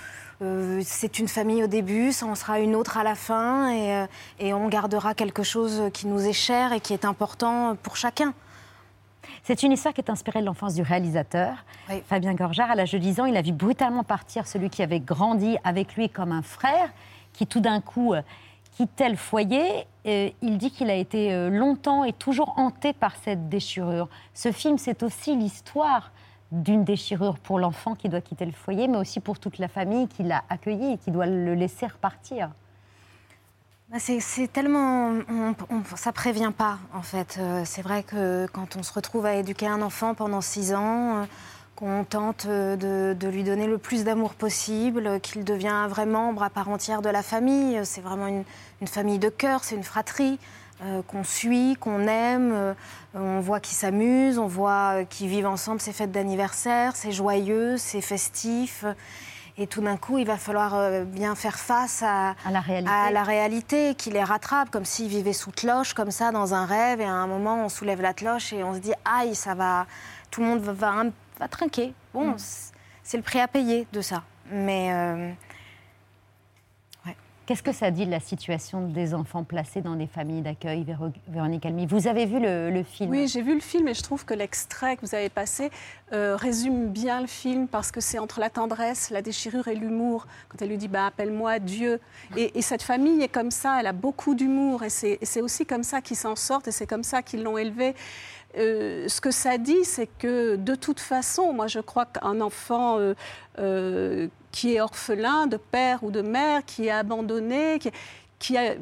euh, 0.41 0.81
c'est 0.83 1.19
une 1.19 1.29
famille 1.29 1.63
au 1.63 1.67
début, 1.67 2.13
ça 2.13 2.25
en 2.25 2.35
sera 2.35 2.59
une 2.59 2.75
autre 2.75 2.97
à 2.97 3.03
la 3.03 3.15
fin 3.15 3.69
et, 3.71 3.95
euh, 3.95 4.07
et 4.39 4.55
on 4.55 4.67
gardera 4.69 5.13
quelque 5.13 5.43
chose 5.43 5.83
qui 5.93 6.07
nous 6.07 6.27
est 6.27 6.33
cher 6.33 6.73
et 6.73 6.81
qui 6.81 6.95
est 6.95 7.05
important 7.05 7.77
pour 7.83 7.97
chacun. 7.97 8.33
C'est 9.43 9.63
une 9.63 9.73
histoire 9.73 9.93
qui 9.93 10.01
est 10.01 10.11
inspirée 10.11 10.41
de 10.41 10.47
l'enfance 10.47 10.75
du 10.75 10.83
réalisateur. 10.83 11.53
Fabien 12.09 12.33
Gorjard, 12.35 12.71
à 12.71 12.75
l'âge 12.75 12.93
de 12.93 12.99
10 12.99 13.21
ans, 13.21 13.25
il 13.27 13.37
a 13.37 13.43
vu 13.43 13.53
brutalement 13.53 14.03
partir 14.03 14.47
celui 14.47 14.71
qui 14.71 14.83
avait 14.83 15.01
grandi 15.01 15.59
avec 15.65 15.97
lui 15.97 16.09
comme 16.09 16.33
un 16.33 16.43
frère, 16.43 16.91
qui 17.35 17.47
tout 17.47 17.61
d'un 17.61 17.83
coup 17.83 18.15
euh, 18.15 18.23
quittait 18.77 19.11
le 19.11 19.17
foyer. 19.17 19.87
Et 20.07 20.35
il 20.41 20.57
dit 20.57 20.71
qu'il 20.71 20.89
a 20.89 20.95
été 20.95 21.33
euh, 21.33 21.51
longtemps 21.51 22.05
et 22.05 22.15
toujours 22.15 22.55
hanté 22.57 22.95
par 22.95 23.15
cette 23.23 23.51
déchirure. 23.51 24.09
Ce 24.33 24.51
film, 24.53 24.79
c'est 24.79 25.03
aussi 25.03 25.37
l'histoire 25.37 26.13
d'une 26.53 26.85
déchirure 26.85 27.39
pour 27.39 27.59
l'enfant 27.59 27.95
qui 27.95 28.09
doit 28.09 28.21
quitter 28.21 28.47
le 28.47 28.53
foyer, 28.53 28.89
mais 28.89 28.99
aussi 28.99 29.21
pour 29.21 29.39
toute 29.39 29.59
la 29.59 29.69
famille 29.69 30.09
qui 30.09 30.23
l'a 30.23 30.45
accueilli 30.49 30.93
et 30.93 30.99
qui 30.99 31.11
doit 31.11 31.27
le 31.27 31.55
laisser 31.55 31.87
repartir. 31.87 32.51
Bah, 33.91 33.99
C'est 33.99 34.53
tellement. 34.53 35.13
ça 35.97 36.13
prévient 36.13 36.53
pas, 36.57 36.79
en 36.95 37.03
fait. 37.03 37.37
Euh, 37.39 37.63
C'est 37.65 37.83
vrai 37.83 38.03
que 38.03 38.47
quand 38.53 38.77
on 38.77 38.83
se 38.83 38.93
retrouve 38.93 39.27
à 39.27 39.35
éduquer 39.35 39.67
un 39.67 39.83
enfant 39.83 40.15
pendant 40.15 40.41
six 40.41 40.75
ans, 40.75 41.23
euh, 41.23 41.25
qu'on 41.77 42.05
tente 42.05 42.47
euh, 42.47 42.77
de, 42.77 43.15
de 43.19 43.29
lui 43.29 43.43
donner 43.43 43.67
le 43.67 43.79
plus 43.79 44.05
d'amour 44.05 44.35
possible, 44.35 45.21
qu'il 45.21 45.45
devient 45.45 45.69
un 45.69 45.89
vrai 45.89 46.07
membre 46.07 46.43
à 46.43 46.51
part 46.51 46.69
entière 46.69 47.03
de 47.03 47.09
la 47.09 47.23
famille, 47.23 47.81
c'est 47.85 48.01
vraiment 48.01 48.27
une, 48.29 48.45
une 48.81 48.87
famille 48.87 49.19
de 49.19 49.29
cœur, 49.29 49.65
c'est 49.65 49.75
une 49.75 49.85
fratrie. 49.85 50.39
euh, 50.83 51.03
qu'on 51.07 51.23
suit, 51.25 51.77
qu'on 51.79 52.07
aime, 52.09 52.53
euh, 52.53 52.75
on 53.15 53.41
voit 53.41 53.61
qu'ils 53.61 53.77
s'amusent, 53.77 54.39
on 54.39 54.49
voit 54.49 55.05
qu'ils 55.09 55.29
vivent 55.29 55.47
ensemble 55.47 55.81
ces 55.81 55.93
fêtes 55.93 56.11
d'anniversaire, 56.11 56.97
c'est 56.97 57.13
joyeux, 57.13 57.77
c'est 57.77 58.01
festif. 58.01 58.85
Et 59.57 59.69
tout 59.69 59.81
d'un 59.81 59.97
coup, 59.97 60.19
il 60.19 60.27
va 60.27 60.37
falloir 60.37 61.05
bien 61.05 61.37
faire 61.37 61.57
face 61.61 62.03
à, 62.03 62.35
la 62.51 62.59
réalité, 62.59 62.91
à 62.91 63.13
la 63.13 63.23
réalité 63.23 63.95
qui 63.95 64.11
les 64.11 64.25
rattrape, 64.25 64.69
comme 64.71 64.85
s'ils 64.85 65.07
vivaient 65.07 65.33
sous 65.33 65.53
cloche, 65.53 65.95
comme 65.95 66.11
ça, 66.11 66.33
dans 66.33 66.55
un 66.55 66.67
rêve. 66.67 67.01
Et 67.01 67.05
à 67.05 67.13
un 67.13 67.29
moment, 67.29 67.65
on 67.65 67.69
soulève 67.69 68.03
la 68.03 68.15
cloche 68.15 68.53
et 68.53 68.65
on 68.65 68.75
se 68.75 68.81
dit 68.81 68.95
aïe, 69.05 69.37
ça 69.37 69.55
va, 69.55 69.87
tout 70.33 70.41
le 70.41 70.49
monde 70.49 70.61
va, 70.61 70.73
va, 70.73 71.05
va 71.39 71.49
trinquer. 71.49 71.93
Bon, 72.13 72.31
Mm. 72.33 72.37
c'est 73.03 73.17
le 73.17 73.23
prix 73.23 73.41
à 73.41 73.49
payer 73.49 73.87
de 73.93 74.01
ça. 74.01 74.23
Mais 74.51 74.93
euh, 74.93 75.33
Qu'est-ce 77.47 77.63
que 77.63 77.73
ça 77.73 77.91
dit 77.91 78.07
de 78.07 78.11
la 78.11 78.21
situation 78.21 78.89
des 78.89 79.13
enfants 79.13 79.45
placés 79.45 79.83
dans 79.83 79.97
des 79.97 80.07
familles 80.07 80.41
d'accueil, 80.41 80.83
Véro- 80.83 81.13
Véronique 81.29 81.67
Almy? 81.67 81.85
Vous 81.85 82.09
avez 82.09 82.25
vu 82.25 82.41
le, 82.41 82.71
le 82.71 82.83
film? 82.83 83.11
Oui, 83.11 83.29
j'ai 83.29 83.43
vu 83.43 83.53
le 83.53 83.61
film 83.61 83.87
et 83.87 83.93
je 83.93 84.03
trouve 84.03 84.25
que 84.25 84.33
l'extrait 84.33 84.97
que 84.97 85.03
vous 85.05 85.15
avez 85.15 85.29
passé 85.29 85.71
euh, 86.15 86.37
résume 86.37 86.89
bien 86.89 87.21
le 87.21 87.27
film 87.27 87.69
parce 87.69 87.91
que 87.93 88.01
c'est 88.01 88.19
entre 88.19 88.41
la 88.41 88.49
tendresse, 88.49 89.11
la 89.11 89.21
déchirure 89.21 89.69
et 89.69 89.75
l'humour. 89.75 90.27
Quand 90.49 90.63
elle 90.63 90.71
lui 90.71 90.79
dit 90.79 90.89
bah, 90.89 91.05
Appelle-moi 91.09 91.59
Dieu. 91.59 92.01
Et, 92.35 92.59
et 92.59 92.63
cette 92.63 92.83
famille 92.83 93.21
est 93.21 93.29
comme 93.29 93.51
ça, 93.51 93.79
elle 93.79 93.89
a 93.89 93.93
beaucoup 93.93 94.35
d'humour 94.35 94.83
et 94.83 94.89
c'est 94.89 95.19
et 95.21 95.27
c'est 95.27 95.43
aussi 95.43 95.67
comme 95.67 95.83
ça 95.83 96.01
qu'ils 96.01 96.17
s'en 96.17 96.37
sortent 96.37 96.69
et 96.69 96.73
c'est 96.73 96.87
comme 96.87 97.05
ça 97.05 97.21
qu'ils 97.21 97.43
l'ont 97.43 97.59
élevé. 97.59 97.95
Euh, 98.57 99.09
ce 99.09 99.21
que 99.21 99.31
ça 99.31 99.59
dit, 99.59 99.85
c'est 99.85 100.07
que 100.07 100.57
de 100.57 100.75
toute 100.75 101.01
façon, 101.01 101.53
moi 101.53 101.67
je 101.67 101.81
crois 101.81 102.07
qu'un 102.07 102.41
enfant 102.41 102.99
euh, 102.99 103.15
euh, 103.59 104.29
qui 104.53 104.75
est 104.75 104.81
orphelin 104.81 105.47
de 105.47 105.57
père 105.57 106.05
ou 106.05 106.11
de 106.11 106.23
mère, 106.23 106.65
qui 106.65 106.87
est 106.87 106.91
abandonné, 106.91 107.81
qui, 108.39 108.57
a, 108.57 108.75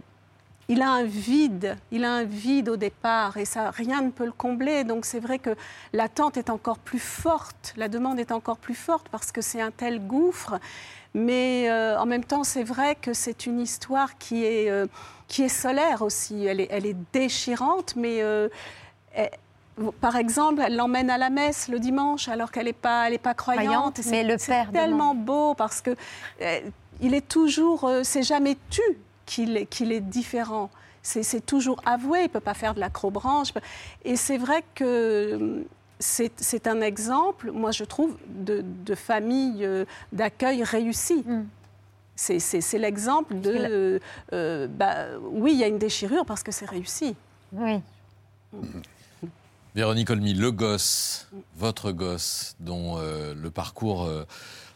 il 0.69 0.83
a 0.83 0.91
un 0.91 1.05
vide, 1.05 1.77
il 1.91 2.05
a 2.05 2.13
un 2.13 2.25
vide 2.25 2.69
au 2.69 2.77
départ 2.77 3.39
et 3.39 3.47
ça, 3.47 3.71
rien 3.71 4.03
ne 4.03 4.11
peut 4.11 4.27
le 4.27 4.33
combler. 4.33 4.85
Donc 4.85 5.07
c'est 5.07 5.21
vrai 5.21 5.39
que 5.39 5.57
l'attente 5.95 6.37
est 6.37 6.51
encore 6.51 6.79
plus 6.79 6.99
forte, 7.03 7.73
la 7.77 7.89
demande 7.89 8.21
est 8.21 8.33
encore 8.33 8.59
plus 8.59 8.75
forte 8.75 9.09
parce 9.09 9.33
que 9.33 9.41
c'est 9.41 9.61
un 9.61 9.71
tel 9.71 10.07
gouffre. 10.07 10.59
Mais 11.15 11.71
en 11.71 12.07
même 12.07 12.25
temps, 12.25 12.43
c'est 12.43 12.63
vrai 12.63 12.95
que 12.95 13.13
c'est 13.13 13.45
une 13.45 13.61
histoire 13.61 14.17
qui 14.17 14.47
est, 14.47 14.73
qui 15.29 15.43
est 15.43 15.51
solaire 15.51 16.01
aussi. 16.01 16.47
Elle 16.47 16.61
est, 16.61 16.69
elle 16.71 16.87
est 16.87 16.97
déchirante, 17.13 17.97
mais 17.97 18.23
par 19.91 20.17
exemple, 20.17 20.63
elle 20.65 20.77
l'emmène 20.77 21.11
à 21.11 21.19
la 21.19 21.31
messe 21.31 21.69
le 21.69 21.79
dimanche 21.81 22.29
alors 22.29 22.51
qu'elle 22.51 22.67
n'est 22.67 22.73
pas, 22.73 23.09
elle 23.09 23.15
est 23.15 23.19
pas 23.19 23.35
croyante. 23.35 23.65
Croyante, 23.65 24.01
mais 24.11 24.23
le 24.25 24.37
c'est 24.39 24.53
père 24.53 24.71
tellement 24.73 25.15
beau 25.15 25.55
parce 25.55 25.81
que 25.81 25.91
euh, 26.43 26.61
il 27.01 27.15
est 27.15 27.27
toujours, 27.29 27.85
euh, 27.85 28.03
c'est 28.05 28.23
jamais 28.23 28.57
tu 28.71 28.83
qu'il 29.27 29.57
est, 29.57 30.01
différent. 30.01 30.71
C'est 31.03 31.45
toujours 31.45 31.81
avoué, 31.87 32.21
il 32.21 32.25
ne 32.25 32.29
peut 32.29 32.41
pas 32.41 32.55
faire 32.55 32.75
de 32.75 32.81
l'acrobranche. 32.81 33.49
Et 34.05 34.15
c'est 34.17 34.37
vrai 34.39 34.63
que 34.75 34.85
euh, 34.85 35.65
c'est 35.99 36.67
un 36.67 36.81
exemple, 36.81 37.51
moi 37.51 37.71
je 37.73 37.85
trouve, 37.85 38.17
de, 38.29 38.63
de 38.85 38.95
famille 38.95 39.65
euh, 39.65 39.85
d'accueil 40.13 40.63
réussie. 40.63 41.25
C'est- 42.15 42.39
C'est 42.41 42.79
l'exemple 42.79 43.41
de, 43.41 44.01
euh, 44.33 44.69
bah, 44.69 45.07
oui, 45.23 45.53
il 45.55 45.59
y 45.59 45.65
a 45.65 45.69
une 45.69 45.79
déchirure 45.79 46.25
parce 46.27 46.43
que 46.43 46.53
c'est 46.53 46.69
réussi. 46.69 47.17
Oui. 47.53 47.81
Véronique 49.75 50.11
Olmy, 50.11 50.35
le 50.35 50.53
gosse, 50.53 51.29
votre 51.57 51.93
gosse, 51.93 52.57
dont 52.61 52.99
euh, 52.99 53.35
le 53.35 53.51
parcours 53.51 54.05
euh, 54.05 54.27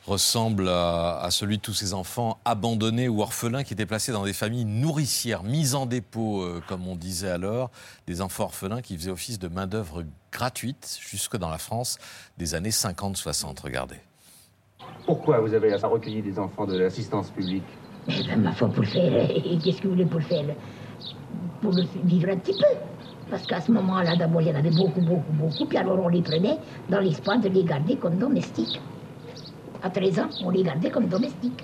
ressemble 0.06 0.70
à, 0.70 1.18
à 1.18 1.30
celui 1.30 1.58
de 1.58 1.62
tous 1.62 1.74
ces 1.74 1.92
enfants 1.92 2.38
abandonnés 2.46 3.06
ou 3.06 3.20
orphelins 3.20 3.62
qui 3.62 3.74
étaient 3.74 3.84
placés 3.84 4.10
dans 4.10 4.24
des 4.24 4.32
familles 4.32 4.64
nourricières, 4.64 5.42
mises 5.42 5.74
en 5.74 5.84
dépôt, 5.84 6.40
euh, 6.40 6.62
comme 6.66 6.88
on 6.88 6.96
disait 6.96 7.28
alors, 7.28 7.70
des 8.06 8.22
enfants 8.22 8.44
orphelins 8.44 8.80
qui 8.80 8.96
faisaient 8.96 9.10
office 9.10 9.38
de 9.38 9.48
main-d'œuvre 9.48 10.02
gratuite 10.32 10.98
jusque 10.98 11.36
dans 11.36 11.50
la 11.50 11.58
France 11.58 11.98
des 12.38 12.54
années 12.54 12.70
50-60. 12.70 13.60
Regardez. 13.60 14.00
Pourquoi 15.04 15.40
vous 15.40 15.52
avez 15.52 15.74
recueilli 15.74 16.22
des 16.22 16.38
enfants 16.38 16.64
de 16.64 16.78
l'assistance 16.78 17.28
publique? 17.28 17.66
Ma 18.38 18.52
foi, 18.54 18.68
pour 18.68 18.82
le 18.82 18.88
faire, 18.88 19.30
et 19.30 19.58
qu'est-ce 19.62 19.82
que 19.82 19.88
vous 19.88 19.94
voulez 19.94 20.06
pour 20.06 20.20
le 20.20 20.24
faire? 20.26 20.44
Pour 21.60 21.72
le 21.72 21.82
vivre 22.04 22.30
un 22.30 22.38
petit 22.38 22.58
peu. 22.58 22.95
Parce 23.30 23.44
qu'à 23.44 23.60
ce 23.60 23.72
moment-là, 23.72 24.14
d'abord, 24.16 24.40
il 24.40 24.48
y 24.48 24.52
en 24.52 24.54
avait 24.54 24.70
beaucoup, 24.70 25.00
beaucoup, 25.00 25.32
beaucoup, 25.32 25.64
puis 25.66 25.78
alors 25.78 25.98
on 25.98 26.08
les 26.08 26.22
prenait 26.22 26.58
dans 26.88 27.00
l'espoir 27.00 27.38
de 27.40 27.48
les 27.48 27.64
garder 27.64 27.96
comme 27.96 28.16
domestiques. 28.16 28.80
À 29.82 29.90
13 29.90 30.20
ans, 30.20 30.28
on 30.44 30.50
les 30.50 30.62
gardait 30.62 30.90
comme 30.90 31.06
domestiques. 31.06 31.62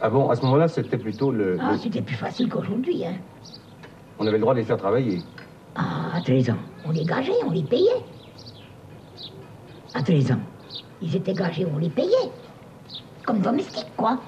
Ah 0.00 0.10
bon, 0.10 0.28
à 0.28 0.36
ce 0.36 0.42
moment-là, 0.42 0.68
c'était 0.68 0.98
plutôt 0.98 1.30
le... 1.30 1.58
Ah, 1.60 1.72
le- 1.72 1.78
c'était 1.78 2.02
plus 2.02 2.16
facile 2.16 2.48
qu'aujourd'hui, 2.48 3.04
hein. 3.06 3.14
On 4.18 4.26
avait 4.26 4.36
le 4.36 4.42
droit 4.42 4.54
de 4.54 4.58
les 4.60 4.64
faire 4.64 4.76
travailler. 4.78 5.22
Ah, 5.74 6.10
à 6.14 6.20
13 6.20 6.50
ans, 6.50 6.56
on 6.84 6.90
les 6.90 7.04
gageait, 7.04 7.32
on 7.46 7.50
les 7.50 7.62
payait. 7.62 8.02
À 9.94 10.02
13 10.02 10.32
ans, 10.32 10.40
ils 11.00 11.14
étaient 11.16 11.34
gagés, 11.34 11.66
on 11.72 11.78
les 11.78 11.88
payait. 11.88 12.30
Comme 13.24 13.38
domestiques, 13.40 13.92
quoi. 13.96 14.18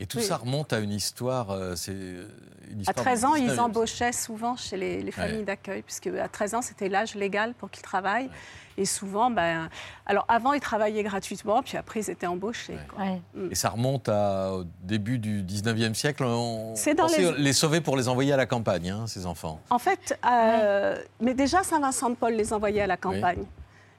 Et 0.00 0.06
tout 0.06 0.18
Oui. 0.18 0.24
ça 0.24 0.36
remonte 0.36 0.72
à 0.72 0.78
une 0.78 0.92
histoire. 0.92 1.50
euh, 1.50 1.74
c'est 1.74 1.92
une 1.92 2.78
À 2.78 2.80
histoire 2.82 2.96
13 3.04 3.24
ans, 3.24 3.34
ils 3.34 3.46
19e. 3.48 3.58
embauchaient 3.60 4.12
souvent 4.12 4.54
chez 4.56 4.76
les, 4.76 5.02
les 5.02 5.10
familles 5.10 5.38
Ouais. 5.38 5.42
d'accueil, 5.44 5.82
puisque 5.82 6.06
à 6.08 6.28
13 6.28 6.54
ans, 6.54 6.62
c'était 6.62 6.88
l'âge 6.88 7.14
légal 7.14 7.54
pour 7.54 7.70
qu'ils 7.70 7.82
travaillent. 7.82 8.30
Et 8.76 8.84
souvent, 8.84 9.28
ben, 9.28 9.68
alors 10.06 10.24
avant, 10.28 10.52
ils 10.52 10.60
travaillaient 10.60 11.02
gratuitement, 11.02 11.62
puis 11.64 11.76
après, 11.76 11.98
ils 12.00 12.10
étaient 12.10 12.28
embauchés. 12.28 12.78
quoi. 12.94 13.04
Et 13.50 13.56
ça 13.56 13.70
remonte 13.70 14.08
à- 14.08 14.52
au 14.54 14.64
début 14.84 15.18
du 15.18 15.42
19e 15.42 15.94
siècle. 15.96 16.22
On 16.22 16.76
C'est 16.76 16.94
dans 16.94 17.08
les- 17.08 17.32
les 17.32 17.52
sauver 17.52 17.80
pour 17.80 17.96
les 17.96 18.06
envoyer 18.08 18.32
à 18.32 18.36
la 18.36 18.46
campagne, 18.46 18.90
hein, 18.90 19.06
ces 19.08 19.26
enfants. 19.26 19.60
En 19.70 19.80
fait, 19.80 20.16
euh, 20.24 20.96
mais 21.20 21.34
déjà, 21.34 21.64
Saint-Vincent-de-Paul 21.64 22.34
les 22.34 22.52
envoyait 22.52 22.82
à 22.82 22.86
la 22.86 22.96
campagne. 22.96 23.42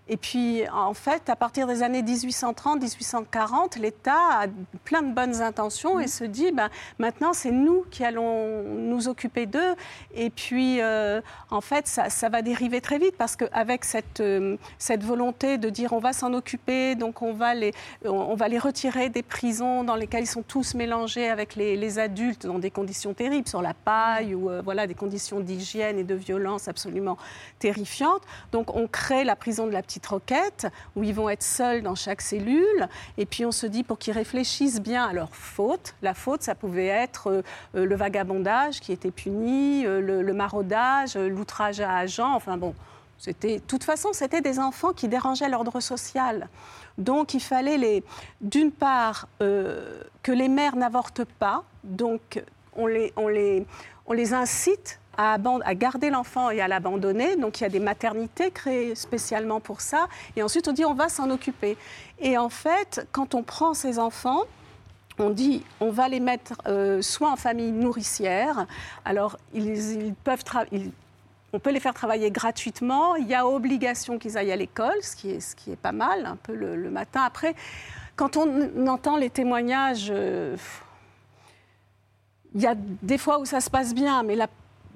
Et 0.09 0.17
puis, 0.17 0.63
en 0.73 0.95
fait, 0.95 1.29
à 1.29 1.35
partir 1.35 1.67
des 1.67 1.83
années 1.83 2.01
1830-1840, 2.01 3.79
l'État 3.79 4.41
a 4.41 4.47
plein 4.83 5.03
de 5.03 5.13
bonnes 5.13 5.41
intentions 5.41 5.99
et 5.99 6.07
se 6.07 6.23
dit, 6.23 6.51
ben, 6.51 6.69
maintenant, 6.97 7.31
c'est 7.31 7.51
nous 7.51 7.85
qui 7.91 8.03
allons 8.03 8.63
nous 8.63 9.07
occuper 9.07 9.45
d'eux. 9.45 9.75
Et 10.15 10.31
puis, 10.31 10.81
euh, 10.81 11.21
en 11.51 11.61
fait, 11.61 11.87
ça, 11.87 12.09
ça 12.09 12.27
va 12.27 12.41
dériver 12.41 12.81
très 12.81 12.97
vite 12.97 13.15
parce 13.17 13.35
qu'avec 13.35 13.85
cette, 13.85 14.19
euh, 14.19 14.57
cette 14.79 15.03
volonté 15.03 15.59
de 15.59 15.69
dire, 15.69 15.93
on 15.93 15.99
va 15.99 16.11
s'en 16.11 16.33
occuper, 16.33 16.95
donc 16.95 17.21
on 17.21 17.33
va, 17.33 17.53
les, 17.53 17.71
on, 18.03 18.09
on 18.09 18.35
va 18.35 18.47
les 18.47 18.57
retirer 18.57 19.09
des 19.09 19.21
prisons 19.21 19.83
dans 19.83 19.95
lesquelles 19.95 20.23
ils 20.23 20.27
sont 20.27 20.41
tous 20.41 20.73
mélangés 20.73 21.29
avec 21.29 21.55
les, 21.55 21.77
les 21.77 21.99
adultes 21.99 22.47
dans 22.47 22.57
des 22.57 22.71
conditions 22.71 23.13
terribles, 23.13 23.47
sur 23.47 23.61
la 23.61 23.75
paille 23.75 24.33
ou 24.33 24.49
euh, 24.49 24.63
voilà, 24.63 24.87
des 24.87 24.95
conditions 24.95 25.39
d'hygiène 25.39 25.99
et 25.99 26.03
de 26.03 26.15
violence 26.15 26.67
absolument 26.67 27.17
terrifiantes. 27.59 28.23
Donc, 28.51 28.75
on 28.75 28.87
crée 28.87 29.23
la 29.23 29.35
prison 29.35 29.67
de 29.67 29.71
la 29.71 29.83
Petite 29.83 29.98
Roquette, 30.05 30.67
où 30.95 31.03
ils 31.03 31.13
vont 31.13 31.29
être 31.29 31.43
seuls 31.43 31.81
dans 31.81 31.95
chaque 31.95 32.21
cellule. 32.21 32.87
Et 33.17 33.25
puis, 33.25 33.45
on 33.45 33.51
se 33.51 33.65
dit, 33.65 33.83
pour 33.83 33.97
qu'ils 33.97 34.13
réfléchissent 34.13 34.81
bien 34.81 35.05
à 35.05 35.13
leur 35.13 35.35
faute, 35.35 35.95
la 36.01 36.13
faute, 36.13 36.43
ça 36.43 36.55
pouvait 36.55 36.87
être 36.87 37.27
euh, 37.27 37.41
euh, 37.75 37.85
le 37.85 37.95
vagabondage 37.95 38.79
qui 38.79 38.91
était 38.91 39.11
puni, 39.11 39.85
euh, 39.85 40.01
le, 40.01 40.33
maraudage, 40.33 41.15
l'outrage 41.15 41.79
à 41.79 41.97
agent, 41.97 42.33
enfin 42.33 42.57
bon. 42.57 42.73
C'était, 43.17 43.57
de 43.57 43.63
toute 43.63 43.83
façon, 43.83 44.09
c'était 44.13 44.39
des 44.39 44.59
enfants 44.59 44.93
qui 44.93 45.09
dérangeaient 45.09 45.49
l'ordre 45.49 45.81
social. 45.81 46.47
Donc, 46.97 47.33
il 47.33 47.41
fallait 47.41 47.77
les, 47.77 48.03
d'une 48.39 48.71
part, 48.71 49.27
que 49.39 50.31
les 50.31 50.47
mères 50.47 50.77
n'avortent 50.77 51.25
pas. 51.25 51.65
Donc, 51.83 52.41
on 52.77 52.87
les, 52.87 53.11
on 53.17 53.27
les, 53.27 53.65
on 54.07 54.13
les 54.13 54.33
incite 54.33 54.99
à, 55.19 55.75
garder 55.75 56.09
l'enfant 56.09 56.49
et 56.49 56.61
à 56.61 56.67
l'abandonner. 56.67 57.35
Donc, 57.35 57.59
il 57.59 57.63
y 57.63 57.65
a 57.65 57.69
des 57.69 57.79
maternités 57.79 58.51
créées 58.51 58.95
spécialement 58.95 59.59
pour 59.59 59.81
ça. 59.81 60.07
Et 60.35 60.43
ensuite, 60.43 60.67
on 60.67 60.71
dit 60.71 60.85
on 60.85 60.93
va 60.93 61.09
s'en 61.09 61.29
occuper. 61.29 61.77
Et 62.19 62.37
en 62.37 62.49
fait, 62.49 63.05
quand 63.11 63.35
on 63.35 63.43
prend 63.43 63.73
ces 63.73 63.99
enfants, 63.99 64.43
on 65.17 65.29
dit 65.29 65.63
on 65.81 65.91
va 65.91 66.07
les 66.07 66.21
mettre 66.21 66.53
euh, 66.67 67.01
soit 67.01 67.29
en 67.29 67.35
famille 67.35 67.71
nourricière. 67.71 68.65
Alors, 69.03 69.37
ils, 69.53 70.13
peuvent 70.23 70.43
tra- 70.43 70.67
ils- 70.71 70.91
on 71.51 71.59
peut 71.59 71.71
les 71.71 71.81
faire 71.81 71.93
travailler 71.93 72.31
gratuitement. 72.31 73.15
Il 73.15 73.27
y 73.27 73.35
a 73.35 73.45
obligation 73.45 74.19
qu'ils 74.19 74.37
aillent 74.37 74.53
à 74.53 74.55
l'école, 74.55 75.01
ce 75.01 75.17
qui 75.17 75.31
est, 75.31 75.39
ce 75.41 75.55
qui 75.55 75.71
est 75.71 75.75
pas 75.81 75.91
mal, 75.91 76.25
un 76.25 76.37
peu 76.37 76.53
le, 76.53 76.89
matin. 76.89 77.23
Après, 77.25 77.55
quand 78.15 78.37
on 78.37 78.87
entend 78.87 79.17
les 79.17 79.29
témoignages, 79.29 80.07
euh, 80.11 80.55
il 82.55 82.61
y 82.61 82.67
a 82.67 82.75
des 82.75 83.17
fois 83.17 83.39
où 83.39 83.45
ça 83.45 83.59
se 83.59 83.69
passe 83.69 83.93
bien, 83.93 84.23
mais 84.23 84.35
là, 84.35 84.47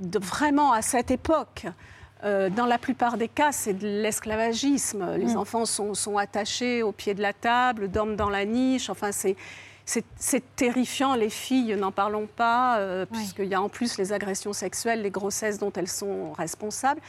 de- 0.10 0.20
vraiment 0.20 0.72
à 0.72 0.82
cette 0.82 1.12
époque, 1.12 1.66
euh, 2.24 2.50
dans 2.50 2.66
la 2.66 2.78
plupart 2.78 3.18
des 3.18 3.28
cas, 3.28 3.52
c'est 3.52 3.74
de 3.74 3.86
l'esclavagisme. 4.02 5.16
Les 5.18 5.34
Mm. 5.34 5.38
enfants 5.38 5.66
sont, 5.66 5.94
sont 5.94 6.18
attachés 6.18 6.82
au 6.84 6.92
pied 6.92 7.14
de 7.14 7.22
la 7.22 7.34
table, 7.34 7.90
dorment 7.90 8.16
dans 8.16 8.30
la 8.30 8.46
niche. 8.46 8.90
Enfin, 8.90 9.12
c'est. 9.12 9.36
Terrifiant, 10.56 11.14
les 11.16 11.30
filles, 11.30 11.76
n'en 11.76 11.92
parlons 11.92 12.26
pas, 12.26 12.78
euh, 12.78 13.06
puisqu'il 13.06 13.48
y 13.48 13.54
a 13.54 13.62
en 13.62 13.68
plus 13.68 13.98
les 13.98 14.14
agressions 14.14 14.54
sexuelles, 14.54 15.02
les 15.02 15.12
grossesses 15.12 15.58
dont 15.60 15.74
elles 15.76 15.90
sont 15.90 16.32
responsables. 16.32 17.02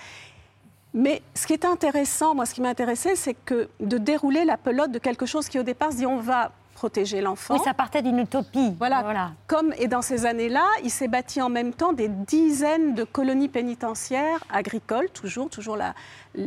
Mais 0.93 1.23
ce 1.35 1.47
qui 1.47 1.53
est 1.53 1.65
intéressant, 1.65 2.35
moi, 2.35 2.47
ce 2.47 2.55
qui 2.55 2.61
m'a 2.61 2.69
intéressé, 2.71 3.15
c'est 3.15 3.35
que 3.35 3.69
de 3.79 3.97
dérouler 3.99 4.45
la 4.45 4.57
pelote 4.57 4.91
de 4.91 4.99
quelque 4.99 5.25
chose 5.25 5.49
qui, 5.49 5.59
au 5.61 5.63
départ, 5.63 5.93
se 5.93 5.99
dit 5.99 6.07
on 6.07 6.19
va 6.19 6.51
protéger 6.85 7.23
l'enfant. 7.23 7.55
Oui, 7.55 7.61
ça 7.65 7.73
partait 7.73 8.03
d'une 8.03 8.19
utopie. 8.19 8.75
Voilà. 8.77 9.33
Comme 9.47 9.73
et 9.79 9.89
dans 9.89 10.03
ces 10.03 10.27
années-là, 10.27 10.67
il 10.83 10.91
s'est 10.91 11.09
bâti 11.09 11.41
en 11.41 11.49
même 11.49 11.73
temps 11.73 11.95
des 11.95 12.09
dizaines 12.09 12.95
de 12.95 13.05
colonies 13.05 13.49
pénitentiaires 13.49 14.45
agricoles, 14.51 15.09
toujours, 15.09 15.49
toujours 15.49 15.79
la, 15.79 15.95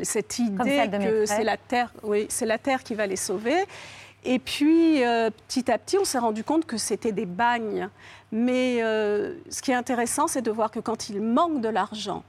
cette 0.03 0.37
idée 0.37 0.87
que 0.91 1.25
c'est 1.25 1.43
la 1.43 1.57
terre, 1.57 1.91
oui, 2.03 2.27
c'est 2.29 2.45
la 2.45 2.59
terre 2.59 2.83
qui 2.83 2.93
va 2.93 3.07
les 3.07 3.15
sauver. 3.15 3.65
Et 4.23 4.37
puis, 4.37 5.03
euh, 5.03 5.31
petit 5.47 5.71
à 5.71 5.79
petit, 5.79 5.97
on 5.97 6.05
s'est 6.05 6.19
rendu 6.19 6.43
compte 6.43 6.67
que 6.67 6.77
c'était 6.77 7.11
des 7.11 7.25
bagnes. 7.25 7.89
Mais 8.31 8.83
euh, 8.83 9.37
ce 9.49 9.63
qui 9.63 9.71
est 9.71 9.75
intéressant, 9.75 10.27
c'est 10.27 10.43
de 10.43 10.51
voir 10.51 10.69
que 10.69 10.79
quand 10.79 11.09
il 11.09 11.19
manque 11.19 11.61
de 11.61 11.69
l'argent, 11.69 12.23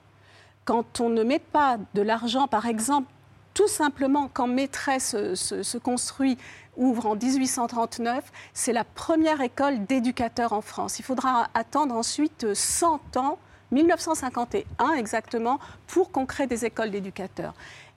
quand 0.65 1.01
on 1.01 1.11
ne 1.11 1.23
met 1.23 1.41
pas 1.41 1.77
de 1.93 2.01
l'argent, 2.01 2.47
par 2.49 2.65
exemple, 2.65 3.11
tout 3.59 3.67
simplement 3.67 4.31
quand 4.33 4.47
Maîtresse 4.47 5.17
se, 5.35 5.65
se- 5.65 5.79
construit, 5.79 6.39
ouvre 6.77 7.07
en 7.07 7.17
1839, 7.17 8.23
c'est 8.55 8.73
la 8.73 8.85
première 8.85 9.41
école 9.41 9.85
d'éducateurs 9.85 10.53
en 10.53 10.61
France. 10.61 11.01
Il 11.01 11.05
faudra 11.05 11.49
attendre 11.55 11.93
ensuite 11.97 12.55
100 12.55 13.17
ans, 13.17 13.37
1951 13.73 14.93
exactement, 14.93 15.59
pour 15.89 16.13
qu'on 16.13 16.25
crée 16.25 16.47
des 16.47 16.67
écoles 16.67 16.93
d'éducateurs. 16.93 17.53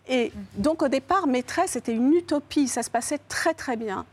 Et 0.08 0.32
donc 0.56 0.82
au 0.82 0.88
départ, 0.88 1.28
Maîtresse 1.28 1.76
était 1.76 1.94
une 1.94 2.12
utopie, 2.14 2.68
ça 2.68 2.82
se 2.82 2.90
passait 2.90 3.20
très 3.30 3.54
très 3.54 3.78
bien. 3.78 4.08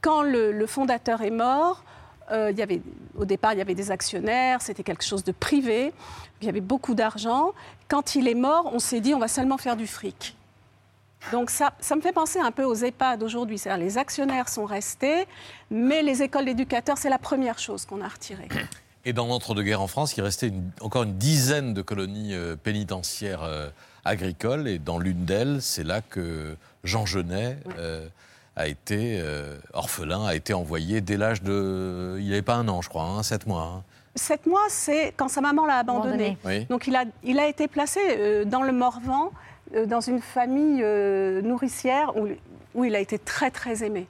Quand 0.00 0.22
le, 0.22 0.52
le 0.52 0.66
fondateur 0.68 1.22
est 1.22 1.30
mort, 1.32 1.82
euh, 2.30 2.52
il 2.52 2.58
y 2.58 2.62
avait, 2.62 2.82
au 3.18 3.24
départ, 3.24 3.52
il 3.54 3.58
y 3.58 3.62
avait 3.62 3.74
des 3.74 3.90
actionnaires, 3.90 4.62
c'était 4.62 4.84
quelque 4.84 5.04
chose 5.04 5.24
de 5.24 5.32
privé, 5.32 5.92
il 6.40 6.46
y 6.46 6.48
avait 6.48 6.60
beaucoup 6.60 6.94
d'argent. 6.94 7.50
Quand 7.88 8.14
il 8.14 8.28
est 8.28 8.36
mort, 8.36 8.70
on 8.72 8.78
s'est 8.78 9.00
dit 9.00 9.12
on 9.12 9.18
va 9.18 9.26
seulement 9.26 9.58
faire 9.58 9.74
du 9.74 9.88
fric. 9.88 10.36
Donc 11.32 11.50
ça, 11.50 11.72
ça 11.80 11.96
me 11.96 12.00
fait 12.00 12.12
penser 12.12 12.38
un 12.38 12.50
peu 12.52 12.64
aux 12.64 12.74
EHPAD 12.74 13.22
aujourd'hui. 13.22 13.58
C'est-à-dire 13.58 13.84
les 13.84 13.98
actionnaires 13.98 14.48
sont 14.48 14.64
restés, 14.64 15.26
mais 15.70 16.02
les 16.02 16.22
écoles 16.22 16.44
d'éducateurs, 16.46 16.96
c'est 16.98 17.10
la 17.10 17.18
première 17.18 17.58
chose 17.58 17.84
qu'on 17.84 18.00
a 18.02 18.08
retirée. 18.08 18.48
Et 19.04 19.12
dans 19.12 19.26
l'entre-deux-guerres 19.26 19.82
en 19.82 19.86
France, 19.88 20.16
il 20.16 20.22
restait 20.22 20.48
une- 20.48 20.70
encore 20.80 21.02
une 21.04 21.16
dizaine 21.18 21.74
de 21.74 21.82
colonies 21.82 22.34
euh, 22.34 22.56
pénitentiaires 22.56 23.42
euh, 23.42 23.68
agricoles. 24.04 24.68
Et 24.68 24.78
dans 24.78 24.98
l'une 24.98 25.24
d'elles, 25.24 25.60
c'est 25.62 25.84
là 25.84 26.00
que 26.02 26.56
Jean 26.84 27.04
Genet 27.06 27.58
euh, 27.78 28.06
a 28.56 28.66
été 28.68 29.18
euh, 29.20 29.56
orphelin, 29.72 30.24
a 30.24 30.34
été 30.34 30.52
envoyé 30.54 31.00
dès 31.00 31.16
l'âge 31.16 31.42
de. 31.42 32.16
Il 32.20 32.28
n'avait 32.28 32.42
pas 32.42 32.54
un 32.56 32.68
an, 32.68 32.80
je 32.82 32.88
crois, 32.88 33.04
hein, 33.04 33.22
sept 33.22 33.46
mois. 33.46 33.62
hein. 33.62 33.82
Sept 34.14 34.46
mois, 34.46 34.66
c'est 34.68 35.12
quand 35.16 35.28
sa 35.28 35.40
maman 35.40 35.64
l'a 35.66 35.78
abandonné. 35.78 36.36
Abandonné. 36.42 36.58
Oui. 36.60 36.66
Donc 36.66 36.86
il 36.86 36.96
a, 36.96 37.04
il 37.22 37.38
a 37.38 37.46
été 37.46 37.68
placé 37.68 38.00
euh, 38.18 38.44
dans 38.44 38.62
le 38.62 38.72
Morvan, 38.72 39.30
dans 39.86 40.00
une 40.00 40.20
famille 40.20 40.80
euh, 40.82 41.42
nourricière 41.42 42.16
où, 42.16 42.26
où 42.74 42.84
il 42.84 42.94
a 42.94 43.00
été 43.00 43.18
très 43.18 43.50
très 43.50 43.84
aimé. 43.84 44.06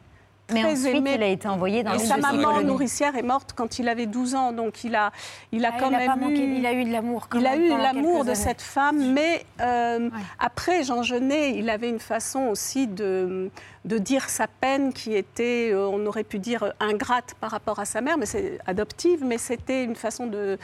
Mais 0.50 0.62
Très 0.62 0.72
ensuite, 0.72 0.94
aimé. 0.96 1.12
il 1.16 1.22
a 1.22 1.26
été 1.26 1.46
envoyé 1.46 1.82
dans 1.82 1.92
Et 1.92 1.98
sa 1.98 2.16
maman 2.16 2.62
nourricière 2.62 3.14
est 3.16 3.22
morte 3.22 3.52
quand 3.54 3.78
il 3.78 3.86
avait 3.86 4.06
12 4.06 4.34
ans, 4.34 4.52
donc 4.52 4.82
il 4.82 4.94
a, 4.96 5.12
il 5.52 5.66
a 5.66 5.72
Ah, 5.74 5.76
quand 5.78 5.90
il 5.90 5.94
a 5.94 5.98
même 5.98 6.20
manqué- 6.20 6.42
eu, 6.42 6.54
il 6.56 6.64
a 6.64 6.72
eu 6.72 6.84
de 6.84 6.90
l'amour 6.90 7.28
Il 7.34 7.46
a 7.46 7.54
eu 7.54 7.68
l'amour 7.68 8.24
de 8.24 8.30
années. 8.30 8.34
cette 8.34 8.62
femme, 8.62 9.12
mais 9.12 9.44
euh, 9.60 10.08
après 10.38 10.84
Jean 10.84 11.02
Genet, 11.02 11.50
il 11.58 11.68
avait 11.68 11.90
une 11.90 11.98
façon 11.98 12.44
aussi 12.46 12.86
de, 12.86 13.50
de 13.84 13.98
dire 13.98 14.30
sa 14.30 14.46
peine 14.46 14.94
qui 14.94 15.14
était, 15.14 15.68
euh, 15.74 15.86
on 15.86 16.06
aurait 16.06 16.24
pu 16.24 16.38
dire 16.38 16.72
ingrate 16.80 17.34
par 17.42 17.50
rapport 17.50 17.78
à 17.78 17.84
sa 17.84 18.00
mère, 18.00 18.16
mais 18.16 18.24
c'est 18.24 18.58
adoptive, 18.66 19.22
mais 19.22 19.36
c'était 19.36 19.84
une 19.84 19.96
façon 19.96 20.26
de, 20.28 20.56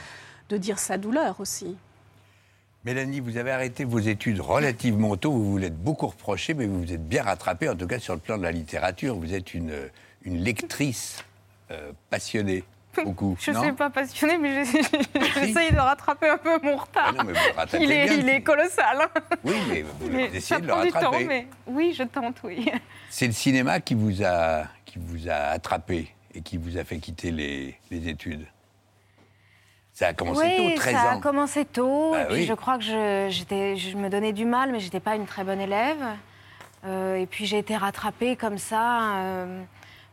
de 0.49 0.57
dire 0.57 0.79
sa 0.79 0.97
douleur 0.97 1.41
aussi. 1.41 1.77
Mélanie, 2.85 3.21
vous 3.21 3.39
avez 3.39 3.51
arrêté 3.51 3.85
vos 3.85 3.99
études 3.99 4.41
relativement 4.41 5.17
tôt, 5.17 5.33
vous 5.33 5.53
vous 5.53 5.59
l'êtes 5.59 5.77
beaucoup 5.79 6.07
reproché, 6.09 6.53
mais 6.53 6.67
vous 6.67 6.83
vous 6.83 6.93
êtes 6.93 7.07
bien 7.09 7.23
rattrapée, 7.23 7.69
en 7.69 7.75
tout 7.77 7.87
cas 7.87 7.99
sur 7.99 8.13
le 8.15 8.21
plan 8.21 8.37
de 8.37 8.43
la 8.43 8.53
littérature. 8.53 9.17
Vous 9.17 9.33
êtes 9.33 9.55
une, 9.55 9.73
une 10.23 10.39
lectrice 10.43 11.25
euh, 11.71 11.93
passionnée, 12.11 12.63
beaucoup. 13.03 13.37
Je 13.41 13.53
ne 13.53 13.59
suis 13.63 13.73
pas 13.73 13.89
passionnée, 13.89 14.37
mais 14.37 14.67
j'essaie 14.67 14.83
j'essaye 15.35 15.73
de 15.73 15.79
rattraper 15.79 16.29
un 16.29 16.37
peu 16.37 16.59
mon 16.63 16.77
retard. 16.77 17.15
Ah 17.19 17.23
non, 17.25 17.25
mais 17.25 17.33
vous 17.33 17.77
il, 17.83 17.91
est, 17.91 18.05
bien. 18.05 18.15
il 18.19 18.29
est 18.29 18.43
colossal. 18.43 18.99
hein. 19.01 19.21
Oui, 19.45 19.55
mais 19.71 19.81
vous 19.83 20.11
Mais 20.11 20.25
essayez 20.27 20.41
ça 20.43 20.61
de 20.61 20.67
le 20.67 20.73
prend 20.73 20.83
du 20.83 20.91
temps, 20.91 20.99
rattraper. 20.99 21.25
mais 21.25 21.47
oui, 21.67 21.95
je 21.97 22.03
tente, 22.03 22.37
oui. 22.45 22.71
C'est 23.09 23.27
le 23.27 23.33
cinéma 23.33 23.81
qui 23.81 23.95
vous 23.95 24.23
a, 24.23 24.65
qui 24.85 24.99
vous 24.99 25.31
a 25.31 25.35
attrapé 25.35 26.09
et 26.35 26.43
qui 26.43 26.59
vous 26.59 26.77
a 26.77 26.85
fait 26.85 26.99
quitter 26.99 27.31
les, 27.31 27.79
les 27.91 28.09
études? 28.09 28.45
Ça 29.95 30.09
a 30.09 30.13
commencé 30.13 30.45
oui, 30.45 30.75
tôt, 30.75 30.81
13 30.81 30.93
ça 30.93 31.11
a 31.13 31.17
commencé 31.19 31.65
tôt. 31.65 32.11
Bah 32.11 32.23
et 32.23 32.27
puis 32.27 32.35
oui. 32.35 32.47
je 32.47 32.53
crois 32.53 32.79
que 32.79 32.85
je 32.85 33.97
me 33.97 34.09
donnais 34.09 34.33
du 34.33 34.45
mal, 34.45 34.73
mais 34.73 34.81
j'étais 34.81 35.01
pas 35.01 35.15
une 35.15 35.25
très 35.25 35.45
bonne 35.45 35.61
élève. 35.61 36.05
Euh, 36.85 37.15
et 37.15 37.27
puis 37.27 37.47
j'ai 37.47 37.59
été 37.59 37.77
rattrapée 37.77 38.37
comme 38.37 38.59
ça 38.59 39.17
euh, 39.17 39.63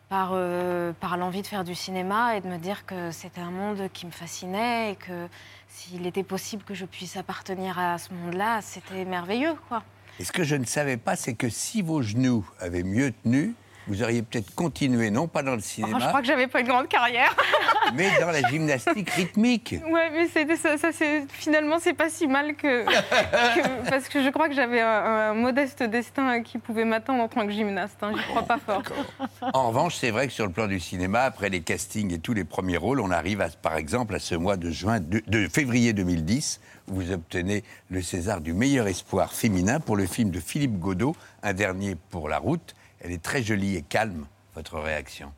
par, 0.08 0.32
euh, 0.34 0.94
par 0.94 1.18
l'envie 1.18 1.42
de 1.42 1.48
faire 1.48 1.64
du 1.64 1.76
cinéma 1.76 2.38
et 2.38 2.42
de 2.42 2.48
me 2.48 2.58
dire 2.58 2.86
que 2.86 3.12
c'était 3.12 3.42
un 3.42 3.50
monde 3.50 3.90
qui 3.92 4.06
me 4.06 4.12
fascinait 4.12 4.92
et 4.92 4.96
que 4.96 5.28
s'il 5.68 6.06
était 6.06 6.24
possible 6.24 6.64
que 6.64 6.76
je 6.76 6.86
puisse 6.86 7.18
appartenir 7.18 7.78
à 7.80 7.98
ce 7.98 8.14
monde-là, 8.14 8.62
c'était 8.62 9.04
merveilleux, 9.04 9.56
quoi. 9.68 9.84
Et 10.20 10.24
ce 10.24 10.32
que 10.32 10.44
je 10.44 10.56
ne 10.56 10.66
savais 10.66 10.98
pas, 10.98 11.16
c'est 11.16 11.34
que 11.34 11.50
si 11.50 11.82
vos 11.82 12.02
genoux 12.04 12.48
avaient 12.60 12.84
mieux 12.84 13.12
tenu, 13.24 13.56
vous 13.88 14.04
auriez 14.04 14.22
peut-être 14.22 14.54
continué, 14.56 15.10
non 15.10 15.28
pas 15.28 15.44
dans 15.44 15.52
le 15.54 15.58
Oh, 15.58 15.62
cinéma, 15.62 16.00
je 16.00 16.08
crois 16.08 16.22
que 16.22 16.28
j'avais 16.28 16.48
pas 16.48 16.62
une 16.62 16.68
grande 16.68 16.88
carrière. 16.88 17.36
mais 17.96 18.10
dans 18.20 18.32
la 18.32 18.42
gymnastique 18.48 19.10
rythmique. 19.10 19.76
Ouais, 19.90 20.10
mais 20.12 20.28
c'est- 20.28 20.56
ça, 20.56 20.78
ça, 20.78 20.92
c'est- 20.92 21.26
finalement, 21.30 21.78
c'est 21.80 21.94
pas 21.94 22.10
si 22.10 22.28
mal 22.28 22.56
que, 22.56 22.84
que- 22.86 23.90
Parce 23.90 24.08
que 24.10 24.24
je 24.24 24.30
crois 24.30 24.48
que 24.50 24.56
j'avais 24.56 24.82
un, 24.82 24.88
un 25.32 25.34
modeste 25.34 25.84
destin 25.84 26.42
qui 26.44 26.58
pouvait 26.58 26.86
m'attendre 26.86 27.24
en 27.24 27.28
tant 27.28 27.46
que 27.46 27.52
gymnaste. 27.52 27.98
Hein, 28.02 28.14
J'y 28.16 28.24
crois 28.30 28.44
pas 28.44 28.58
fort. 28.60 28.84
En 29.54 29.68
revanche, 29.70 29.96
c'est 29.96 30.12
vrai 30.12 30.28
que 30.28 30.34
sur 30.34 30.46
le 30.46 30.52
plan 30.52 30.68
du 30.68 30.80
cinéma, 30.80 31.22
après 31.22 31.50
les 31.50 31.62
castings 31.62 32.14
et 32.14 32.20
tous 32.20 32.34
les 32.34 32.44
premiers 32.46 32.78
rôles, 32.78 33.00
on 33.00 33.12
arrive 33.12 33.42
à, 33.42 33.50
par 33.50 33.76
exemple 33.76 34.16
à 34.16 34.20
ce 34.20 34.36
mois 34.36 34.56
de, 34.58 34.70
juin, 34.70 35.00
de, 35.00 35.22
de 35.28 35.48
février 35.48 35.94
2010, 35.94 36.62
où 36.90 36.96
vous 36.96 37.12
obtenez 37.12 37.64
le 37.90 38.02
César 38.02 38.42
du 38.42 38.54
meilleur 38.54 38.88
espoir 38.88 39.34
féminin 39.34 39.80
pour 39.80 39.96
le 39.98 40.06
film 40.06 40.30
de 40.30 40.40
Philippe 40.40 40.78
Godot, 40.80 41.16
Un 41.44 41.54
dernier 41.54 41.96
pour 42.10 42.30
la 42.30 42.38
route. 42.38 42.76
Elle 43.04 43.12
est 43.12 43.22
très 43.22 43.42
jolie 43.42 43.78
et 43.78 43.82
calme, 43.82 44.28
votre 44.54 44.78
réaction. 44.80 45.34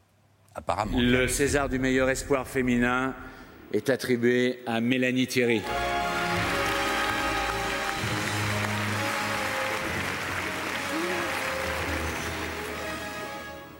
Apparemment. 0.53 0.99
Le 0.99 1.29
César 1.29 1.69
du 1.69 1.79
meilleur 1.79 2.09
espoir 2.09 2.45
féminin 2.45 3.15
est 3.71 3.89
attribué 3.89 4.59
à 4.67 4.81
Mélanie 4.81 5.27
Thierry. 5.27 5.61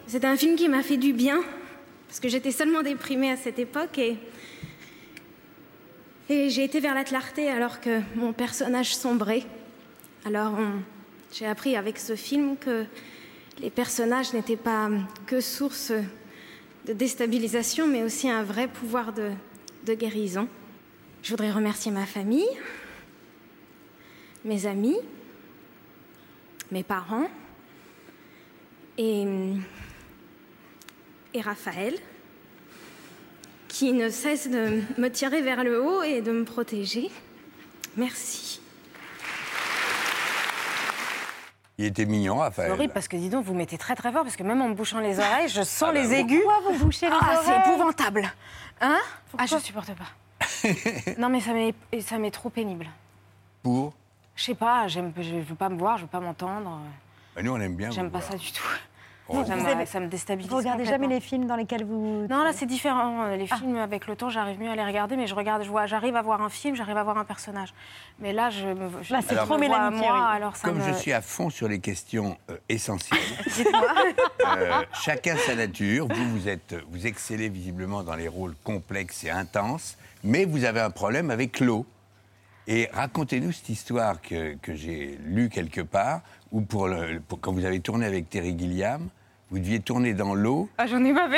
C'est 0.08 0.24
un 0.24 0.38
film 0.38 0.56
qui 0.56 0.70
m'a 0.70 0.82
fait 0.82 0.98
du 0.98 1.12
bien, 1.12 1.42
parce 2.08 2.20
que 2.20 2.30
j'étais 2.30 2.52
seulement 2.52 2.84
déprimée 2.84 3.32
à 3.32 3.36
cette 3.36 3.60
époque 3.60 3.98
et, 3.98 4.16
et 6.30 6.50
j'ai 6.50 6.64
été 6.64 6.80
vers 6.80 6.96
la 6.96 7.04
clarté 7.04 7.50
alors 7.50 7.82
que 7.82 8.00
mon 8.16 8.32
personnage 8.32 8.96
sombrait. 8.96 9.44
Alors 10.24 10.58
j'ai 11.34 11.48
appris 11.48 11.76
avec 11.76 11.98
ce 11.98 12.16
film 12.16 12.56
que 12.58 12.86
les 13.60 13.70
personnages 13.70 14.34
n'étaient 14.34 14.58
pas 14.58 14.90
que 15.26 15.42
source 15.42 15.92
de 16.86 16.94
déstabilisation, 16.94 17.88
mais 17.88 18.04
aussi 18.04 18.30
un 18.30 18.44
vrai 18.44 18.68
pouvoir 18.68 19.14
de, 19.14 19.32
guérison. 19.94 20.48
Je 21.22 21.30
voudrais 21.30 21.52
remercier 21.52 21.92
ma 21.92 22.06
famille, 22.06 22.50
mes 24.44 24.66
amis, 24.66 24.98
mes 26.72 26.84
parents 26.84 27.30
et, 28.98 29.26
et 31.34 31.42
Raphaël, 31.42 31.98
qui 33.68 33.94
ne 33.94 34.10
cesse 34.10 34.50
de 34.50 34.82
me 34.98 35.08
tirer 35.10 35.42
vers 35.42 35.64
le 35.64 35.82
haut 35.82 36.04
et 36.04 36.22
de 36.22 36.32
me 36.32 36.44
protéger. 36.44 37.10
Merci. 37.96 38.63
Il 41.78 41.86
était 41.86 42.06
mignon, 42.06 42.36
C'est 42.38 42.42
Raphaël. 42.44 42.72
horrible 42.72 42.94
parce 42.94 43.08
que 43.08 43.18
dis 43.18 43.30
donc, 43.30 43.46
vous 43.46 43.54
mettez 43.56 43.78
très 43.78 43.96
très 43.96 44.12
fort 44.12 44.24
parce 44.24 44.36
que 44.36 44.44
même 44.44 44.62
en 44.62 44.70
me 44.70 44.76
bouchant 44.76 45.00
les 45.00 45.18
oreilles, 45.20 45.50
je 45.50 45.64
sens 45.64 45.90
Ah 45.90 45.94
bah 45.94 46.02
les 46.02 46.14
aigus. 46.14 46.42
Pourquoi 46.44 46.72
vous 46.72 46.86
bouchez 46.86 47.08
les 47.08 47.16
ah, 47.20 47.42
C'est 47.44 47.50
oreilles 47.52 47.70
épouvantable. 47.72 48.34
Hein 48.82 49.00
Ah, 49.38 49.46
je 49.46 49.58
supporte 49.58 49.92
pas. 49.96 50.70
non, 51.18 51.30
mais 51.30 51.40
ça 51.40 51.54
m'est 51.54 51.74
ça 52.02 52.18
m'est 52.20 52.32
trop 52.32 52.50
pénible. 52.50 52.88
pour 53.64 53.94
Je 54.36 54.44
sais 54.44 54.56
pas, 54.56 54.88
j'aime, 54.88 55.12
je 55.20 55.36
veux 55.36 55.56
pas 55.56 55.70
me 55.70 55.78
voir, 55.78 55.98
je 55.98 56.04
veux 56.04 56.08
pas 56.10 56.20
m'entendre. 56.20 56.80
Bah, 57.36 57.42
Nous, 57.42 57.52
on 57.52 57.60
aime 57.60 57.76
bien. 57.76 57.90
J'aime 57.92 58.12
pas 58.12 58.20
voir. 58.20 58.32
ça 58.32 58.38
du 58.38 58.52
tout. 58.52 58.64
Ça, 59.46 59.56
Vous 59.56 59.64
me, 59.64 59.70
avez- 59.70 59.86
ça 59.86 60.00
me 60.00 60.08
déstabilise. 60.08 60.50
Vous 60.50 60.58
regardez 60.58 60.86
jamais 60.86 61.08
les 61.08 61.20
films 61.20 61.46
dans 61.48 61.56
lesquels 61.56 61.84
vous... 61.84 62.28
Non, 62.30 62.44
là 62.44 62.52
c'est 62.54 62.66
différent. 62.66 63.26
Les 63.36 63.48
Ah. 63.50 63.58
films, 63.58 63.78
avec 63.78 64.08
le 64.08 64.16
temps, 64.16 64.30
j'arrive 64.30 64.60
mieux 64.60 64.70
à 64.70 64.76
les 64.76 64.84
regarder, 64.86 65.16
mais 65.18 65.28
je 65.28 65.36
regarde, 65.36 65.64
je 65.64 65.70
vois, 65.70 65.86
j'arrive 65.88 66.16
à 66.16 66.22
voir 66.22 66.42
un 66.42 66.50
film, 66.50 66.76
j'arrive 66.76 66.98
à 66.98 67.04
voir 67.04 67.18
un 67.18 67.26
personnage. 67.26 67.74
Mais 68.20 68.32
là, 68.34 68.50
je 68.50 68.68
me, 68.68 68.90
je, 69.02 69.14
Là, 69.14 69.20
c'est 69.28 69.36
trop 69.36 69.58
Mélanie 69.58 69.98
moi, 69.98 70.28
alors 70.28 70.56
ça 70.56 70.68
Comme 70.68 70.78
me... 70.78 70.84
je 70.88 70.94
suis 70.94 71.12
à 71.14 71.22
fond 71.22 71.50
sur 71.50 71.68
les 71.68 71.80
questions 71.80 72.38
euh, 72.50 72.58
essentielles, 72.70 73.20
euh, 74.46 74.82
chacun 75.04 75.36
sa 75.38 75.56
nature. 75.56 76.08
Vous, 76.08 76.30
vous, 76.40 76.48
êtes, 76.48 76.76
vous 76.90 77.08
excellez 77.08 77.50
visiblement 77.50 78.04
dans 78.04 78.16
les 78.16 78.28
rôles 78.28 78.56
complexes 78.64 79.24
et 79.24 79.30
intenses, 79.30 79.98
mais 80.24 80.46
vous 80.46 80.64
avez 80.66 80.80
un 80.82 80.90
problème 80.92 81.32
avec 81.32 81.60
l'eau. 81.60 81.86
Et 82.68 82.88
racontez-nous 82.94 83.52
cette 83.52 83.70
histoire 83.70 84.22
que, 84.22 84.56
que 84.62 84.74
j'ai 84.74 85.18
lue 85.26 85.50
quelque 85.50 85.82
part, 85.82 86.22
pour 86.70 86.88
le, 86.88 87.20
pour- 87.20 87.42
quand 87.42 87.52
vous 87.52 87.66
avez 87.66 87.80
tourné 87.82 88.06
avec 88.06 88.30
Terry 88.30 88.58
Gilliam, 88.58 89.10
vous 89.54 89.60
deviez 89.60 89.80
tourner 89.80 90.16
dans 90.16 90.34
l'eau 90.34 90.68
Ah, 90.80 90.88
j'en 90.88 91.06
ai 91.06 91.14
bavé. 91.14 91.38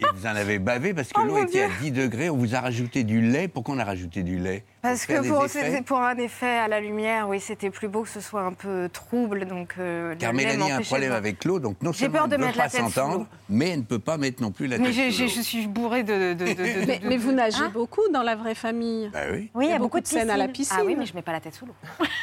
et 0.00 0.04
vous 0.14 0.26
en 0.26 0.36
avez 0.36 0.58
bavé 0.58 0.92
parce 0.92 1.08
que 1.10 1.18
Oh, 1.22 1.24
l'eau 1.24 1.38
était 1.38 1.62
à 1.62 1.68
Dieu. 1.68 1.76
10 1.80 1.90
degrés. 1.92 2.28
On 2.28 2.36
vous 2.36 2.54
a 2.54 2.60
rajouté 2.60 3.04
du 3.04 3.22
lait. 3.22 3.48
Pourquoi 3.48 3.74
on 3.74 3.78
a 3.78 3.84
rajouté 3.84 4.22
du 4.22 4.38
lait? 4.38 4.64
Parce 4.82 5.06
que 5.06 5.82
pour, 5.82 6.00
un 6.00 6.16
effet 6.16 6.58
à 6.58 6.66
la 6.66 6.80
lumière, 6.80 7.28
oui, 7.28 7.38
c'était 7.38 7.70
plus 7.70 7.86
beau 7.86 8.02
que 8.02 8.08
ce 8.08 8.20
soit 8.20 8.42
un 8.42 8.52
peu 8.52 8.88
trouble. 8.92 9.44
Donc, 9.46 9.74
euh, 9.78 10.16
Car 10.18 10.32
Mélanie 10.32 10.72
a 10.72 10.76
un 10.76 10.80
problème 10.80 11.10
de- 11.10 11.14
avec 11.14 11.44
l'eau, 11.44 11.60
donc 11.60 11.80
non 11.82 11.92
J'ai 11.92 12.00
seulement 12.00 12.14
peur 12.14 12.24
elle 12.24 12.30
de 12.30 12.36
ne 12.36 12.40
veut 12.40 12.46
mettre 12.46 12.58
la 12.58 12.64
pas 12.64 12.70
tête 12.70 12.80
sous 12.80 12.90
s'entendre, 12.90 13.18
l'eau. 13.20 13.26
mais 13.48 13.68
elle 13.70 13.78
ne 13.78 13.84
peut 13.84 14.00
pas 14.00 14.16
mettre 14.16 14.42
non 14.42 14.50
plus 14.50 14.66
la 14.66 14.78
Mais 14.78 14.90
tête 14.90 15.12
sous 15.12 15.22
l'eau. 15.22 15.28
je 15.28 15.40
suis 15.40 15.66
bourrée 15.68 16.02
de. 16.02 16.32
de- 16.32 16.34
de- 16.34 16.52
de- 16.54 16.86
Mais, 16.86 16.98
de- 16.98 17.06
mais 17.08 17.16
vous 17.16 17.30
nagez 17.30 17.62
Hein 17.62 17.70
beaucoup 17.72 18.08
dans 18.12 18.22
la 18.24 18.34
vraie 18.34 18.56
famille. 18.56 19.08
Bah 19.12 19.20
oui. 19.32 19.50
Oui, 19.54 19.66
il 19.66 19.70
y 19.70 19.74
a 19.74 19.78
beaucoup 19.78 20.00
de 20.00 20.06
scènes 20.06 20.30
à 20.30 20.36
la 20.36 20.48
piscine. 20.48 20.76
Ah 20.80 20.82
oui, 20.84 20.96
mais 20.98 21.06
je 21.06 21.14
mets 21.14 21.22
pas 21.22 21.32
la 21.32 21.40
tête 21.40 21.54
sous 21.54 21.64
l'eau. 21.66 21.74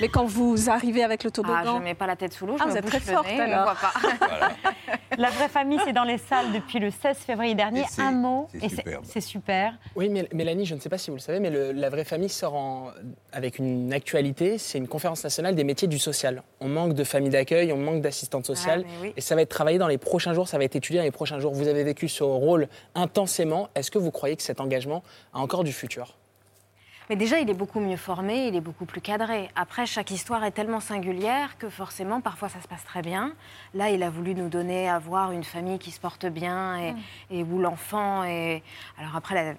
Mais 0.02 0.10
quand 0.10 0.26
vous 0.26 0.70
arrivez 0.70 1.04
avec 1.04 1.24
le 1.24 1.30
Ah, 1.30 1.32
toboggan, 1.32 1.78
je 1.80 1.84
mets 1.84 1.96
pas 1.96 2.08
la 2.08 2.18
tête 2.18 2.34
sous 2.34 2.46
l'eau, 2.46 2.58
je 2.58 2.64
Ah, 2.64 2.66
me 2.66 2.72
vous 2.72 2.78
êtes 2.78 2.86
très 2.88 3.00
forte, 3.00 3.28
alors. 3.30 3.64
voit 3.64 3.76
pas. 3.76 3.94
La 5.18 5.30
vraie 5.32 5.50
famille, 5.50 5.80
c'est 5.84 5.92
dans 5.92 6.04
les 6.04 6.18
salles 6.18 6.52
depuis 6.54 6.80
le 6.80 6.92
16 6.92 7.18
février 7.18 7.54
dernier. 7.56 7.84
Un 7.98 8.12
mot, 8.12 8.48
c'est 8.52 8.58
et 8.64 8.70
c'est 8.70 8.76
superbe. 8.78 9.04
c'est 9.06 9.22
super. 9.22 9.74
Oui, 9.96 10.08
mais 10.08 10.30
Mélanie, 10.34 10.66
je 10.66 10.76
ne 10.76 10.80
sais 10.80 10.88
pas 10.88 10.98
si 10.98 11.10
vous 11.10 11.18
le 11.18 11.22
savez, 11.22 11.40
mais 11.40 11.50
la 11.50 11.90
vraie 11.90 12.06
famille 12.06 12.30
sort 12.30 12.49
en- 12.56 12.92
avec 13.32 13.60
une 13.60 13.92
actualité. 13.94 14.58
C'est 14.58 14.78
une 14.78 14.88
conférence 14.88 15.24
nationale 15.24 15.56
des 15.56 15.64
métiers 15.64 15.88
du 15.88 16.00
social. 16.00 16.44
On 16.60 16.68
manque 16.70 16.94
de 16.94 17.04
familles 17.04 17.30
d'accueil, 17.30 17.72
on 17.74 17.78
manque 17.78 18.02
d'assistantes 18.02 18.46
sociales. 18.46 18.84
Ah, 18.88 18.92
oui. 19.02 19.14
Et 19.18 19.22
ça 19.22 19.36
va 19.36 19.42
être 19.42 19.50
travaillé 19.50 19.78
dans 19.78 19.88
les 19.88 19.98
prochains 19.98 20.34
jours, 20.34 20.48
ça 20.48 20.58
va 20.58 20.64
être 20.64 20.76
étudié 20.76 21.00
dans 21.00 21.06
les 21.06 21.12
prochains 21.12 21.40
jours. 21.40 21.54
Vous 21.54 21.68
avez 21.68 21.84
vécu 21.84 22.08
ce 22.08 22.24
rôle 22.24 22.68
intensément. 22.96 23.70
Est-ce 23.76 23.92
que 23.92 23.98
vous 24.00 24.12
croyez 24.12 24.36
que 24.36 24.44
cet 24.44 24.62
engagement 24.62 25.04
a 25.34 25.40
encore 25.40 25.64
du 25.64 25.74
futur? 25.74 26.16
Mais 27.10 27.16
déjà, 27.16 27.40
il 27.40 27.50
est 27.50 27.56
beaucoup 27.56 27.80
mieux 27.80 27.98
formé, 27.98 28.46
il 28.46 28.56
est 28.56 28.62
beaucoup 28.62 28.86
plus 28.86 29.02
cadré. 29.02 29.50
Après, 29.56 29.88
chaque 29.88 30.12
histoire 30.12 30.44
est 30.44 30.52
tellement 30.52 30.80
singulière 30.80 31.58
que 31.58 31.68
forcément, 31.68 32.22
parfois, 32.22 32.50
ça 32.50 32.62
se 32.62 32.68
passe 32.68 32.84
très 32.84 33.02
bien. 33.02 33.34
Là, 33.74 33.90
il 33.90 34.04
a 34.04 34.12
voulu 34.12 34.36
nous 34.36 34.48
donner 34.48 34.88
à 34.88 35.00
voir 35.00 35.32
une 35.32 35.44
famille 35.44 35.80
qui 35.80 35.90
se 35.90 36.00
porte 36.00 36.28
bien 36.28 36.78
et, 36.80 36.94
et 37.32 37.42
où 37.44 37.58
l'enfant 37.58 38.24
est... 38.26 38.62
Alors 39.00 39.16
après, 39.16 39.34
la- 39.34 39.56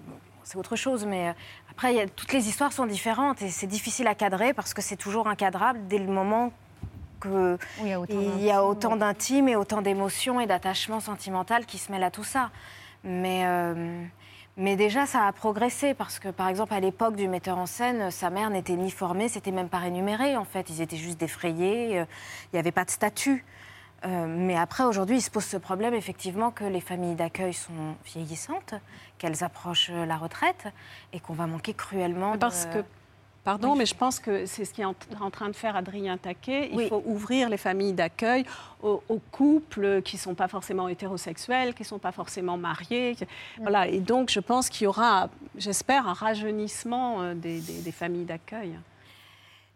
c'est 0.51 0.57
autre 0.57 0.75
chose, 0.75 1.05
mais 1.05 1.29
euh, 1.29 1.33
après, 1.71 1.93
il 1.93 1.97
y 1.97 2.01
a- 2.01 2.07
toutes 2.09 2.33
les 2.33 2.47
histoires 2.49 2.73
sont 2.73 2.85
différentes 2.85 3.41
et 3.41 3.49
c'est 3.49 3.67
difficile 3.67 4.07
à 4.07 4.15
cadrer 4.15 4.53
parce 4.53 4.73
que 4.73 4.81
c'est 4.81 4.97
toujours 4.97 5.27
incadrable 5.27 5.79
dès 5.87 5.97
le 5.97 6.11
moment 6.11 6.51
que 7.21 7.57
il 7.79 7.87
y 7.87 7.93
a 7.93 7.99
autant 8.01 8.13
il 8.37 8.43
y 8.43 8.51
a 8.51 8.65
autant 8.65 8.95
d'intime 8.97 9.47
et 9.47 9.55
autant 9.55 9.81
d'émotions 9.81 10.41
et 10.41 10.47
d'attachements 10.47 10.99
sentimentaux 10.99 11.53
qui 11.67 11.77
se 11.77 11.91
mêlent 11.91 12.03
à 12.03 12.11
tout 12.11 12.23
ça. 12.25 12.49
Mais, 13.05 13.43
euh, 13.45 14.03
mais 14.57 14.75
déjà, 14.75 15.05
ça 15.05 15.25
a 15.25 15.31
progressé 15.31 15.93
parce 15.93 16.19
que, 16.19 16.27
par 16.29 16.49
exemple, 16.49 16.73
à 16.73 16.79
l'époque 16.81 17.15
du 17.15 17.27
metteur 17.29 17.57
en 17.57 17.65
scène, 17.65 18.11
sa 18.11 18.29
mère 18.29 18.49
n'était 18.49 18.73
ni 18.75 18.91
formée, 18.91 19.27
c'était 19.29 19.51
même 19.51 19.69
pas 19.69 19.77
rémunéré, 19.77 20.35
en 20.35 20.43
fait. 20.45 20.69
Ils 20.69 20.81
étaient 20.81 20.97
juste 20.97 21.19
défrayés, 21.19 21.99
euh, 21.99 22.05
il 22.51 22.55
n'y 22.55 22.59
avait 22.59 22.71
pas 22.73 22.83
de 22.85 22.91
statut. 22.91 23.45
Euh, 24.03 24.25
mais 24.27 24.57
après, 24.57 24.83
aujourd'hui, 24.83 25.17
il 25.17 25.21
se 25.21 25.29
pose 25.29 25.45
ce 25.45 25.57
problème, 25.57 25.93
effectivement, 25.93 26.49
que 26.51 26.63
les 26.63 26.81
familles 26.81 27.15
d'accueil 27.15 27.53
sont 27.53 27.95
vieillissantes, 28.05 28.73
qu'elles 29.17 29.43
approchent 29.43 29.91
la 29.91 30.17
retraite 30.17 30.67
et 31.13 31.19
qu'on 31.19 31.33
va 31.33 31.45
manquer 31.45 31.73
cruellement 31.75 32.35
Parce 32.37 32.65
de... 32.67 32.73
que, 32.73 32.83
pardon, 33.43 33.75
mais 33.75 33.85
je 33.85 33.93
pense 33.93 34.19
que 34.19 34.47
c'est 34.47 34.65
ce 34.65 34.73
qui 34.73 34.81
est 34.81 34.85
en, 34.85 34.95
train 35.29 35.49
de 35.49 35.55
faire 35.55 35.75
Adrien 35.75 36.17
Taquet. 36.17 36.71
Il 36.73 36.87
faut 36.87 37.03
ouvrir 37.05 37.47
les 37.49 37.57
familles 37.57 37.93
d'accueil 37.93 38.43
aux, 38.81 39.03
aux 39.07 39.19
couples 39.31 40.01
qui 40.01 40.15
ne 40.15 40.21
sont 40.21 40.33
pas 40.35 40.47
forcément 40.47 40.87
hétérosexuels, 40.87 41.75
qui 41.75 41.83
ne 41.83 41.87
sont 41.87 41.99
pas 41.99 42.11
forcément 42.11 42.57
mariés. 42.57 43.13
qui- 43.15 43.25
Voilà. 43.59 43.87
Et 43.87 43.99
donc, 43.99 44.31
je 44.31 44.39
pense 44.39 44.69
qu'il 44.69 44.85
y 44.85 44.87
aura, 44.87 45.29
j'espère, 45.57 46.07
un 46.07 46.13
rajeunissement 46.13 47.21
euh, 47.21 47.33
des, 47.35 47.59
des- 47.61 47.81
des 47.81 47.91
familles 47.91 48.25
d'accueil. 48.25 48.79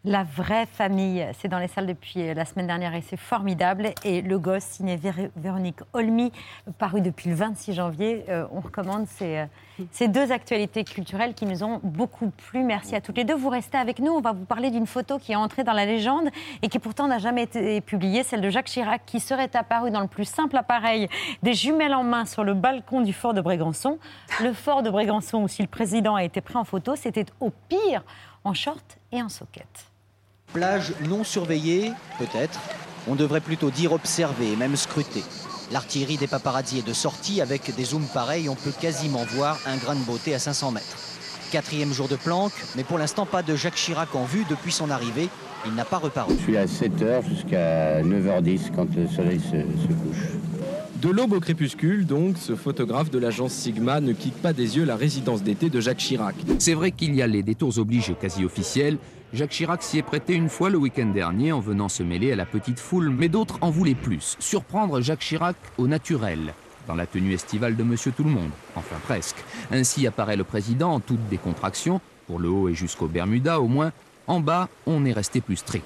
La 0.08 0.22
vraie 0.22 0.66
famille, 0.66 1.26
c'est 1.36 1.48
dans 1.48 1.58
les 1.58 1.66
salles 1.66 1.88
depuis 1.88 2.22
euh, 2.28 2.32
la 2.32 2.44
semaine 2.44 2.68
dernière 2.68 2.94
et 2.94 3.00
c'est 3.02 3.16
formidable. 3.16 3.90
Et 4.04 4.22
Le 4.22 4.38
Gosse, 4.38 4.62
signé 4.62 4.96
Vé- 4.96 5.30
Véronique 5.34 5.80
Olmy, 5.94 6.30
paru 6.78 7.00
depuis 7.00 7.28
le 7.28 7.34
26 7.34 7.72
janvier. 7.74 8.24
Euh, 8.28 8.46
on 8.52 8.60
recommande 8.60 9.08
ces, 9.08 9.38
euh, 9.38 9.46
ces 9.90 10.06
deux 10.06 10.30
actualités 10.30 10.84
culturelles 10.84 11.34
qui 11.34 11.44
nous 11.44 11.64
ont 11.64 11.80
beaucoup 11.82 12.30
plu. 12.30 12.62
Merci 12.62 12.94
à 12.94 13.00
toutes 13.00 13.16
les 13.16 13.24
deux. 13.24 13.34
Vous 13.34 13.48
restez 13.48 13.78
avec 13.78 13.98
nous. 13.98 14.12
On 14.12 14.20
va 14.20 14.30
vous 14.30 14.44
parler 14.44 14.70
d'une 14.70 14.86
photo 14.86 15.18
qui 15.18 15.32
est 15.32 15.36
entrée 15.36 15.64
dans 15.64 15.72
la 15.72 15.86
légende 15.86 16.28
et 16.62 16.68
qui 16.68 16.78
pourtant 16.78 17.08
n'a 17.08 17.18
jamais 17.18 17.42
été 17.42 17.80
publiée, 17.80 18.22
celle 18.22 18.42
de 18.42 18.48
Jacques 18.48 18.66
Chirac, 18.68 19.02
qui 19.06 19.18
serait 19.18 19.50
apparu 19.56 19.90
dans 19.90 20.02
le 20.02 20.06
plus 20.08 20.24
simple 20.28 20.56
appareil 20.56 21.08
des 21.42 21.54
jumelles 21.54 21.94
en 21.94 22.04
main 22.04 22.26
sur 22.26 22.44
le 22.44 22.54
balcon 22.54 23.00
du 23.00 23.12
fort 23.12 23.34
de 23.34 23.40
Brégançon. 23.40 23.98
Le 24.40 24.52
fort 24.52 24.84
de 24.84 24.90
Brégançon, 24.90 25.42
où 25.42 25.48
si 25.48 25.62
le 25.62 25.68
président 25.68 26.14
a 26.14 26.22
été 26.22 26.40
pris 26.40 26.54
en 26.56 26.64
photo, 26.64 26.94
c'était 26.94 27.26
au 27.40 27.50
pire 27.68 28.04
en 28.44 28.54
short 28.54 28.98
et 29.10 29.20
en 29.20 29.28
soquette. 29.28 29.90
Plage 30.52 30.92
non 31.08 31.24
surveillée, 31.24 31.92
peut-être. 32.18 32.58
On 33.08 33.14
devrait 33.14 33.40
plutôt 33.40 33.70
dire 33.70 33.92
observée 33.92 34.52
et 34.52 34.56
même 34.56 34.76
scrutée. 34.76 35.22
L'artillerie 35.72 36.16
des 36.16 36.26
paparazzi 36.26 36.78
est 36.78 36.86
de 36.86 36.92
sortie. 36.92 37.40
Avec 37.40 37.74
des 37.74 37.84
zooms 37.84 38.06
pareils, 38.12 38.48
on 38.48 38.54
peut 38.54 38.72
quasiment 38.80 39.24
voir 39.34 39.58
un 39.66 39.76
grain 39.76 39.94
de 39.94 40.04
beauté 40.04 40.34
à 40.34 40.38
500 40.38 40.72
mètres. 40.72 40.96
Quatrième 41.52 41.92
jour 41.92 42.08
de 42.08 42.16
planque, 42.16 42.54
mais 42.76 42.84
pour 42.84 42.98
l'instant 42.98 43.26
pas 43.26 43.42
de 43.42 43.54
Jacques 43.54 43.76
Chirac 43.76 44.14
en 44.14 44.24
vue 44.24 44.44
depuis 44.48 44.72
son 44.72 44.90
arrivée. 44.90 45.28
Il 45.64 45.74
n'a 45.74 45.84
pas 45.84 45.98
reparu. 45.98 46.34
Je 46.38 46.42
suis 46.42 46.56
à 46.56 46.66
7h 46.66 47.28
jusqu'à 47.28 48.02
9h10 48.02 48.72
quand 48.74 48.86
le 48.94 49.06
soleil 49.08 49.40
se, 49.40 49.50
se 49.50 49.92
couche. 49.92 50.26
De 51.02 51.10
l'aube 51.10 51.34
au 51.34 51.40
crépuscule, 51.40 52.06
donc, 52.06 52.36
ce 52.38 52.56
photographe 52.56 53.10
de 53.10 53.18
l'agence 53.18 53.52
Sigma 53.52 54.00
ne 54.00 54.12
quitte 54.12 54.40
pas 54.40 54.52
des 54.52 54.76
yeux 54.76 54.84
la 54.84 54.96
résidence 54.96 55.42
d'été 55.42 55.68
de 55.68 55.80
Jacques 55.80 55.98
Chirac. 55.98 56.34
C'est 56.58 56.74
vrai 56.74 56.90
qu'il 56.90 57.14
y 57.14 57.22
a 57.22 57.26
les 57.26 57.42
détours 57.42 57.78
obligés 57.78 58.14
quasi 58.14 58.44
officiels. 58.44 58.96
Jacques 59.36 59.50
Chirac 59.50 59.82
s'y 59.82 59.98
est 59.98 60.02
prêté 60.02 60.32
une 60.32 60.48
fois 60.48 60.70
le 60.70 60.78
week-end 60.78 61.08
dernier 61.12 61.52
en 61.52 61.60
venant 61.60 61.90
se 61.90 62.02
mêler 62.02 62.32
à 62.32 62.36
la 62.36 62.46
petite 62.46 62.80
foule, 62.80 63.10
mais 63.10 63.28
d'autres 63.28 63.58
en 63.60 63.68
voulaient 63.68 63.94
plus. 63.94 64.34
Surprendre 64.38 65.02
Jacques 65.02 65.20
Chirac 65.20 65.56
au 65.76 65.86
naturel, 65.86 66.54
dans 66.88 66.94
la 66.94 67.04
tenue 67.04 67.34
estivale 67.34 67.76
de 67.76 67.82
Monsieur 67.82 68.12
Tout-le-Monde, 68.12 68.48
enfin 68.76 68.96
presque. 69.04 69.36
Ainsi 69.70 70.06
apparaît 70.06 70.36
le 70.36 70.44
président 70.44 70.90
en 70.90 71.00
toute 71.00 71.28
décontraction, 71.28 72.00
pour 72.26 72.38
le 72.38 72.48
haut 72.48 72.70
et 72.70 72.74
jusqu'au 72.74 73.08
Bermuda 73.08 73.60
au 73.60 73.68
moins. 73.68 73.92
En 74.26 74.40
bas, 74.40 74.70
on 74.86 75.04
est 75.04 75.12
resté 75.12 75.42
plus 75.42 75.56
strict. 75.56 75.84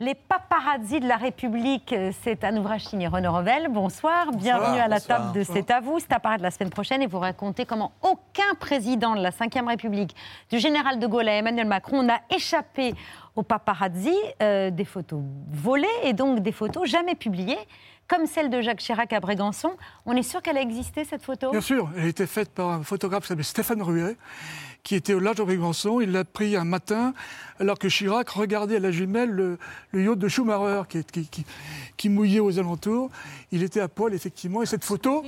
Les 0.00 0.16
paparazzis 0.16 0.98
de 0.98 1.06
la 1.06 1.16
République, 1.16 1.92
euh, 1.92 2.10
c'est 2.24 2.42
un 2.42 2.56
ouvrage 2.56 2.84
signé 2.84 3.06
Renaud 3.06 3.32
Revel. 3.32 3.68
Bonsoir, 3.70 4.32
bienvenue 4.32 4.80
à 4.80 4.88
la 4.88 4.96
bonsoir. 4.96 5.20
table 5.20 5.38
de 5.38 5.44
C'est 5.44 5.70
à 5.70 5.78
vous. 5.78 6.00
C'est 6.00 6.12
à 6.12 6.18
paraître 6.18 6.42
la 6.42 6.50
semaine 6.50 6.70
prochaine 6.70 7.00
et 7.00 7.06
vous 7.06 7.20
racontez 7.20 7.64
comment 7.64 7.92
aucun 8.02 8.56
président 8.58 9.14
de 9.14 9.22
la 9.22 9.30
Ve 9.30 9.68
République, 9.68 10.16
du 10.50 10.58
général 10.58 10.98
de 10.98 11.06
Gaulle 11.06 11.28
à 11.28 11.34
Emmanuel 11.34 11.68
Macron, 11.68 12.02
n'a 12.02 12.18
échappé 12.28 12.96
aux 13.36 13.42
paparazzis, 13.42 14.14
euh, 14.42 14.70
des 14.70 14.84
photos 14.84 15.20
volées 15.50 15.86
et 16.04 16.12
donc 16.12 16.40
des 16.40 16.52
photos 16.52 16.88
jamais 16.88 17.14
publiées, 17.14 17.58
comme 18.06 18.26
celle 18.26 18.50
de 18.50 18.60
Jacques 18.60 18.78
Chirac 18.80 19.12
à 19.12 19.20
Brégançon. 19.20 19.72
On 20.06 20.14
est 20.14 20.22
sûr 20.22 20.42
qu'elle 20.42 20.58
a 20.58 20.62
existé 20.62 21.04
cette 21.04 21.22
photo? 21.22 21.50
Bien 21.50 21.60
sûr, 21.60 21.90
elle 21.96 22.04
a 22.04 22.08
été 22.08 22.26
faite 22.26 22.50
par 22.50 22.68
un 22.70 22.82
photographe 22.82 23.22
qui 23.22 23.28
s'appelle 23.28 23.44
Stéphane 23.44 23.82
Ruet, 23.82 24.16
qui 24.82 24.94
était 24.94 25.14
au 25.14 25.20
large 25.20 25.36
de 25.38 25.42
Brégançon. 25.44 26.02
Il 26.02 26.12
l'a 26.12 26.24
pris 26.24 26.54
un 26.56 26.64
matin, 26.64 27.14
alors 27.58 27.78
que 27.78 27.88
Chirac 27.88 28.28
regardait 28.28 28.76
à 28.76 28.80
la 28.80 28.90
jumelle 28.90 29.30
le, 29.30 29.58
yacht 29.94 30.18
de 30.18 30.28
Schumacher 30.28 30.82
qui- 30.86 31.30
qui 31.96 32.08
mouillait 32.10 32.40
aux 32.40 32.58
alentours. 32.58 33.08
Il 33.50 33.62
était 33.62 33.80
à 33.80 33.88
poil, 33.88 34.12
effectivement. 34.12 34.60
Et 34.62 34.66
cette 34.66 34.84
photo, 34.84 35.24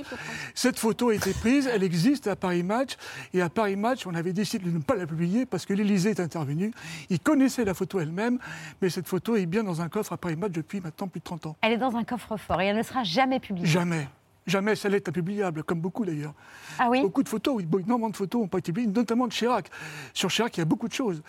cette 0.53 0.77
photo 0.77 1.09
a 1.09 1.15
été 1.15 1.31
prise, 1.33 1.67
elle 1.73 1.81
existe 1.81 2.27
à 2.27 2.35
Paris 2.35 2.61
Match. 2.61 2.91
Et 3.33 3.41
à 3.41 3.49
Paris 3.49 3.75
Match, 3.77 4.05
on 4.05 4.13
avait 4.13 4.33
décidé 4.33 4.65
de 4.65 4.69
ne 4.69 4.83
pas 4.83 4.95
la 4.95 5.07
publier 5.07 5.47
parce 5.47 5.65
que 5.65 5.73
l'Élysée 5.73 6.11
est 6.11 6.19
intervenu. 6.19 6.71
Il 7.09 7.19
connaissait 7.19 7.65
la 7.65 7.73
photo 7.73 7.96
elle-même, 7.99 8.39
mais 8.81 8.89
cette 8.89 9.07
photo 9.07 9.35
est 9.35 9.45
bien 9.45 9.63
dans 9.63 9.81
un 9.81 9.89
coffre 9.89 10.13
à 10.13 10.17
Paris 10.17 10.35
Match 10.35 10.51
depuis 10.51 10.81
maintenant 10.81 11.07
plus 11.07 11.19
de 11.19 11.25
30 11.25 11.47
ans. 11.47 11.55
Elle 11.61 11.73
est 11.73 11.77
dans 11.77 11.95
un 11.95 12.03
coffre-fort 12.03 12.61
et 12.61 12.67
elle 12.67 12.77
ne 12.77 12.83
sera 12.83 13.03
jamais 13.03 13.39
publiée. 13.39 13.67
Jamais. 13.67 14.07
Jamais 14.47 14.75
celle 14.77 14.95
est 14.95 15.09
impubliable, 15.09 15.61
comme 15.63 15.81
beaucoup 15.81 16.05
d'ailleurs. 16.05 16.33
Ah 16.79 16.87
oui 16.89 17.01
Beaucoup 17.01 17.21
de 17.21 17.27
photos, 17.27 17.55
oui, 17.57 17.67
énormément 17.81 18.09
de 18.09 18.15
photos 18.15 18.41
n'ont 18.41 18.47
pas 18.47 18.59
été 18.59 18.71
publiées, 18.71 18.89
notamment 18.89 19.27
de 19.27 19.33
Chirac. 19.33 19.69
Sur 20.13 20.29
Chirac, 20.29 20.55
il 20.55 20.61
y 20.61 20.63
a 20.63 20.65
beaucoup 20.65 20.87
de 20.87 20.93
choses. 20.93 21.21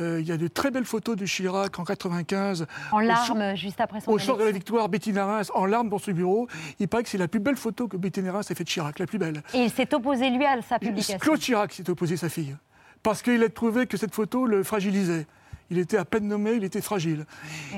Euh, 0.00 0.20
il 0.20 0.28
y 0.28 0.32
a 0.32 0.36
de 0.36 0.48
très 0.48 0.70
belles 0.70 0.84
photos 0.84 1.16
de 1.16 1.24
Chirac 1.24 1.78
en 1.78 1.84
95. 1.84 2.66
En 2.92 3.00
larmes, 3.00 3.56
juste 3.56 3.80
après 3.80 4.02
son 4.02 4.10
Au 4.10 4.18
sort 4.18 4.36
de 4.36 4.44
la 4.44 4.50
victoire, 4.50 4.90
Betty 4.90 5.14
Narins 5.14 5.48
en 5.54 5.64
larmes 5.64 5.88
dans 5.88 5.98
son 5.98 6.12
bureau. 6.12 6.46
Il 6.78 6.88
paraît 6.88 7.04
que 7.04 7.08
c'est 7.08 7.16
la 7.16 7.28
plus 7.28 7.40
belle 7.40 7.56
photo 7.56 7.88
que 7.88 7.96
Betty 7.96 8.22
Narins 8.22 8.40
ait 8.40 8.54
faite 8.54 8.66
de 8.66 8.70
Chirac, 8.70 8.98
la 8.98 9.06
plus 9.06 9.18
belle. 9.18 9.42
Et 9.54 9.64
il 9.64 9.70
s'est 9.70 9.94
opposé, 9.94 10.28
lui, 10.28 10.44
à 10.44 10.60
sa 10.60 10.78
publication. 10.78 11.18
Claude 11.18 11.40
Chirac 11.40 11.72
s'est 11.72 11.88
opposé 11.88 12.18
sa 12.18 12.28
fille. 12.28 12.54
Parce 13.02 13.22
qu'il 13.22 13.42
a 13.42 13.48
trouvé 13.48 13.86
que 13.86 13.96
cette 13.96 14.14
photo 14.14 14.44
le 14.44 14.62
fragilisait. 14.62 15.26
Il 15.70 15.78
était 15.78 15.98
à 15.98 16.04
peine 16.04 16.26
nommé, 16.28 16.52
il 16.52 16.64
était 16.64 16.80
fragile. 16.80 17.26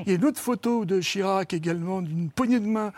Il 0.05 0.09
y 0.09 0.11
a 0.11 0.15
une 0.15 0.25
autre 0.25 0.39
photo 0.39 0.85
de 0.85 0.99
Chirac 1.01 1.53
également, 1.53 2.01
d'une 2.01 2.29
poignée 2.29 2.59
de 2.59 2.65
main 2.67 2.91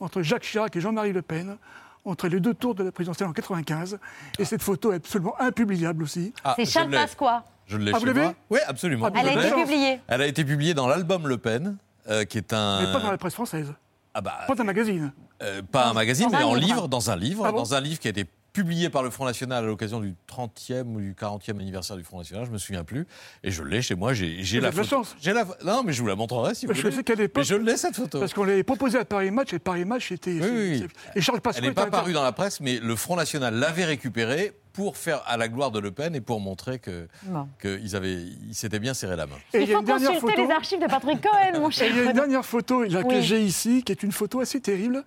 entre 0.00 0.22
Jacques 0.22 0.42
Chirac 0.44 0.74
et 0.76 0.80
Jean-Marie 0.80 1.12
Le 1.12 1.22
Pen, 1.22 1.56
entre 2.04 2.28
les 2.28 2.40
deux 2.40 2.54
tours 2.54 2.74
de 2.74 2.84
la 2.84 2.92
présidentielle 2.92 3.28
en 3.28 3.32
95. 3.32 3.98
Et 4.38 4.44
cette 4.44 4.62
photo 4.62 4.92
est 4.92 4.96
absolument 4.96 5.34
impubliable 5.40 6.02
aussi. 6.02 6.32
Ah, 6.44 6.54
C'est 6.56 6.64
Charles. 6.64 6.90
Pasqua. 6.90 7.44
Je 7.66 7.76
l'ai 7.76 7.90
Ah, 7.94 7.98
vous 7.98 8.00
chez 8.00 8.06
l'avez 8.06 8.22
moi. 8.22 8.34
Oui, 8.48 8.58
absolument. 8.66 9.10
Ah, 9.14 9.18
Elle 9.20 9.28
a 9.28 9.32
été 9.34 9.54
l'ai. 9.54 9.62
publiée. 9.62 10.00
Elle 10.08 10.22
a 10.22 10.26
été 10.26 10.44
publiée 10.44 10.72
dans 10.74 10.88
l'album 10.88 11.28
Le 11.28 11.36
Pen, 11.36 11.76
euh, 12.08 12.24
qui 12.24 12.38
est 12.38 12.52
un. 12.54 12.80
Mais 12.86 12.92
pas 12.92 13.00
dans 13.00 13.10
la 13.10 13.18
presse 13.18 13.34
française. 13.34 13.74
Ah 14.14 14.22
bah, 14.22 14.38
Pas 14.46 14.54
dans 14.54 14.62
un 14.62 14.64
magazine. 14.64 15.12
euh, 15.42 15.60
pas 15.70 15.88
un 15.88 15.92
magazine, 15.92 16.30
dans 16.30 16.38
mais 16.38 16.44
un 16.44 16.46
en 16.46 16.54
livre. 16.54 16.66
livre, 16.76 16.88
dans 16.88 17.10
un 17.10 17.16
livre, 17.16 17.44
Ah 17.46 17.52
bon 17.52 17.58
dans 17.58 17.74
un 17.74 17.80
livre 17.80 18.00
qui 18.00 18.08
a 18.08 18.10
été 18.10 18.24
publié 18.52 18.88
par 18.90 19.02
le 19.02 19.10
Front 19.10 19.24
National 19.24 19.62
à 19.64 19.66
l'occasion 19.66 20.00
du 20.00 20.14
30e 20.28 20.84
ou 20.94 21.00
du 21.00 21.14
40e 21.14 21.50
anniversaire 21.60 21.96
du 21.96 22.02
Front 22.02 22.18
National, 22.18 22.44
je 22.46 22.50
me 22.50 22.58
souviens 22.58 22.82
plus, 22.84 23.06
et 23.44 23.50
je 23.50 23.62
l'ai 23.62 23.82
chez 23.82 23.94
moi. 23.94 24.14
J'ai 24.14 24.60
la 24.60 24.72
photo. 24.72 24.84
chance. 24.88 25.16
J'ai 25.20 25.32
la. 25.32 25.44
Non, 25.64 25.82
mais 25.84 25.92
je 25.92 26.00
vous 26.00 26.08
la 26.08 26.16
montrerai 26.16 26.54
si 26.54 26.66
vous 26.66 26.74
Je 26.74 26.82
voulez. 26.82 26.94
sais 26.94 27.04
qu'à 27.04 27.14
l'époque. 27.14 27.42
Mais 27.42 27.44
je 27.48 27.54
l'ai 27.54 27.76
cette 27.76 27.96
photo. 27.96 28.18
Parce 28.20 28.34
qu'on 28.34 28.44
l'avait 28.44 28.62
proposé 28.64 28.98
à 28.98 29.04
Paris 29.04 29.30
Match 29.30 29.52
et 29.52 29.58
Paris 29.58 29.84
Match 29.84 30.10
était. 30.12 30.30
Oui, 30.32 30.40
oui, 30.50 30.78
oui. 30.82 30.86
Et 31.14 31.20
Charles 31.20 31.40
Pasqua. 31.40 31.60
Elle 31.62 31.68
n'est 31.68 31.74
pas 31.74 31.86
parue 31.86 32.12
dans 32.12 32.22
la 32.24 32.32
presse, 32.32 32.60
mais 32.60 32.78
le 32.80 32.96
Front 32.96 33.16
National 33.16 33.54
l'avait 33.54 33.84
récupérée 33.84 34.52
pour 34.72 34.96
faire 34.96 35.22
à 35.26 35.36
la 35.36 35.48
gloire 35.48 35.72
de 35.72 35.80
Le 35.80 35.90
Pen 35.90 36.14
et 36.14 36.20
pour 36.20 36.38
montrer 36.40 36.78
que 36.78 37.08
Bon. 37.24 37.48
qu'ils 37.60 37.96
avaient, 37.96 38.14
ils 38.14 38.54
s'étaient 38.54 38.78
bien 38.78 38.94
serré 38.94 39.16
la 39.16 39.26
main. 39.26 39.34
Et 39.52 39.62
Il 39.62 39.68
y 39.68 39.72
a 39.72 39.74
faut 39.74 39.80
une 39.80 39.86
dernière 39.86 40.10
consulter 40.12 40.36
photo. 40.36 40.46
les 40.48 40.54
archives 40.54 40.80
de 40.80 40.86
Patrick 40.86 41.20
Cohen, 41.20 41.60
mon 41.60 41.68
Et 41.68 41.72
cher. 41.72 41.88
il 41.90 41.96
y 41.96 42.00
a 42.00 42.04
une 42.04 42.12
dernière 42.12 42.44
photo 42.44 42.84
là, 42.84 43.02
que 43.02 43.20
j'ai 43.20 43.42
ici, 43.42 43.82
qui 43.82 43.90
est 43.90 44.02
une 44.04 44.12
photo 44.12 44.38
assez 44.40 44.60
terrible. 44.60 45.02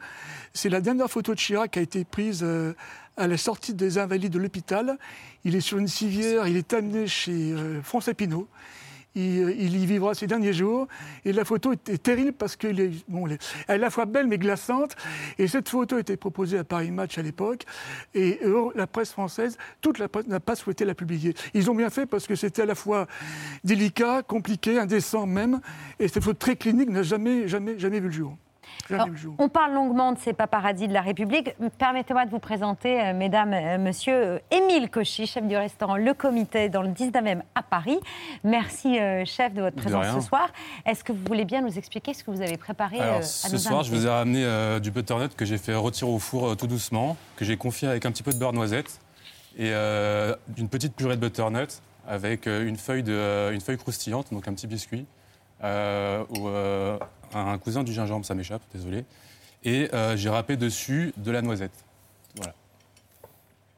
C'est 0.53 0.67
la 0.67 0.81
dernière 0.81 1.09
photo 1.09 1.33
de 1.33 1.39
Chirac 1.39 1.71
qui 1.71 1.79
a 1.79 1.81
été 1.81 2.03
prise 2.03 2.41
euh, 2.43 2.73
à 3.17 3.27
la 3.27 3.37
sortie 3.37 3.73
des 3.73 3.97
Invalides 3.97 4.31
de 4.31 4.39
l'hôpital. 4.39 4.97
Il 5.43 5.55
est 5.55 5.61
sur 5.61 5.77
une 5.77 5.87
civière, 5.87 6.47
il 6.47 6.57
est 6.57 6.73
amené 6.73 7.07
chez 7.07 7.51
euh, 7.51 7.81
François 7.81 8.13
Pinault. 8.13 8.47
Il, 9.13 9.43
euh, 9.43 9.53
il 9.57 9.77
y 9.77 9.85
vivra 9.85 10.13
ses 10.13 10.27
derniers 10.27 10.53
jours. 10.53 10.87
Et 11.25 11.33
la 11.33 11.43
photo 11.43 11.73
est, 11.73 12.01
terrible 12.01 12.33
parce 12.33 12.55
qu'elle 12.55 12.79
est, 12.79 12.93
est 12.93 13.39
à 13.69 13.77
la 13.77 13.89
fois 13.89 14.05
belle 14.05 14.27
mais 14.27 14.37
glaçante. 14.37 14.95
Et 15.37 15.47
cette 15.47 15.69
photo 15.69 15.97
était 15.97 16.17
proposée 16.17 16.57
à 16.57 16.63
Paris 16.63 16.91
Match 16.91 17.17
à 17.17 17.21
l'époque. 17.21 17.65
Et 18.13 18.39
euh, 18.43 18.69
la 18.75 18.87
presse 18.87 19.11
française, 19.11 19.57
toute 19.81 19.99
la 19.99 20.07
presse 20.07 20.27
n'a 20.27 20.39
pas 20.39 20.55
souhaité 20.55 20.85
la 20.85 20.95
publier. 20.95 21.33
Ils 21.53 21.69
ont 21.69 21.75
bien 21.75 21.89
fait 21.89 22.05
parce 22.05 22.27
que 22.27 22.35
c'était 22.35 22.61
à 22.61 22.65
la 22.65 22.75
fois 22.75 23.07
délicat, 23.63 24.23
compliqué, 24.23 24.79
indécent 24.79 25.25
même. 25.25 25.59
Et 25.99 26.07
cette 26.07 26.23
photo 26.23 26.37
très 26.37 26.55
clinique 26.55 26.89
n'a 26.89 27.03
jamais, 27.03 27.47
jamais, 27.47 27.77
jamais 27.77 27.99
vu 27.99 28.07
le 28.07 28.13
jour. 28.13 28.37
Alors, 28.93 29.07
on 29.37 29.49
parle 29.49 29.73
longuement 29.73 30.11
de 30.11 30.19
ces 30.19 30.33
paparazzis 30.33 30.87
de 30.87 30.93
la 30.93 31.01
République. 31.01 31.55
Permettez-moi 31.77 32.25
de 32.25 32.31
vous 32.31 32.39
présenter, 32.39 33.01
euh, 33.01 33.13
mesdames, 33.13 33.53
euh, 33.53 33.77
monsieur, 33.77 34.13
euh, 34.13 34.39
Émile 34.51 34.89
Cauchy, 34.89 35.25
chef 35.27 35.45
du 35.45 35.55
restaurant 35.55 35.97
Le 35.97 36.13
Comité 36.13 36.69
dans 36.69 36.81
le 36.81 36.89
19e 36.89 37.41
à 37.55 37.63
Paris. 37.63 37.99
Merci, 38.43 38.99
euh, 38.99 39.23
chef, 39.25 39.53
de 39.53 39.61
votre 39.61 39.75
De 39.75 39.81
présence 39.81 40.05
rien. 40.05 40.19
ce 40.19 40.27
soir. 40.27 40.49
Est-ce 40.85 41.03
que 41.03 41.11
vous 41.11 41.23
voulez 41.27 41.45
bien 41.45 41.61
nous 41.61 41.77
expliquer 41.77 42.13
ce 42.13 42.23
que 42.23 42.31
vous 42.31 42.41
avez 42.41 42.57
préparé 42.57 42.99
euh, 42.99 43.03
Alors, 43.03 43.17
à 43.17 43.23
ce 43.23 43.51
nos 43.51 43.57
soir, 43.57 43.83
je 43.83 43.91
vous 43.91 44.05
ai 44.05 44.09
ramené 44.09 44.43
euh, 44.43 44.79
du 44.79 44.91
butternut 44.91 45.35
que 45.35 45.45
j'ai 45.45 45.57
fait 45.57 45.75
retirer 45.75 46.09
au 46.11 46.19
four 46.19 46.49
euh, 46.49 46.55
tout 46.55 46.67
doucement, 46.67 47.17
que 47.35 47.45
j'ai 47.45 47.57
confié 47.57 47.87
avec 47.87 48.05
un 48.05 48.11
petit 48.11 48.23
peu 48.23 48.33
de 48.33 48.37
beurre 48.37 48.53
noisette 48.53 48.99
et 49.57 49.71
euh, 49.71 50.35
une 50.57 50.69
petite 50.69 50.95
purée 50.95 51.15
de 51.15 51.21
butternut 51.21 51.81
avec 52.07 52.47
euh, 52.47 52.67
une, 52.67 52.77
feuille 52.77 53.03
de, 53.03 53.13
euh, 53.13 53.51
une 53.51 53.61
feuille 53.61 53.77
croustillante, 53.77 54.27
donc 54.31 54.47
un 54.47 54.53
petit 54.53 54.67
biscuit, 54.67 55.05
euh, 55.63 56.23
ou 56.37 56.47
euh, 56.47 56.97
un 57.33 57.57
cousin 57.57 57.83
du 57.83 57.93
gingembre, 57.93 58.25
ça 58.25 58.35
m'échappe, 58.35 58.61
désolé. 58.73 59.05
Et 59.63 59.89
euh, 59.93 60.17
j'ai 60.17 60.29
râpé 60.29 60.57
dessus 60.57 61.13
de 61.17 61.31
la 61.31 61.41
noisette. 61.41 61.71
Voilà. 62.35 62.53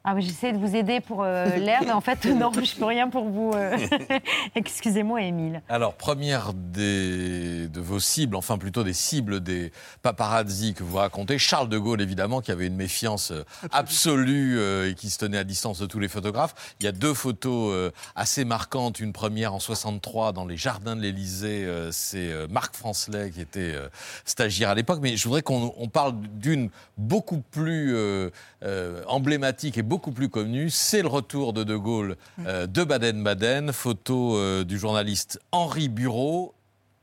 Ah, 0.05 0.19
j'essaie 0.19 0.51
de 0.51 0.57
vous 0.57 0.75
aider 0.75 0.99
pour 0.99 1.23
euh, 1.23 1.45
l'air, 1.57 1.79
mais 1.85 1.93
en 1.93 2.01
fait, 2.01 2.25
non, 2.25 2.51
je 2.51 2.75
peux 2.75 2.83
rien 2.83 3.07
pour 3.07 3.29
vous. 3.29 3.51
euh. 3.55 3.77
Excusez-moi, 4.55 5.21
Émile. 5.21 5.61
Alors, 5.69 5.93
première 5.93 6.51
des, 6.53 7.69
de 7.69 7.79
vos 7.79 7.99
cibles, 8.01 8.35
enfin 8.35 8.57
plutôt 8.57 8.83
des 8.83 8.91
cibles 8.91 9.39
des 9.39 9.71
paparazzi 10.01 10.73
que 10.73 10.83
vous 10.83 10.97
racontez, 10.97 11.37
Charles 11.37 11.69
de 11.69 11.77
Gaulle, 11.77 12.01
évidemment, 12.01 12.41
qui 12.41 12.51
avait 12.51 12.67
une 12.67 12.75
méfiance 12.75 13.31
euh, 13.31 13.45
absolue 13.71 14.59
euh, 14.59 14.89
et 14.91 14.93
qui 14.93 15.09
se 15.09 15.19
tenait 15.19 15.37
à 15.37 15.45
distance 15.45 15.79
de 15.79 15.85
tous 15.85 15.99
les 15.99 16.09
photographes. 16.09 16.75
Il 16.81 16.83
y 16.85 16.89
a 16.89 16.91
deux 16.91 17.13
photos 17.13 17.71
euh, 17.73 17.91
assez 18.15 18.43
marquantes. 18.43 18.99
Une 18.99 19.13
première 19.13 19.53
en 19.53 19.59
63 19.61 20.33
dans 20.33 20.45
les 20.45 20.57
jardins 20.57 20.97
de 20.97 21.01
l'Élysée. 21.01 21.63
euh, 21.63 21.91
C'est 21.93 22.29
euh, 22.29 22.47
Marc 22.49 22.75
Francelet 22.75 23.29
qui 23.31 23.39
était 23.39 23.71
euh, 23.73 23.87
stagiaire 24.25 24.69
à 24.71 24.75
l'époque. 24.75 24.99
Mais 25.01 25.15
je 25.15 25.23
voudrais 25.23 25.43
qu'on 25.43 25.73
on 25.77 25.87
parle 25.87 26.13
d'une 26.33 26.69
beaucoup 26.97 27.39
plus 27.39 27.95
euh, 27.95 28.29
euh, 28.63 29.01
emblématique 29.07 29.77
et 29.77 29.81
beaucoup 29.81 29.92
plus 29.99 30.29
connue. 30.29 30.69
C'est 30.69 31.01
le 31.01 31.07
retour 31.07 31.53
de 31.53 31.63
De 31.63 31.75
Gaulle 31.75 32.17
euh, 32.45 32.67
de 32.67 32.83
Baden-Baden. 32.83 33.71
Photo 33.71 34.35
euh, 34.37 34.63
du 34.63 34.77
journaliste 34.77 35.39
Henri 35.51 35.89
Bureau. 35.89 36.53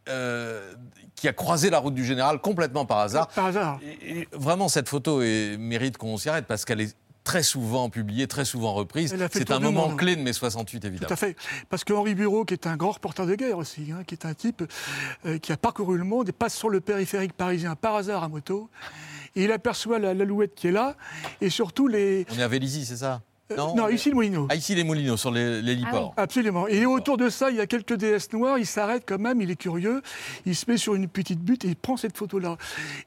euh, 0.09 0.73
qui 1.15 1.29
a 1.29 1.33
croisé 1.35 1.69
la 1.69 1.79
route 1.79 1.93
du 1.95 2.05
général 2.05 2.41
complètement 2.41 2.87
par 2.87 2.99
hasard. 3.01 3.29
Par 3.29 3.45
hasard. 3.47 3.79
Et 4.03 4.27
vraiment, 4.33 4.69
cette 4.69 4.89
photo 4.89 5.21
est- 5.21 5.59
mérite 5.59 5.99
qu'on 5.99 6.17
s'y 6.17 6.31
arrête 6.31 6.47
parce 6.47 6.65
qu'elle 6.65 6.81
est 6.81 6.97
très 7.25 7.43
souvent 7.43 7.91
publiée, 7.91 8.27
très 8.27 8.47
souvent 8.47 8.73
reprise. 8.73 9.15
C'est 9.31 9.51
un 9.51 9.61
moment 9.61 9.89
monde. 9.91 9.99
clé 9.99 10.17
de 10.17 10.23
mai 10.23 10.33
68, 10.33 10.87
évidemment. 10.87 11.07
Tout 11.09 11.13
à 11.13 11.17
fait. 11.17 11.37
Parce 11.69 11.85
que 11.85 11.93
Henri 11.93 12.15
Bureau, 12.15 12.47
qui 12.47 12.55
est 12.55 12.67
un 12.67 12.77
grand 12.79 12.93
reporter 12.93 13.27
de 13.27 13.35
guerre 13.35 13.59
aussi, 13.59 13.93
hein, 13.93 14.03
qui 14.07 14.15
est 14.15 14.25
un 14.25 14.33
type 14.33 14.65
euh, 15.27 15.37
qui 15.37 15.53
a 15.53 15.59
parcouru 15.59 15.99
le 15.99 16.05
monde 16.05 16.31
et 16.31 16.33
passe 16.33 16.55
sur 16.55 16.71
le 16.71 16.81
périphérique 16.81 17.35
parisien 17.35 17.77
par 17.77 17.97
hasard 17.97 18.25
à 18.25 18.29
moto. 18.29 18.71
Et 19.37 19.45
il 19.45 19.53
aperçoit 19.53 19.99
la- 19.99 20.15
l'alouette 20.15 20.55
qui 20.55 20.69
est 20.69 20.73
là 20.73 20.97
et 21.41 21.51
surtout 21.51 21.87
les. 21.89 22.27
On 22.35 22.39
est 22.39 22.43
à 22.43 22.49
Vélizy, 22.49 22.85
c'est 22.85 22.97
ça? 22.97 23.21
Euh, 23.53 23.57
non, 23.75 23.89
ici 23.89 24.11
le 24.11 24.15
Moulineau. 24.15 24.47
Ah, 24.49 24.55
ici 24.55 24.77
les 24.77 24.85
Moulineaux, 24.85 25.17
sur 25.17 25.33
les- 25.33 25.59
Ah 25.59 25.61
l'héliport. 25.61 26.15
Absolument. 26.17 26.69
Et 26.69 26.87
autour 26.87 27.17
de 27.17 27.29
ça, 27.29 27.51
il 27.51 27.57
y 27.57 27.61
a 27.61 27.67
quelques 27.67 27.95
déesses 27.95 28.33
noires. 28.33 28.59
Il 28.59 28.67
s'arrête 28.67 29.03
quand 29.05 29.19
même, 29.19 29.41
il 29.43 29.51
est 29.51 29.57
curieux. 29.57 30.03
Il 30.47 30.55
se 30.55 30.71
met 30.71 30.77
sur 30.77 30.95
une 30.95 31.09
petite 31.09 31.41
butte 31.41 31.65
et 31.65 31.69
il 31.69 31.75
prend 31.75 31.97
cette 31.97 32.17
photo-là. 32.17 32.57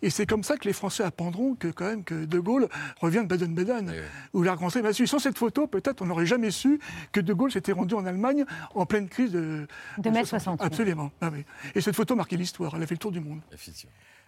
Et 0.02 0.10
c'est 0.10 0.26
comme 0.26 0.44
ça 0.44 0.58
que 0.58 0.66
les 0.68 0.74
Français 0.74 1.04
apprendront 1.04 1.56
que 1.56 1.70
quand 1.70 1.86
même 1.86 2.04
que 2.04 2.26
De 2.26 2.40
Gaulle 2.40 2.68
revient 3.00 3.20
de 3.22 3.28
Baden-Baden. 3.28 3.94
Ou 4.34 4.44
la 4.44 4.58
France 4.58 4.76
m'a 4.76 4.92
su. 4.92 5.08
Sans 5.08 5.20
cette 5.20 5.38
photo, 5.38 5.66
peut-être 5.66 6.02
on 6.02 6.08
n'aurait 6.08 6.26
jamais 6.26 6.52
su 6.52 6.78
que 7.14 7.22
De 7.22 7.32
Gaulle 7.34 7.54
s'était 7.54 7.72
rendu 7.72 7.96
en 7.96 8.06
Allemagne 8.06 8.44
en 8.76 8.86
pleine 8.86 9.08
crise 9.08 9.32
de, 9.32 9.66
De 9.98 10.10
mai 10.10 10.26
68. 10.26 10.62
Absolument. 10.66 11.10
Ah 11.22 11.30
oui. 11.32 11.46
Et 11.74 11.80
cette 11.80 11.96
photo 11.96 12.18
marquait 12.18 12.36
l'histoire. 12.36 12.74
Elle 12.76 12.84
a 12.84 12.88
fait 12.88 12.96
le 12.96 13.00
tour 13.00 13.14
du 13.14 13.22
monde. 13.22 13.40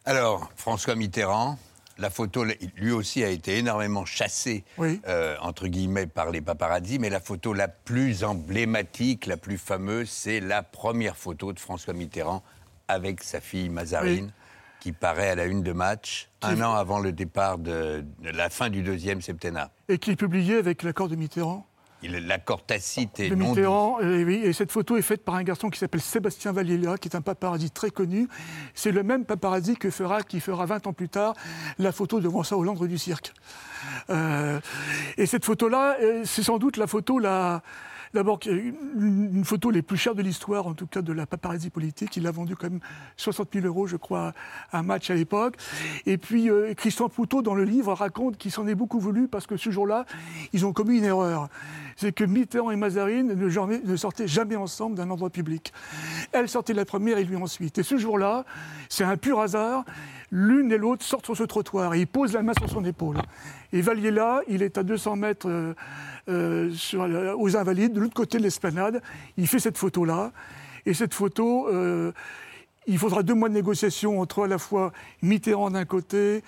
Alors, 0.06 0.50
François 0.56 0.96
Mitterrand, 0.96 1.60
la 1.98 2.10
photo, 2.10 2.44
lui 2.76 2.92
aussi, 2.92 3.24
a 3.24 3.30
été 3.30 3.58
énormément 3.58 4.06
chassée, 4.06 4.64
euh, 5.08 5.36
entre 5.42 5.68
guillemets, 5.68 6.08
par 6.08 6.30
les 6.32 6.42
paparazzi, 6.42 7.00
mais 7.00 7.10
la 7.10 7.20
photo 7.20 7.54
la 7.54 7.68
plus 7.68 8.24
emblématique, 8.24 9.26
la 9.28 9.38
plus 9.38 9.58
fameuse, 9.58 10.10
c'est 10.10 10.40
la 10.40 10.62
première 10.64 11.16
photo 11.16 11.54
de 11.54 11.60
François 11.60 11.94
Mitterrand 11.94 12.44
avec 12.88 13.24
sa 13.24 13.40
fille 13.42 13.70
Mazarine, 13.70 14.26
Oui. 14.26 14.32
qui 14.80 14.92
paraît 14.92 15.30
à 15.30 15.36
la 15.36 15.46
une 15.46 15.64
de 15.64 15.72
match, 15.72 16.30
un 16.42 16.62
an 16.62 16.74
avant 16.76 17.00
le 17.00 17.12
départ 17.12 17.58
de, 17.58 18.04
de 18.20 18.30
la 18.30 18.50
fin 18.50 18.70
du 18.70 18.82
deuxième 18.84 19.22
septennat. 19.22 19.72
Et 19.90 19.98
qui 19.98 20.12
est 20.12 20.16
publié 20.16 20.58
avec 20.58 20.84
l'accord 20.84 21.08
de 21.10 21.16
Mitterrand? 21.16 21.66
L'accord 22.04 22.64
tacite 22.64 23.20
et 23.20 23.30
de 23.30 23.36
non 23.36 23.46
dit. 23.46 23.50
Mitterrand, 23.52 23.98
euh, 24.02 24.24
oui, 24.24 24.36
et 24.44 24.54
cette 24.54 24.72
photo 24.72 24.96
est 24.98 25.02
faite 25.02 25.24
par 25.24 25.36
un 25.36 25.44
garçon 25.44 25.70
qui 25.70 25.80
s'appelle 25.80 26.02
Sébastien 26.02 26.52
Valliera, 26.52 26.98
qui 26.98 27.08
est 27.08 27.16
un 27.16 27.22
paparazzi 27.22 27.72
très 27.72 27.90
connu. 27.90 28.28
C'est 28.74 28.92
le 28.92 29.02
même 29.02 29.26
paparazzi 29.26 29.76
que 29.76 29.90
fera, 29.90 30.22
qui 30.22 30.40
fera 30.40 30.66
20 30.66 30.88
ans 30.88 30.94
plus 30.94 31.10
tard 31.10 31.34
la 31.80 31.92
photo 31.92 32.20
de 32.20 32.30
François 32.30 32.58
Hollande 32.58 32.86
du 32.86 32.98
cirque. 32.98 33.34
Euh, 34.10 34.60
et 35.18 35.26
cette 35.26 35.46
photo-là, 35.46 35.98
euh, 36.02 36.22
c'est 36.26 36.44
sans 36.44 36.58
doute 36.58 36.78
la 36.78 36.88
photo 36.88 37.20
la. 37.20 37.62
D'abord, 38.16 38.40
une, 38.46 39.44
photo 39.44 39.72
les 39.72 39.82
plus 39.82 39.98
chères 39.98 40.16
de 40.16 40.22
l'histoire, 40.22 40.68
en 40.68 40.74
tout 40.74 40.88
cas 40.88 41.02
de 41.02 41.12
la 41.12 41.26
paparazzi 41.26 41.70
politique. 41.70 42.16
Il 42.16 42.26
a 42.28 42.32
vendu 42.32 42.56
quand 42.56 42.70
même 42.70 42.80
60 43.18 43.50
000 43.52 43.66
euros, 43.66 43.88
je 43.88 43.98
crois, 43.98 44.32
à 44.72 44.80
un 44.80 44.84
match 44.84 45.10
à 45.10 45.16
l'époque. 45.16 45.58
Et 46.06 46.18
puis, 46.18 46.50
euh, 46.50 46.74
Christian 46.76 47.10
Poutot, 47.10 47.42
dans 47.42 47.56
le 47.56 47.66
livre, 47.66 47.92
raconte 47.92 48.38
qu'il 48.38 48.52
s'en 48.52 48.68
est 48.68 48.76
beaucoup 48.76 49.02
voulu 49.02 49.28
parce 49.28 49.48
que 49.48 49.58
ce 49.58 49.70
jour-là, 49.70 50.06
ils 50.54 50.66
ont 50.66 50.72
commis 50.72 51.00
une 51.00 51.04
erreur. 51.04 51.50
C'est 51.98 52.14
que 52.14 52.24
Mitterrand 52.24 52.72
et 52.72 52.78
Mazarine 52.78 53.34
ne, 53.34 53.96
sortaient 53.98 54.30
jamais 54.30 54.56
ensemble 54.56 54.96
d'un 54.96 55.10
endroit 55.10 55.30
public. 55.30 55.74
Elle 56.32 56.48
sortait 56.48 56.74
la 56.74 56.86
première 56.86 57.18
et 57.18 57.26
lui 57.26 57.36
ensuite. 57.36 57.78
Et 57.80 57.84
ce 57.84 57.98
jour-là, 57.98 58.46
c'est 58.88 59.04
un 59.04 59.18
pur 59.18 59.42
hasard. 59.42 59.84
L'une 60.32 60.72
et 60.72 60.78
l'autre 60.78 61.04
sortent 61.04 61.26
sur 61.26 61.36
ce 61.36 61.44
trottoir 61.44 61.94
et 61.94 62.00
ils 62.00 62.08
posent 62.08 62.34
la 62.34 62.44
main 62.44 62.54
sur 62.58 62.70
son 62.70 62.86
épaule. 62.86 63.18
Et 63.74 63.82
Vallier-là, 63.82 64.42
il 64.48 64.64
est 64.64 64.78
à 64.78 64.84
200 64.84 65.18
mètres 65.18 65.50
euh, 65.50 65.74
euh, 66.30 66.72
sur 66.74 67.08
la- 67.08 67.36
aux 67.36 67.56
Invalides, 67.56 67.94
de 67.94 68.00
l'autre 68.00 68.14
côté 68.14 68.38
de 68.38 68.44
l'esplanade. 68.44 69.02
Il 69.38 69.48
fait 69.48 69.60
cette 69.60 69.78
photo-là. 69.78 70.32
Et 70.86 70.94
cette 70.94 71.14
photo, 71.14 71.68
euh, 71.68 72.12
il 72.88 72.98
faudra 73.00 73.24
deux 73.24 73.34
mois 73.34 73.50
de 73.50 73.54
négociation 73.56 74.20
entre 74.22 74.44
à 74.44 74.48
la 74.48 74.58
fois 74.60 74.92
Mitterrand 75.24 75.72
d'un 75.72 75.86
côté, 75.86 76.44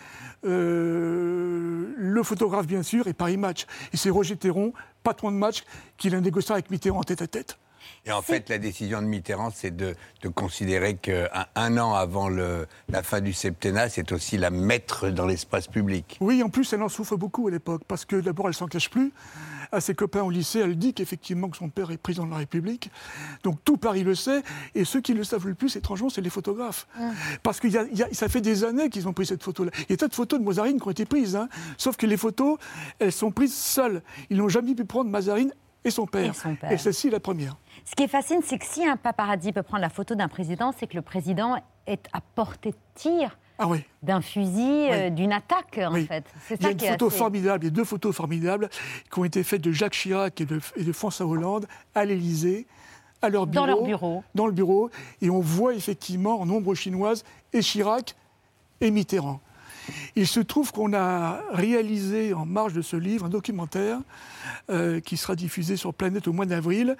euh, 0.45 1.93
le 1.97 2.23
photographe 2.23 2.67
bien 2.67 2.83
sûr, 2.83 3.07
et 3.07 3.13
Paris 3.13 3.37
Match. 3.37 3.65
Et 3.93 3.97
c'est 3.97 4.09
Roger 4.09 4.35
Théron, 4.37 4.73
patron 5.03 5.31
de 5.31 5.37
match, 5.37 5.63
qui 5.97 6.09
l'a 6.09 6.21
négocié 6.21 6.53
avec 6.53 6.69
Mitterrand 6.69 7.03
tête 7.03 7.21
à 7.21 7.27
tête. 7.27 7.57
Et 8.05 8.11
en 8.11 8.21
fait, 8.21 8.49
la 8.49 8.57
décision 8.57 9.01
de 9.01 9.07
Mitterrand, 9.07 9.49
c'est 9.53 9.75
de, 9.75 9.95
de 10.21 10.29
considérer 10.29 10.95
qu'un 10.95 11.27
un 11.55 11.77
an 11.77 11.93
avant 11.93 12.29
le- 12.29 12.67
la 12.89 13.01
fin 13.03 13.19
du 13.21 13.33
septennat, 13.33 13.89
c'est 13.89 14.11
aussi 14.11 14.37
la 14.37 14.49
mettre 14.49 15.09
dans 15.09 15.25
l'espace 15.25 15.67
public. 15.67 16.17
Oui, 16.21 16.41
en 16.43 16.49
plus, 16.49 16.71
elle 16.73 16.83
en 16.83 16.89
souffre 16.89 17.15
beaucoup 17.17 17.47
à 17.47 17.51
l'époque, 17.51 17.81
parce 17.87 18.05
que 18.05 18.17
d'abord, 18.17 18.47
elle 18.47 18.53
s'en 18.53 18.67
cache 18.67 18.89
plus. 18.89 19.11
À 19.71 19.81
ses 19.81 19.95
copains 19.95 20.23
au 20.23 20.29
lycée, 20.29 20.59
elle 20.59 20.77
dit 20.77 20.93
qu'effectivement 20.93 21.49
que 21.49 21.57
son 21.57 21.69
père 21.69 21.91
est 21.91 21.97
président 21.97 22.25
de 22.25 22.31
la 22.31 22.37
République. 22.37 22.91
Donc 23.43 23.57
tout 23.63 23.77
Paris 23.77 24.03
le 24.03 24.15
sait, 24.15 24.43
et 24.75 24.85
ceux 24.85 25.01
qui 25.01 25.13
le 25.13 25.23
savent 25.23 25.47
le 25.47 25.55
plus, 25.55 25.75
étrangement, 25.75 26.09
c'est 26.09 26.21
les 26.21 26.29
photographes. 26.29 26.87
Parce 27.43 27.59
que 27.59 27.67
ça 28.11 28.29
fait 28.29 28.41
des 28.41 28.63
années 28.63 28.89
qu'ils 28.89 29.07
ont 29.07 29.13
pris 29.13 29.25
cette 29.25 29.43
photo-là. 29.43 29.71
Il 29.89 29.91
y 29.91 29.93
a 29.93 29.97
tas 29.97 30.07
de 30.07 30.15
photos 30.15 30.39
de 30.39 30.45
Mazarine 30.45 30.79
qui 30.79 30.87
ont 30.87 30.91
été 30.91 31.05
prises, 31.05 31.35
hein. 31.35 31.49
sauf 31.77 31.97
que 31.97 32.05
les 32.05 32.17
photos, 32.17 32.57
elles 32.99 33.11
sont 33.11 33.31
prises 33.31 33.55
seules. 33.55 34.01
Ils 34.29 34.37
n'ont 34.37 34.49
jamais 34.49 34.75
pu 34.75 34.85
prendre 34.85 35.09
Mazarine 35.09 35.53
et 35.83 35.91
son 35.91 36.05
père. 36.05 36.31
Et 36.31 36.33
son 36.33 36.55
père. 36.55 36.71
Et 36.71 36.77
celle-ci 36.77 37.07
est 37.07 37.11
la 37.11 37.19
première. 37.19 37.55
Ce 37.85 37.95
qui 37.95 38.03
est 38.03 38.07
fascinant, 38.07 38.41
c'est 38.43 38.57
que 38.57 38.65
si 38.65 38.85
un 38.85 38.97
paparazzi 38.97 39.53
peut 39.53 39.63
prendre 39.63 39.81
la 39.81 39.89
photo 39.89 40.15
d'un 40.15 40.27
président, 40.27 40.73
c'est 40.77 40.87
que 40.87 40.95
le 40.95 41.01
président 41.01 41.55
est 41.85 42.07
à 42.13 42.21
portée 42.21 42.71
de 42.71 42.77
tir 42.95 43.37
Ah 43.59 43.67
oui. 43.67 43.83
d'un 44.03 44.21
fusil, 44.21 44.87
euh, 44.91 45.09
d'une 45.09 45.31
attaque, 45.33 45.79
en 45.83 45.93
fait. 46.05 46.23
C'est 46.47 46.59
Il 46.61 46.63
y 46.63 46.67
a 46.67 46.71
une 46.71 46.79
photo 46.79 47.07
assez- 47.07 47.17
formidable, 47.17 47.63
il 47.65 47.67
y 47.67 47.71
a 47.71 47.75
deux 47.75 47.83
photos 47.85 48.15
formidables 48.15 48.69
qui 49.11 49.19
ont 49.19 49.23
été 49.25 49.43
faites 49.43 49.61
de 49.61 49.71
Jacques 49.71 49.93
Chirac 49.93 50.39
et 50.41 50.45
de, 50.45 50.59
et 50.75 50.83
de 50.83 50.91
François 50.91 51.25
Hollande 51.25 51.65
à 51.95 52.05
l'Élysée, 52.05 52.67
à 53.21 53.29
leur 53.29 53.47
bureau. 53.47 53.65
Dans 53.65 53.71
leur 53.73 53.83
bureau. 53.83 54.23
Dans 54.35 54.45
le 54.45 54.51
bureau. 54.53 54.91
Et 55.21 55.29
on 55.31 55.39
voit 55.39 55.73
effectivement 55.73 56.39
en 56.39 56.47
ombre 56.49 56.75
chinoise 56.75 57.23
et 57.51 57.61
Chirac 57.61 58.15
et 58.79 58.91
Mitterrand. 58.91 59.39
Il 60.15 60.27
se 60.27 60.39
trouve 60.39 60.71
qu'on 60.71 60.93
a 60.93 61.41
réalisé 61.51 62.33
en 62.33 62.45
marge 62.45 62.73
de 62.73 62.81
ce 62.81 62.95
livre 62.95 63.25
un 63.25 63.29
documentaire 63.29 63.99
euh, 64.69 64.99
qui 64.99 65.17
sera 65.17 65.35
diffusé 65.35 65.77
sur 65.77 65.93
Planète 65.93 66.27
au 66.27 66.33
mois 66.33 66.45
d'avril. 66.45 66.97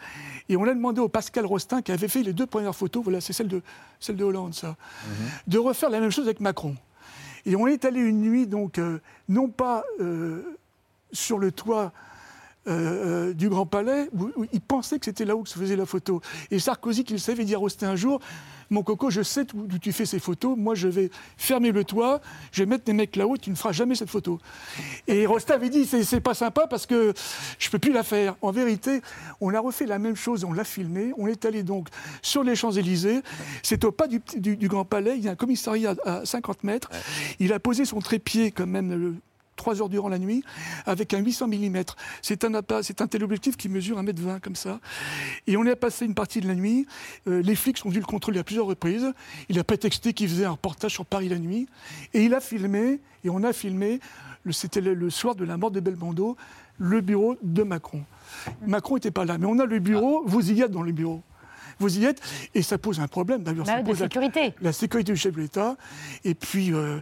Et 0.50 0.58
on 0.58 0.64
a 0.64 0.74
demandé 0.74 1.02
au 1.02 1.10
Pascal 1.10 1.46
Rostin, 1.46 1.82
qui 1.82 1.92
avait 1.92 2.08
fait 2.08 2.24
les 2.24 2.34
deux 2.34 2.46
premières 2.46 2.76
photos, 2.76 3.04
voilà, 3.04 3.22
c'est 3.22 3.34
celle 3.34 3.48
de, 3.48 3.62
celle 4.00 4.16
de 4.16 4.24
Hollande, 4.24 4.54
ça, 4.54 4.76
de 5.48 5.58
refaire 5.58 5.90
la 5.90 6.00
même 6.00 6.12
chose 6.12 6.26
avec 6.26 6.40
Macron. 6.40 6.76
Et 7.46 7.56
on 7.56 7.68
est 7.68 7.86
allé 7.86 8.02
une 8.02 8.22
nuit, 8.22 8.46
donc, 8.46 8.78
euh, 8.78 9.00
non 9.30 9.48
pas 9.48 9.84
euh, 10.02 10.58
sur 11.12 11.40
le 11.40 11.52
toit 11.52 11.94
euh, 12.68 13.30
euh, 13.30 13.34
du 13.34 13.50
Grand 13.50 13.66
Palais, 13.66 14.10
où, 14.14 14.30
où 14.36 14.46
il 14.52 14.62
pensait 14.62 15.00
que 15.00 15.06
c'était 15.06 15.26
là 15.26 15.36
où 15.36 15.46
se 15.46 15.58
faisait 15.58 15.76
la 15.76 15.86
photo. 15.86 16.22
Et 16.52 16.60
Sarkozy, 16.60 17.04
qui 17.04 17.14
le 17.14 17.20
savait, 17.20 17.46
dit 17.46 17.56
à 17.56 17.58
Rostin 17.58 17.90
un 17.90 17.96
jour 17.96 18.20
Mon 18.70 18.84
coco, 18.84 19.10
je 19.10 19.22
sais 19.24 19.46
d'où 19.46 19.66
d'où 19.66 19.78
tu 19.80 19.94
fais 19.94 20.06
ces 20.06 20.20
photos, 20.20 20.58
moi 20.58 20.76
je 20.76 20.90
vais 20.90 21.10
fermer 21.38 21.72
le 21.72 21.86
toit, 21.86 22.20
je 22.52 22.64
vais 22.64 22.66
mettre 22.66 22.84
des 22.84 22.92
mecs 22.94 23.16
là-haut, 23.16 23.38
tu 23.38 23.50
ne 23.50 23.56
feras 23.56 23.72
jamais 23.72 23.96
cette 23.96 24.10
photo. 24.10 24.40
Et 25.08 25.26
Rostin 25.26 25.54
avait 25.56 25.70
dit 25.70 25.86
C'est 25.86 26.20
pas 26.20 26.34
sympa 26.34 26.68
parce 26.68 26.86
que 26.86 27.14
je 27.60 27.70
peux 27.70 27.80
plus 27.80 27.94
la 27.94 28.04
faire. 28.04 28.36
En 28.42 28.52
vérité, 28.52 29.02
on 29.40 29.54
a 29.54 29.60
refait 29.62 29.86
la 29.86 30.00
même 30.00 30.16
chose, 30.18 30.44
on 30.44 30.52
l'a 30.52 30.66
filmé, 30.66 31.14
on 31.18 31.28
est 31.28 31.46
allé 31.46 31.64
donc 31.64 31.88
sur 32.22 32.44
les 32.44 32.56
Champs-Élysées, 32.58 33.22
c'est 33.64 33.86
au 33.86 33.92
pas 33.94 34.08
du, 34.08 34.20
petit- 34.20 34.42
du- 34.42 34.58
du 34.58 34.68
Grand 34.68 34.84
Palais, 34.86 35.16
il 35.18 35.24
y 35.24 35.30
a 35.30 35.32
un 35.32 35.36
commissariat 35.36 35.96
à 36.04 36.26
50 36.26 36.66
mètres, 36.66 36.90
il 37.40 37.54
a 37.54 37.60
posé 37.60 37.86
son 37.86 38.00
trépied 38.02 38.52
quand 38.52 38.68
même. 38.68 38.90
le- 38.92 39.16
trois 39.58 39.82
heures 39.82 39.90
durant 39.90 40.08
la 40.08 40.20
nuit, 40.20 40.44
avec 40.86 41.14
un 41.14 41.20
800 41.20 41.48
mm. 41.50 41.84
C'est 42.22 42.46
un, 42.46 42.62
c'est 42.82 43.02
un 43.02 43.08
téléobjectif 43.08 43.58
qui 43.58 43.68
mesure 43.68 44.02
1m20 44.02 44.40
comme 44.40 44.56
ça. 44.56 44.80
Et 45.48 45.58
on 45.58 45.66
y 45.66 45.70
a 45.70 45.76
passé 45.76 46.06
une 46.06 46.16
partie 46.16 46.40
de 46.40 46.48
la 46.48 46.56
nuit. 46.56 46.88
Euh, 47.28 47.42
les 47.42 47.56
flics 47.56 47.78
sont 47.78 47.90
venus 47.90 48.04
le 48.04 48.08
contrôler 48.08 48.40
à 48.40 48.44
plusieurs 48.46 48.68
reprises. 48.68 49.12
Il 49.50 49.60
a 49.60 49.64
prétexté 49.66 50.14
qu'il 50.14 50.30
faisait 50.30 50.46
un 50.46 50.52
reportage 50.52 50.94
sur 50.94 51.06
Paris 51.06 51.28
la 51.28 51.40
nuit. 51.40 51.68
Et 52.14 52.24
il 52.24 52.34
a 52.34 52.40
filmé, 52.40 53.02
et 53.24 53.30
on 53.30 53.44
a 53.44 53.52
filmé, 53.52 54.00
c'était 54.52 54.82
le, 54.82 55.10
soir 55.10 55.36
de 55.36 55.44
la 55.44 55.58
mort 55.58 55.72
de 55.72 55.80
Belmondo, 55.80 56.38
le 56.78 57.02
bureau 57.02 57.36
de 57.42 57.64
Macron. 57.64 58.04
Macron 58.66 58.96
n'était 58.96 59.12
pas 59.12 59.26
là, 59.26 59.38
mais 59.38 59.48
on 59.48 59.60
a 59.60 59.66
le 59.66 59.80
bureau, 59.80 60.24
vous 60.26 60.52
y 60.52 60.62
êtes 60.62 60.72
dans 60.72 60.84
le 60.84 60.92
bureau. 60.92 61.22
Vous 61.80 62.00
y 62.00 62.06
êtes, 62.06 62.22
et 62.56 62.64
ça 62.64 62.78
pose 62.78 63.00
un 63.00 63.08
problème 63.08 63.44
d'ailleurs. 63.44 63.66
Bah 63.66 63.78
ça 63.78 63.84
pose 63.84 64.00
la- 64.00 64.06
sécurité. 64.06 64.54
la 64.62 64.74
sécurité 64.74 65.12
du 65.12 65.18
chef 65.18 65.36
de 65.36 65.42
l'État. 65.42 65.78
Et 66.24 66.34
puis, 66.34 66.74
euh, 66.74 67.00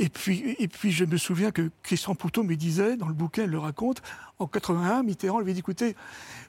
et, 0.00 0.08
puis, 0.08 0.56
et 0.58 0.66
puis, 0.66 0.90
je 0.90 1.04
me 1.04 1.18
souviens 1.18 1.50
que 1.50 1.70
Christian 1.82 2.14
Poutot 2.14 2.42
me 2.42 2.56
disait, 2.56 2.96
dans 2.96 3.06
le 3.06 3.12
bouquin, 3.12 3.44
il 3.44 3.50
le 3.50 3.58
raconte, 3.58 4.00
en 4.38 4.46
81, 4.46 5.02
Mitterrand 5.02 5.40
lui 5.40 5.52
dit 5.52 5.60
écoutez, 5.60 5.94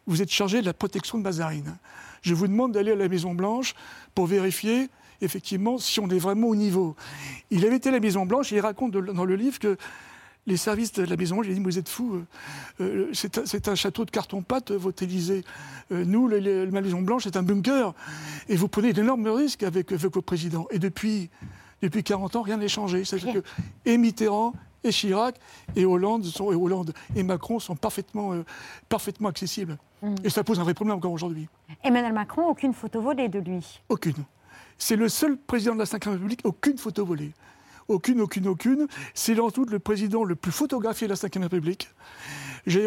vous 0.07 0.21
êtes 0.21 0.31
chargé 0.31 0.61
de 0.61 0.65
la 0.65 0.73
protection 0.73 1.17
de 1.17 1.23
Mazarine. 1.23 1.77
Je 2.21 2.33
vous 2.33 2.47
demande 2.47 2.71
d'aller 2.71 2.93
à 2.93 2.95
la 2.95 3.09
Maison-Blanche 3.09 3.75
pour 4.15 4.25
vérifier, 4.25 4.89
effectivement, 5.19 5.77
si 5.77 5.99
on 5.99 6.09
est 6.09 6.17
vraiment 6.17 6.47
au 6.47 6.55
niveau. 6.55 6.95
Il 7.49 7.65
avait 7.65 7.75
été 7.75 7.89
à 7.89 7.91
la 7.91 7.99
Maison-Blanche 7.99 8.53
et 8.53 8.55
il 8.55 8.61
raconte 8.61 8.93
dans 8.93 9.25
le 9.25 9.35
livre 9.35 9.59
que 9.59 9.77
les 10.47 10.57
services 10.57 10.93
de 10.93 11.03
la 11.03 11.17
Maison-Blanche, 11.17 11.47
il 11.47 11.51
a 11.51 11.55
dit, 11.55 11.61
vous 11.61 11.77
êtes 11.77 11.89
fous, 11.89 12.23
euh, 12.79 13.09
euh, 13.09 13.09
c'est 13.13 13.67
un, 13.67 13.75
château 13.75 14.05
de 14.05 14.11
carton-pâte, 14.11 14.71
votre 14.71 15.03
Élysée. 15.03 15.43
Euh, 15.91 16.05
nous, 16.05 16.29
la 16.29 16.81
Maison-Blanche, 16.81 17.23
c'est 17.25 17.35
un 17.35 17.43
bunker. 17.43 17.93
Et 18.47 18.55
vous 18.55 18.69
prenez 18.69 18.93
d'énormes 18.93 19.27
risques 19.27 19.63
avec, 19.63 19.91
avec 19.91 20.13
vos 20.13 20.21
présidents. 20.21 20.67
Et 20.71 20.79
depuis, 20.79 21.29
depuis 21.81 22.03
40 22.03 22.35
ans, 22.35 22.41
rien 22.41 22.57
n'a 22.57 22.67
changé. 22.67 23.05
C'est-à-dire 23.05 23.33
que 23.33 23.43
et 23.85 23.97
Mitterrand, 23.97 24.53
et 24.83 24.91
Chirac, 24.91 25.35
et 25.75 25.85
Hollande, 25.85 26.25
sont, 26.25 26.51
et, 26.51 26.55
Hollande 26.55 26.93
et 27.15 27.23
Macron 27.23 27.59
sont 27.59 27.75
parfaitement, 27.75 28.33
euh, 28.33 28.43
parfaitement 28.89 29.29
accessibles. 29.29 29.77
Mm. 30.01 30.15
Et 30.23 30.29
ça 30.29 30.43
pose 30.43 30.59
un 30.59 30.63
vrai 30.63 30.73
problème 30.73 30.97
encore 30.97 31.11
aujourd'hui. 31.11 31.47
Emmanuel 31.83 32.13
Macron, 32.13 32.47
aucune 32.47 32.73
photo 32.73 33.01
volée 33.01 33.29
de 33.29 33.39
lui. 33.39 33.81
Aucune. 33.89 34.25
C'est 34.77 34.95
le 34.95 35.09
seul 35.09 35.37
président 35.37 35.73
de 35.73 35.79
la 35.79 35.85
Ve 35.85 35.91
République, 35.91 36.41
aucune 36.43 36.77
photo 36.77 37.05
volée. 37.05 37.33
Aucune, 37.87 38.21
aucune, 38.21 38.47
aucune. 38.47 38.87
C'est 39.13 39.35
sans 39.35 39.49
doute 39.49 39.69
le 39.69 39.79
président 39.79 40.23
le 40.23 40.35
plus 40.35 40.51
photographié 40.51 41.07
de 41.07 41.13
la 41.13 41.19
Ve 41.19 41.41
République. 41.43 41.89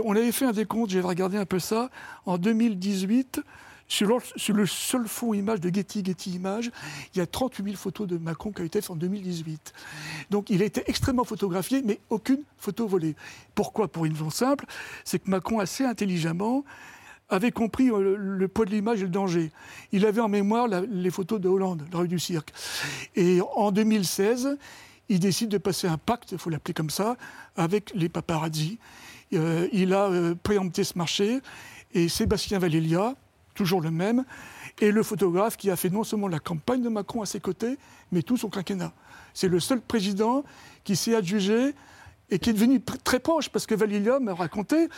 On 0.05 0.17
avait 0.17 0.33
fait 0.33 0.47
un 0.47 0.53
décompte, 0.53 0.91
j'ai 0.91 1.01
regardé 1.01 1.37
un 1.37 1.47
peu 1.47 1.59
ça, 1.59 1.91
en 2.27 2.39
2018, 2.39 3.41
sur, 3.89 4.09
le- 4.09 4.66
seul 4.66 5.07
fond 5.07 5.35
image 5.35 5.61
de 5.61 5.72
Getty, 5.72 6.05
Getty 6.05 6.32
Images, 6.32 6.70
il 7.14 7.18
y 7.18 7.20
a 7.20 7.26
38 7.26 7.64
000 7.64 7.76
photos 7.76 8.07
de 8.09 8.16
Macron 8.18 8.51
qui 8.53 8.62
ont 8.62 8.64
été 8.64 8.80
faites 8.80 8.91
en 8.91 8.97
2018. 8.97 9.72
Donc 10.30 10.51
il 10.51 10.62
a 10.62 10.64
été 10.64 10.82
extrêmement 10.87 11.24
photographié, 11.24 11.82
mais 11.85 12.01
aucune 12.11 12.43
photo 12.59 12.87
volée. 12.87 13.14
Pourquoi? 13.55 13.89
Pour 13.89 14.05
une 14.05 14.12
raison 14.12 14.30
simple, 14.30 14.64
c'est 15.05 15.18
que 15.18 15.30
Macron, 15.30 15.59
assez 15.61 15.85
intelligemment, 15.85 16.64
avait 17.28 17.53
compris 17.53 17.91
euh, 17.91 18.16
le, 18.18 18.49
poids 18.49 18.64
de 18.64 18.70
l'image 18.70 19.01
et 19.01 19.05
le 19.05 19.11
danger. 19.11 19.51
Il 19.93 20.05
avait 20.07 20.20
en 20.20 20.28
mémoire 20.28 20.68
les 20.68 21.11
photos 21.11 21.41
de 21.41 21.49
Hollande, 21.49 21.82
la 21.93 21.99
rue 22.01 22.09
du 22.09 22.18
Cirque. 22.18 22.53
Et 23.16 23.41
en 23.57 23.72
2016, 23.72 24.57
il 25.09 25.20
décide 25.20 25.49
de 25.51 25.59
passer 25.59 25.87
un 25.87 25.99
pacte, 25.99 26.32
il 26.32 26.39
faut 26.39 26.51
l'appeler 26.51 26.74
comme 26.74 26.91
ça, 26.91 27.16
avec 27.57 27.93
les 27.95 28.09
paparazzi. 28.09 28.78
Euh, 29.32 29.68
il 29.72 29.93
a 29.93 30.11
euh, 30.11 30.35
préempté 30.35 30.85
ce 30.85 30.97
marché 30.97 31.41
et 31.93 32.09
Sébastien 32.09 32.59
Valélia, 32.59 33.14
toujours 33.55 33.81
le 33.81 33.91
même, 33.91 34.25
est 34.81 34.91
le 34.91 35.03
photographe 35.03 35.57
qui 35.57 35.71
a 35.71 35.77
fait 35.77 35.91
non 35.91 36.05
seulement 36.05 36.29
la 36.29 36.41
campagne 36.41 36.83
de 36.83 36.89
Macron 36.89 37.23
à 37.23 37.27
ses 37.27 37.41
côtés, 37.41 37.79
mais 38.13 38.23
tout 38.23 38.37
son 38.37 38.49
quinquennat. 38.49 38.93
C'est 39.33 39.49
le 39.49 39.61
seul 39.61 39.81
président 39.81 40.45
qui 40.85 40.97
s'est 40.97 41.15
adjugé 41.15 41.75
et 42.31 42.39
qui 42.39 42.51
est 42.51 42.55
devenu 42.55 42.81
très 42.81 43.21
proche, 43.21 43.51
parce 43.51 43.67
que 43.67 43.75
Valélia 43.75 44.19
m'a 44.19 44.35
raconté 44.35 44.89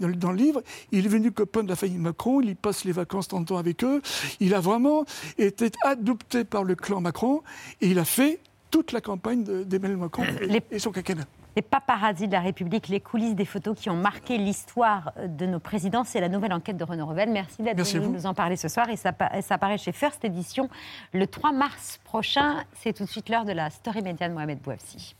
dans 0.00 0.08
le, 0.08 0.14
dans 0.14 0.30
le 0.32 0.36
livre, 0.36 0.62
il 0.92 0.98
est 1.00 1.02
devenu 1.02 1.32
copain 1.32 1.62
de 1.62 1.68
la 1.68 1.76
famille 1.76 1.96
Macron, 1.98 2.40
il 2.42 2.50
y 2.50 2.54
passe 2.54 2.84
les 2.84 2.92
vacances 2.92 3.28
tant 3.28 3.40
de 3.40 3.46
temps 3.46 3.56
avec 3.56 3.82
eux, 3.82 4.02
il 4.38 4.54
a 4.54 4.60
vraiment 4.60 5.04
été 5.38 5.70
adopté 5.82 6.44
par 6.44 6.62
le 6.62 6.74
clan 6.74 7.00
Macron, 7.00 7.42
et 7.80 7.88
il 7.88 7.98
a 7.98 8.04
fait 8.04 8.38
toute 8.70 8.92
la 8.92 9.00
campagne 9.00 9.44
de- 9.44 9.64
d'Emmanuel 9.64 9.98
Macron 9.98 10.24
et, 10.42 10.60
et 10.70 10.78
son 10.78 10.92
quinquennat. 10.92 11.26
Les 11.56 11.62
paparazzis 11.62 12.26
de 12.26 12.32
la 12.32 12.40
République, 12.40 12.88
les 12.88 13.00
coulisses 13.00 13.36
des 13.36 13.44
photos 13.44 13.78
qui 13.78 13.88
ont 13.88 13.96
marqué 13.96 14.38
l'histoire 14.38 15.12
de 15.24 15.46
nos 15.46 15.60
présidents, 15.60 16.02
c'est 16.02 16.20
la 16.20 16.28
nouvelle 16.28 16.52
enquête 16.52 16.76
de 16.76 16.82
Renaud 16.84 17.06
Revel. 17.06 17.30
Merci 17.30 17.62
d'être 17.62 17.80
venu 17.80 18.08
nous 18.08 18.26
en 18.26 18.34
parler 18.34 18.56
ce 18.56 18.68
soir. 18.68 18.88
Et 18.90 18.96
ça 18.96 19.12
apparaît 19.50 19.78
chez 19.78 19.92
First 19.92 20.24
Edition 20.24 20.68
le 21.12 21.26
3 21.26 21.52
mars 21.52 22.00
prochain. 22.04 22.64
C'est 22.74 22.92
tout 22.92 23.04
de 23.04 23.08
suite 23.08 23.28
l'heure 23.28 23.44
de 23.44 23.52
la 23.52 23.70
story 23.70 24.02
média 24.02 24.28
de 24.28 24.34
Mohamed 24.34 24.60
Bouafsi. 24.60 25.14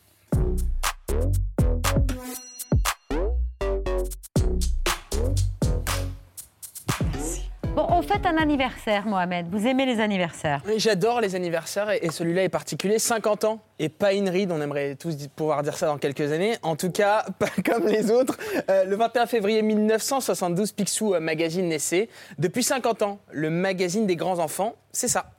Bon, 7.75 7.87
on 7.91 8.03
fête 8.03 8.25
un 8.25 8.37
anniversaire, 8.37 9.05
Mohamed. 9.05 9.49
Vous 9.51 9.67
aimez 9.67 9.85
les 9.85 9.99
anniversaires 9.99 10.63
J'adore 10.77 11.21
les 11.21 11.35
anniversaires 11.35 11.91
et, 11.91 12.09
celui-là 12.13 12.45
est 12.45 12.49
particulier. 12.49 13.01
50 13.01 13.43
ans 13.43 13.59
et 13.81 13.89
pas 13.89 14.13
une 14.13 14.29
ride, 14.29 14.53
on 14.53 14.61
aimerait 14.61 14.95
tous 14.95 15.17
pouvoir 15.35 15.65
dire 15.65 15.77
ça 15.77 15.87
dans 15.87 15.99
quelques 15.99 16.31
années. 16.31 16.57
En 16.63 16.77
tout 16.77 16.93
cas, 16.93 17.27
pas 17.41 17.49
comme 17.65 17.89
les 17.89 18.13
autres. 18.13 18.39
Euh, 18.71 18.85
le 18.85 18.95
21 18.95 19.27
février 19.27 19.61
1972, 19.63 20.71
Picsou 20.71 21.15
euh, 21.15 21.21
Magazine 21.21 21.67
naissait. 21.67 22.09
Depuis 22.39 22.63
50 22.63 23.03
ans, 23.03 23.19
le 23.33 23.51
magazine 23.51 24.07
des 24.07 24.15
grands 24.15 24.39
enfants, 24.39 24.77
c'est 24.93 25.09
ça. 25.09 25.33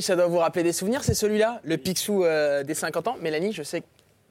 Oui, 0.00 0.02
ça 0.02 0.16
doit 0.16 0.28
vous 0.28 0.38
rappeler 0.38 0.62
des 0.62 0.72
souvenirs, 0.72 1.04
c'est 1.04 1.12
celui-là, 1.12 1.60
le 1.62 1.76
Picsou 1.76 2.24
euh, 2.24 2.62
des 2.62 2.72
50 2.72 3.08
ans. 3.08 3.16
Mélanie, 3.20 3.52
je 3.52 3.62
sais 3.62 3.82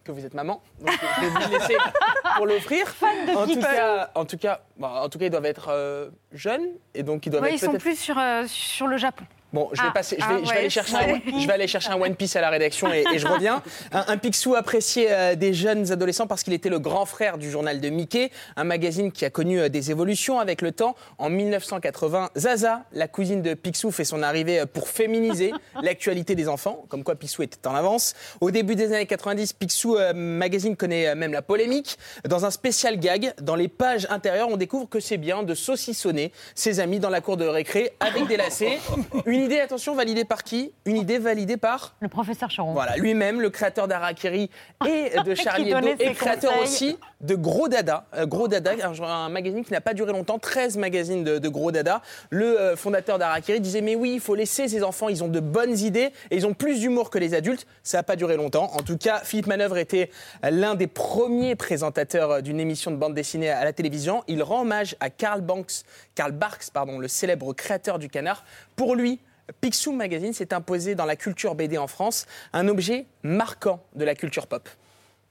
que 0.03 0.11
vous 0.11 0.26
êtes 0.26 0.34
maman, 0.34 0.63
donc 0.82 0.89
je 1.17 1.22
vais 1.22 1.28
vous 1.30 1.51
laisser 1.51 1.78
pour 2.38 2.47
l'offrir. 2.47 2.88
En 3.36 3.45
tout 3.45 3.59
cas, 3.59 4.09
en 4.15 4.26
tout 4.26 4.38
cas, 4.38 4.61
bon, 4.78 4.88
en 4.88 5.07
tout 5.09 5.20
cas, 5.20 5.26
ils 5.26 5.30
doivent 5.30 5.45
être 5.45 5.67
euh, 5.70 6.09
jeunes 6.32 6.70
et 6.95 7.03
donc 7.03 7.28
ils 7.28 7.30
doivent 7.30 7.43
Oui, 7.43 7.49
être 7.49 7.61
ils 7.61 7.65
sont 7.65 7.74
plus 7.74 7.99
sur, 7.99 8.17
euh, 8.17 8.45
sur 8.47 8.88
le 8.88 8.97
Japon. 8.97 9.26
Bon, 9.52 9.70
je 9.74 9.82
vais, 9.82 9.88
Ah, 9.89 9.93
passer, 9.93 10.16
je 10.20 10.26
ah 10.26 10.34
vais, 10.34 10.39
je 10.39 10.43
vais 10.43 10.47
ouais, 10.50 10.58
aller 10.60 10.70
chercher 10.70 10.95
un, 10.95 11.39
je 11.39 11.47
vais 11.47 11.54
aller 11.54 11.68
chercher 11.68 11.89
un 11.89 12.00
One 12.00 12.16
Piece 12.16 12.36
à 12.36 12.41
la 12.41 12.50
rédaction 12.50 12.93
et, 12.93 13.04
et 13.14 13.18
je 13.20 13.28
reviens. 13.28 13.64
Un, 13.91 14.06
un 14.08 14.18
Picsou 14.18 14.56
apprécié 14.56 15.08
euh, 15.10 15.36
des 15.36 15.54
jeunes 15.54 15.91
adolescents 15.91 16.28
parce 16.28 16.43
qu'il 16.43 16.54
était 16.54 16.70
le 16.70 16.80
grand 16.80 17.06
frère 17.06 17.38
du 17.38 17.50
journal 17.50 17.80
de 17.82 17.89
Mickey, 17.89 18.30
un 18.56 18.64
magazine 18.64 19.12
qui 19.12 19.26
a 19.26 19.30
connu 19.30 19.60
euh, 19.60 19.70
des 19.70 19.89
évolutions 19.91 20.39
avec 20.39 20.62
le 20.62 20.72
temps. 20.72 20.95
En 21.18 21.30
1980, 21.30 22.30
Zaza, 22.38 22.84
la 22.91 23.08
cousine 23.08 23.41
de 23.41 23.54
Picsou, 23.54 23.91
fait 23.91 24.04
son 24.04 24.22
arrivée 24.22 24.60
euh, 24.60 24.66
pour 24.66 24.88
féminiser 24.88 25.52
l'actualité 25.82 26.36
des 26.36 26.47
enfants, 26.47 26.86
comme 26.89 27.04
quoi 27.04 27.16
Picsou 27.16 27.41
était 27.43 27.68
en 27.68 27.74
avance. 27.76 28.14
Au 28.41 28.52
début 28.52 28.76
des 28.76 28.93
années 28.93 29.06
90, 29.06 29.54
Picsou 29.54 29.97
euh, 29.97 30.14
Magazine 30.14 30.76
connaît 30.76 31.08
euh, 31.08 31.16
même 31.16 31.32
la 31.32 31.41
polémique. 31.41 31.97
Dans 32.28 32.45
un 32.45 32.52
spécial 32.52 33.00
gag, 33.00 33.34
dans 33.41 33.56
les 33.56 33.68
pages 33.68 34.08
intérieures, 34.10 34.50
on 34.52 34.58
découvre 34.58 34.88
que 34.88 35.00
c'est 35.00 35.18
bien 35.18 35.43
de 35.43 35.54
saucissonner 35.56 36.32
ses 36.56 36.80
amis 36.80 37.00
dans 37.00 37.10
la 37.10 37.22
cour 37.22 37.38
de 37.38 37.45
récré 37.45 37.93
avec 38.00 38.28
des 38.28 38.38
lacets. 38.38 38.80
Une 39.26 39.38
idée, 39.39 39.59
attention, 39.59 39.95
validée 39.95 40.25
par 40.25 40.43
qui? 40.43 40.71
Une 40.85 40.97
idée 40.97 41.17
validée 41.17 41.57
par 41.57 41.95
Le 41.99 42.07
professeur 42.07 42.49
Choron. 42.49 42.73
Voilà, 42.73 42.97
lui-même, 42.97 43.41
le 43.41 43.49
créateur 43.49 43.87
d'Arakiri 43.87 44.49
et 44.87 45.11
de 45.25 45.35
Charlie 45.35 45.71
Hebdo, 45.71 45.87
et 45.99 46.13
créateur 46.13 46.53
conseils. 46.53 46.63
aussi 46.63 46.97
de 47.21 47.35
Gros 47.35 47.67
Dada. 47.67 48.05
Euh, 48.15 48.25
Gros 48.25 48.47
Dada, 48.47 48.71
un, 48.83 49.03
un 49.03 49.29
magazine 49.29 49.63
qui 49.63 49.73
n'a 49.73 49.81
pas 49.81 49.93
duré 49.93 50.11
longtemps, 50.11 50.39
13 50.39 50.77
magazines 50.77 51.23
de, 51.23 51.37
de 51.37 51.49
Gros 51.49 51.71
Dada. 51.71 52.01
Le 52.29 52.59
euh, 52.59 52.75
fondateur 52.75 53.19
d'Arakiri 53.19 53.59
disait 53.59 53.81
Mais 53.81 53.95
oui, 53.95 54.13
il 54.15 54.19
faut 54.19 54.35
laisser 54.35 54.67
ces 54.67 54.83
enfants, 54.83 55.09
ils 55.09 55.23
ont 55.23 55.27
de 55.27 55.39
bonnes 55.39 55.77
idées 55.77 56.11
et 56.31 56.35
ils 56.37 56.47
ont 56.47 56.53
plus 56.53 56.79
d'humour 56.79 57.09
que 57.09 57.17
les 57.19 57.33
adultes. 57.33 57.67
Ça 57.83 57.97
n'a 57.97 58.03
pas 58.03 58.15
duré 58.15 58.37
longtemps. 58.37 58.71
En 58.73 58.81
tout 58.81 58.97
cas, 58.97 59.19
Philippe 59.23 59.47
Manœuvre 59.47 59.77
était 59.77 60.09
l'un 60.43 60.75
des 60.75 60.87
premiers 60.87 61.55
présentateurs 61.55 62.31
euh, 62.31 62.41
d'une 62.41 62.59
émission 62.59 62.91
de 62.91 62.95
bande 62.95 63.13
dessinée 63.13 63.49
à 63.49 63.63
la 63.63 63.73
télévision. 63.73 64.23
Il 64.27 64.43
rend 64.43 64.61
hommage 64.61 64.95
à 64.99 65.09
Karl 65.09 65.41
Banks, 65.41 65.83
Karl 66.15 66.31
Barks, 66.31 66.69
pardon, 66.73 66.99
le 66.99 67.07
célèbre 67.07 67.53
créateur 67.53 67.99
du 67.99 68.09
canard. 68.09 68.43
Pour 68.75 68.95
lui, 68.95 69.19
Picsou 69.62 69.91
Magazine 69.91 70.34
s'est 70.34 70.54
imposé 70.54 70.95
dans 70.95 71.06
la 71.06 71.16
culture 71.16 71.56
BD 71.56 71.78
en 71.78 71.88
France, 71.88 72.26
un 72.54 72.68
objet 72.68 73.06
marquant 73.24 73.84
de 73.95 74.06
la 74.06 74.16
culture 74.16 74.47
pop. 74.47 74.70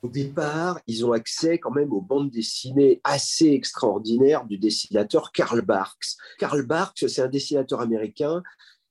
Au 0.03 0.09
départ, 0.09 0.81
ils 0.87 1.05
ont 1.05 1.13
accès 1.13 1.59
quand 1.59 1.73
même 1.73 1.93
aux 1.93 2.01
bandes 2.01 2.31
dessinées 2.31 3.01
assez 3.03 3.49
extraordinaires 3.49 4.45
du 4.45 4.57
dessinateur 4.57 5.33
Karl 5.33 5.61
Barks. 5.63 6.17
Karl 6.39 6.63
Barks, 6.63 7.05
c'est 7.09 7.23
un 7.23 7.29
dessinateur 7.29 7.81
américain 7.81 8.43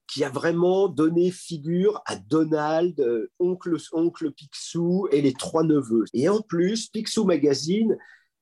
qui 0.08 0.24
a 0.24 0.30
vraiment 0.30 0.88
donné 0.88 1.32
figure 1.32 2.02
à 2.06 2.16
Donald, 2.16 3.00
euh, 3.00 3.30
oncle, 3.40 3.76
oncle 3.92 4.32
Picsou 4.32 5.08
et 5.12 5.22
les 5.22 5.34
trois 5.34 5.64
neveux. 5.64 6.06
Et 6.14 6.30
en 6.30 6.42
plus, 6.42 6.88
Picsou 6.88 7.26
Magazine, 7.26 7.98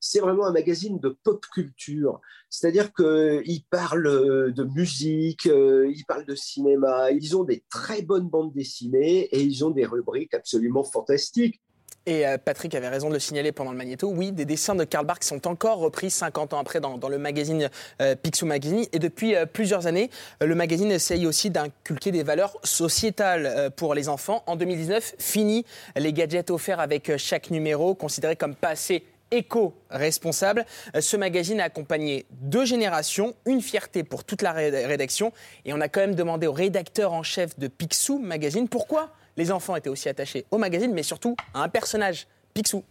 c'est 0.06 0.20
vraiment 0.20 0.46
un 0.46 0.52
magazine 0.52 0.98
de 1.00 1.08
pop 1.08 1.44
culture. 1.52 2.20
C'est-à-dire 2.48 2.92
qu'ils 2.94 3.64
parlent 3.68 4.06
euh, 4.06 4.52
de 4.52 4.62
musique, 4.62 5.46
euh, 5.46 5.90
ils 5.92 6.04
parlent 6.04 6.24
de 6.24 6.36
cinéma, 6.36 7.10
ils 7.10 7.36
ont 7.36 7.42
des 7.42 7.64
très 7.68 8.02
bonnes 8.02 8.28
bandes 8.28 8.52
dessinées 8.52 9.24
et 9.24 9.42
ils 9.42 9.64
ont 9.64 9.70
des 9.70 9.84
rubriques 9.84 10.34
absolument 10.34 10.84
fantastiques. 10.84 11.60
Et 12.08 12.24
euh, 12.24 12.38
Patrick 12.38 12.72
avait 12.76 12.88
raison 12.88 13.08
de 13.08 13.14
le 13.14 13.18
signaler 13.18 13.50
pendant 13.50 13.72
le 13.72 13.76
magnéto. 13.76 14.08
Oui, 14.08 14.30
des 14.30 14.44
dessins 14.44 14.76
de 14.76 14.84
Karl 14.84 15.04
Barks 15.04 15.24
sont 15.24 15.48
encore 15.48 15.78
repris 15.78 16.08
50 16.08 16.52
ans 16.52 16.60
après 16.60 16.78
dans, 16.78 16.96
le 17.08 17.18
magazine 17.18 17.68
euh, 18.00 18.14
Picsou 18.14 18.46
Magazine. 18.46 18.84
Et 18.92 19.00
depuis 19.00 19.34
plusieurs 19.52 19.88
années, 19.88 20.10
le 20.40 20.54
magazine 20.54 20.92
essaye 20.92 21.26
aussi 21.26 21.50
d'inculquer 21.50 22.12
des 22.12 22.22
valeurs 22.22 22.56
sociétales 22.62 23.72
pour 23.74 23.92
les 23.94 24.08
enfants. 24.08 24.44
En 24.46 24.54
2019, 24.54 25.16
fini 25.18 25.64
les 25.96 26.12
gadgets 26.12 26.52
offerts 26.52 26.78
avec 26.78 27.16
chaque 27.16 27.50
numéro, 27.50 27.96
considérés 27.96 28.36
comme 28.36 28.54
pas 28.54 28.68
assez 28.68 29.02
éco-responsable. 29.30 30.64
Euh, 30.94 31.00
Ce 31.00 31.16
magazine 31.16 31.60
a 31.60 31.64
accompagné 31.64 32.26
deux 32.30 32.64
générations, 32.64 33.34
une 33.46 33.60
fierté 33.62 34.04
pour 34.04 34.24
toute 34.24 34.42
la 34.42 34.52
ré- 34.52 34.86
rédaction. 34.86 35.32
Et 35.64 35.72
on 35.72 35.80
a 35.80 35.88
quand 35.88 36.00
même 36.00 36.14
demandé 36.14 36.46
au 36.46 36.52
rédacteur 36.52 37.12
en 37.12 37.22
chef 37.22 37.58
de 37.58 37.68
Picsou 37.68 38.18
Magazine 38.18 38.68
pourquoi 38.68 39.10
les 39.36 39.52
enfants 39.52 39.76
étaient 39.76 39.90
aussi 39.90 40.08
attachés 40.08 40.46
au 40.50 40.58
magazine, 40.58 40.92
mais 40.92 41.02
surtout 41.02 41.36
à 41.54 41.62
un 41.62 41.68
personnage, 41.68 42.26
Picsou. 42.54 42.82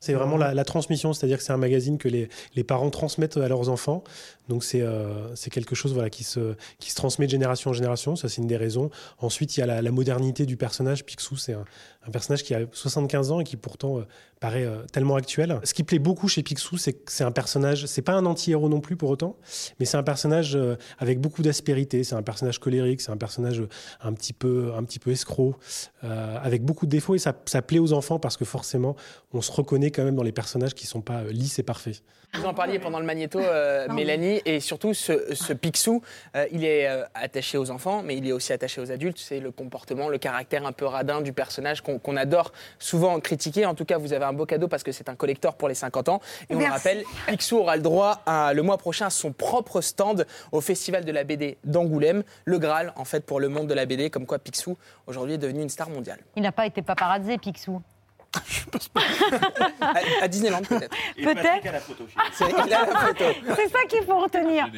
C'est 0.00 0.14
vraiment 0.14 0.36
la, 0.36 0.64
transmission, 0.64 1.12
c'est-à-dire 1.12 1.38
que 1.38 1.44
c'est 1.44 1.52
un 1.52 1.56
magazine 1.58 1.96
que 1.96 2.08
les 2.08 2.64
parents 2.64 2.90
transmettent 2.90 3.36
à 3.36 3.46
leurs 3.46 3.68
enfants. 3.68 4.02
Donc 4.48 4.64
c'est 4.64 4.80
euh, 4.80 5.34
quelque 5.50 5.74
chose 5.74 5.92
voilà, 5.92 6.10
qui, 6.10 6.24
se, 6.24 6.54
qui 6.78 6.90
se 6.90 6.96
transmet 6.96 7.26
de 7.26 7.30
génération 7.30 7.70
en 7.70 7.72
génération, 7.72 8.16
ça 8.16 8.28
c'est 8.28 8.40
une 8.40 8.48
des 8.48 8.56
raisons. 8.56 8.90
Ensuite, 9.18 9.56
il 9.56 9.60
y 9.60 9.62
a 9.62 9.80
la, 9.80 9.92
modernité 9.92 10.46
du 10.46 10.56
personnage. 10.56 11.04
Picsou, 11.04 11.36
c'est 11.36 11.52
un, 11.52 11.64
personnage 12.10 12.42
qui 12.42 12.54
a 12.54 12.60
75 12.72 13.30
ans 13.30 13.40
et 13.40 13.44
qui 13.44 13.56
pourtant 13.56 13.98
euh, 13.98 14.02
paraît 14.40 14.64
euh, 14.64 14.82
tellement 14.92 15.14
actuel. 15.14 15.60
Ce 15.62 15.74
qui 15.74 15.84
plaît 15.84 15.98
beaucoup 15.98 16.28
chez 16.28 16.42
Picsou, 16.42 16.76
c'est 16.76 16.94
que 16.94 17.12
c'est 17.12 17.24
un 17.24 17.30
personnage, 17.30 17.86
c'est 17.86 18.02
pas 18.02 18.14
un 18.14 18.26
anti-héros 18.26 18.68
non 18.68 18.80
plus 18.80 18.96
pour 18.96 19.10
autant, 19.10 19.36
mais 19.78 19.86
c'est 19.86 19.96
un 19.96 20.02
personnage 20.02 20.56
euh, 20.56 20.76
avec 20.98 21.20
beaucoup 21.20 21.42
d'aspérité, 21.42 22.02
c'est 22.02 22.14
un 22.14 22.22
personnage 22.22 22.58
colérique, 22.58 23.00
c'est 23.00 23.12
un 23.12 23.16
personnage 23.16 23.62
un 24.00 24.12
petit 24.12 24.32
peu, 24.32 24.72
un 24.76 24.82
petit 24.84 24.98
peu 24.98 25.10
escroc, 25.10 25.56
avec 26.02 26.64
beaucoup 26.64 26.86
de 26.86 26.90
défauts 26.90 27.14
et 27.14 27.18
ça, 27.18 27.34
ça 27.46 27.62
plaît 27.62 27.78
aux 27.78 27.92
enfants 27.92 28.18
parce 28.18 28.36
que 28.36 28.44
forcément, 28.44 28.96
on 29.32 29.40
se 29.40 29.52
reconnaît 29.52 29.90
quand 29.90 30.04
même 30.04 30.16
dans 30.16 30.22
les 30.22 30.32
personnages 30.32 30.74
qui 30.74 30.86
sont 30.86 31.00
pas 31.00 31.24
lisses 31.24 31.58
et 31.58 31.62
parfaits. 31.62 32.02
Vous 32.34 32.46
en 32.46 32.54
parliez 32.54 32.78
pendant 32.78 32.98
le 32.98 33.04
magnéto, 33.04 33.38
euh, 33.38 33.86
Mélanie, 33.90 34.40
et 34.46 34.58
surtout 34.58 34.94
ce, 34.94 35.34
ce 35.34 35.52
Picsou, 35.52 36.00
euh, 36.34 36.46
il 36.50 36.64
est 36.64 36.88
euh, 36.88 37.04
attaché 37.12 37.58
aux 37.58 37.70
enfants, 37.70 38.02
mais 38.02 38.16
il 38.16 38.26
est 38.26 38.32
aussi 38.32 38.54
attaché 38.54 38.80
aux 38.80 38.90
adultes. 38.90 39.18
C'est 39.18 39.38
le 39.38 39.50
comportement, 39.50 40.08
le 40.08 40.16
caractère 40.16 40.64
un 40.64 40.72
peu 40.72 40.86
radin 40.86 41.20
du 41.20 41.34
personnage 41.34 41.82
qu'on 41.82 42.16
adore 42.16 42.52
souvent 42.78 43.20
critiquer. 43.20 43.66
En 43.66 43.74
tout 43.74 43.84
cas, 43.84 43.98
vous 43.98 44.14
avez 44.14 44.24
un 44.24 44.32
beau 44.32 44.46
cadeau 44.46 44.66
parce 44.66 44.82
que 44.82 44.92
c'est 44.92 45.10
un 45.10 45.14
collector 45.14 45.54
pour 45.54 45.68
les 45.68 45.74
50 45.74 46.08
ans. 46.08 46.20
Et 46.48 46.54
on 46.54 46.58
le 46.58 46.64
rappelle, 46.64 47.04
Picsou 47.28 47.58
aura 47.58 47.76
le 47.76 47.82
droit 47.82 48.22
à, 48.24 48.54
le 48.54 48.62
mois 48.62 48.78
prochain 48.78 49.06
à 49.06 49.10
son 49.10 49.32
propre 49.32 49.82
stand 49.82 50.26
au 50.52 50.62
Festival 50.62 51.04
de 51.04 51.12
la 51.12 51.24
BD 51.24 51.58
d'Angoulême, 51.64 52.22
le 52.46 52.58
Graal 52.58 52.94
en 52.96 53.04
fait 53.04 53.26
pour 53.26 53.40
le 53.40 53.50
monde 53.50 53.66
de 53.66 53.74
la 53.74 53.84
BD, 53.84 54.08
comme 54.08 54.24
quoi 54.24 54.38
Picsou 54.38 54.78
aujourd'hui 55.06 55.34
est 55.34 55.38
devenu 55.38 55.60
une 55.60 55.68
star 55.68 55.90
mondiale. 55.90 56.20
Il 56.36 56.42
n'a 56.42 56.52
pas 56.52 56.64
été 56.64 56.80
paparazzé, 56.80 57.36
Picsou. 57.36 57.82
À, 59.80 60.22
à 60.22 60.28
Disneyland 60.28 60.62
peut-être. 60.62 60.96
Peut-être. 61.16 61.74
C'est 63.56 63.68
ça 63.68 63.78
qu'il 63.88 64.02
faut 64.04 64.18
retenir. 64.20 64.68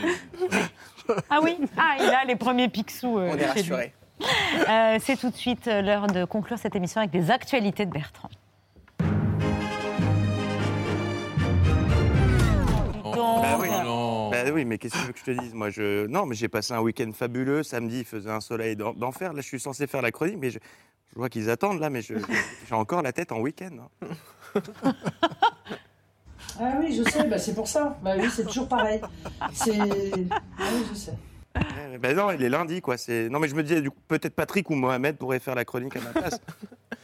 Ah 1.30 1.40
oui 1.42 1.56
Ah, 1.76 1.96
il 2.00 2.08
a 2.08 2.24
les 2.24 2.36
premiers 2.36 2.68
Picsou. 2.68 3.18
euh, 3.18 3.30
On 3.32 3.38
est 3.38 3.46
rassurés. 3.46 3.92
Euh, 4.68 4.98
C'est 5.00 5.16
tout 5.16 5.30
de 5.30 5.36
suite 5.36 5.68
euh, 5.68 5.82
l'heure 5.82 6.06
de 6.06 6.24
conclure 6.24 6.58
cette 6.58 6.74
émission 6.76 7.00
avec 7.00 7.12
les 7.12 7.30
actualités 7.30 7.84
de 7.86 7.90
Bertrand. 7.92 8.30
Bah 13.16 13.58
oui. 13.60 13.68
non. 13.84 14.30
Bah 14.30 14.38
oui, 14.52 14.64
mais 14.64 14.78
qu'est-ce 14.78 14.94
que 14.94 14.98
tu 15.00 15.06
veux 15.06 15.12
que 15.12 15.18
je 15.20 15.24
te 15.24 15.30
dise? 15.30 15.54
Moi, 15.54 15.70
je 15.70 16.06
non, 16.06 16.26
mais 16.26 16.34
j'ai 16.34 16.48
passé 16.48 16.72
un 16.72 16.80
week-end 16.80 17.10
fabuleux. 17.12 17.62
Samedi, 17.62 18.00
il 18.00 18.04
faisait 18.04 18.30
un 18.30 18.40
soleil 18.40 18.74
d'en- 18.76 18.92
d'enfer. 18.92 19.32
Là, 19.32 19.40
je 19.40 19.46
suis 19.46 19.60
censé 19.60 19.86
faire 19.86 20.02
la 20.02 20.10
chronique, 20.10 20.38
mais 20.40 20.50
je, 20.50 20.58
je 21.14 21.18
vois 21.18 21.28
qu'ils 21.28 21.48
attendent 21.48 21.80
là, 21.80 21.90
mais 21.90 22.02
j'ai 22.02 22.16
encore 22.72 23.02
la 23.02 23.12
tête 23.12 23.32
en 23.32 23.40
week-end. 23.40 23.88
hein. 24.04 24.08
Ah 26.60 26.74
oui, 26.78 26.94
je 26.94 27.02
sais, 27.10 27.26
bah 27.26 27.38
c'est 27.38 27.54
pour 27.54 27.66
ça. 27.66 27.98
Bah 28.00 28.12
oui, 28.16 28.28
c'est 28.30 28.44
toujours 28.44 28.68
pareil. 28.68 29.00
C'est. 29.52 29.76
Ah 29.80 30.64
oui, 30.72 30.84
je 30.92 30.94
sais. 30.94 31.14
Bah 32.00 32.14
non, 32.14 32.30
il 32.30 32.42
est 32.42 32.48
lundi, 32.48 32.80
quoi. 32.80 32.96
C'est 32.96 33.28
non, 33.28 33.40
mais 33.40 33.48
je 33.48 33.56
me 33.56 33.62
disais, 33.64 33.82
du 33.82 33.90
coup, 33.90 33.98
peut-être 34.06 34.34
Patrick 34.34 34.70
ou 34.70 34.74
Mohamed 34.74 35.16
pourraient 35.16 35.40
faire 35.40 35.56
la 35.56 35.64
chronique 35.64 35.96
à 35.96 36.00
ma 36.00 36.10
place. 36.10 36.40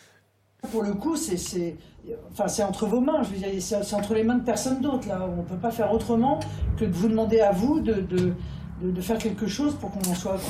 Pour 0.70 0.82
le 0.82 0.92
coup, 0.92 1.16
c'est, 1.16 1.36
c'est, 1.36 1.76
enfin, 2.30 2.46
c'est 2.46 2.62
entre 2.62 2.86
vos 2.86 3.00
mains. 3.00 3.24
Je 3.24 3.30
veux 3.30 3.38
dire, 3.38 3.60
c'est, 3.60 3.94
entre 3.94 4.14
les 4.14 4.22
mains 4.22 4.36
de 4.36 4.44
personne 4.44 4.80
d'autre. 4.80 5.08
Là, 5.08 5.26
on 5.26 5.42
peut 5.42 5.56
pas 5.56 5.72
faire 5.72 5.92
autrement 5.92 6.38
que 6.78 6.84
de 6.84 6.92
vous 6.92 7.08
demander 7.08 7.40
à 7.40 7.50
vous 7.50 7.80
de, 7.80 7.94
de, 7.94 8.34
de, 8.80 8.90
de 8.90 9.00
faire 9.00 9.18
quelque 9.18 9.46
chose 9.46 9.76
pour 9.80 9.90
qu'on 9.90 10.00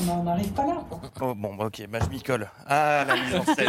n'en 0.07 0.26
arrive 0.26 0.51
pas 0.53 0.66
là. 0.66 0.85
quoi. 0.89 1.01
Oh, 1.20 1.35
bon, 1.35 1.55
bah, 1.55 1.66
ok, 1.66 1.87
bah, 1.89 1.99
je 2.03 2.09
m'y 2.09 2.22
colle. 2.22 2.49
Ah, 2.66 3.05
la 3.07 3.16
mise 3.16 3.35
en 3.35 3.45
scène. 3.45 3.68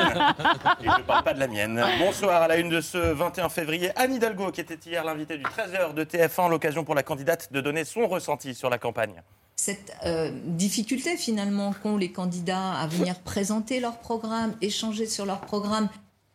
Et 0.82 0.86
je 0.86 1.02
parle 1.04 1.24
pas 1.24 1.34
de 1.34 1.40
la 1.40 1.48
mienne. 1.48 1.84
Bonsoir 2.00 2.42
à 2.42 2.48
la 2.48 2.58
une 2.58 2.70
de 2.70 2.82
ce 2.82 2.98
21 2.98 3.50
février. 3.50 3.92
Anne 3.96 4.14
Hidalgo, 4.14 4.52
qui 4.52 4.62
était 4.62 4.78
hier 4.90 5.04
l'invitée 5.04 5.38
du 5.38 5.44
13h 5.44 5.94
de 5.94 6.04
TF1, 6.04 6.50
l'occasion 6.50 6.84
pour 6.84 6.96
la 6.96 7.04
candidate 7.04 7.52
de 7.52 7.62
donner 7.62 7.84
son 7.86 8.08
ressenti 8.08 8.54
sur 8.56 8.70
la 8.70 8.78
campagne. 8.78 9.22
cette 9.56 9.94
euh, 10.06 10.32
difficulté 10.46 11.18
finalement 11.18 11.74
qu'ont 11.84 11.98
les 11.98 12.12
candidats 12.12 12.74
à 12.74 12.88
venir 12.88 13.20
présenter 13.20 13.80
leur 13.80 13.98
programme, 14.00 14.54
échanger 14.62 15.06
sur 15.06 15.26
leur 15.26 15.42
programme. 15.42 15.88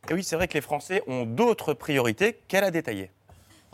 Et 0.09 0.15
oui, 0.15 0.23
c'est 0.23 0.37
vrai 0.37 0.47
que 0.47 0.55
les 0.55 0.61
Français 0.61 1.03
ont 1.09 1.25
d'autres 1.27 1.75
priorités 1.75 2.39
qu'elle 2.47 2.63
a 2.63 2.71
détaillées. 2.71 3.11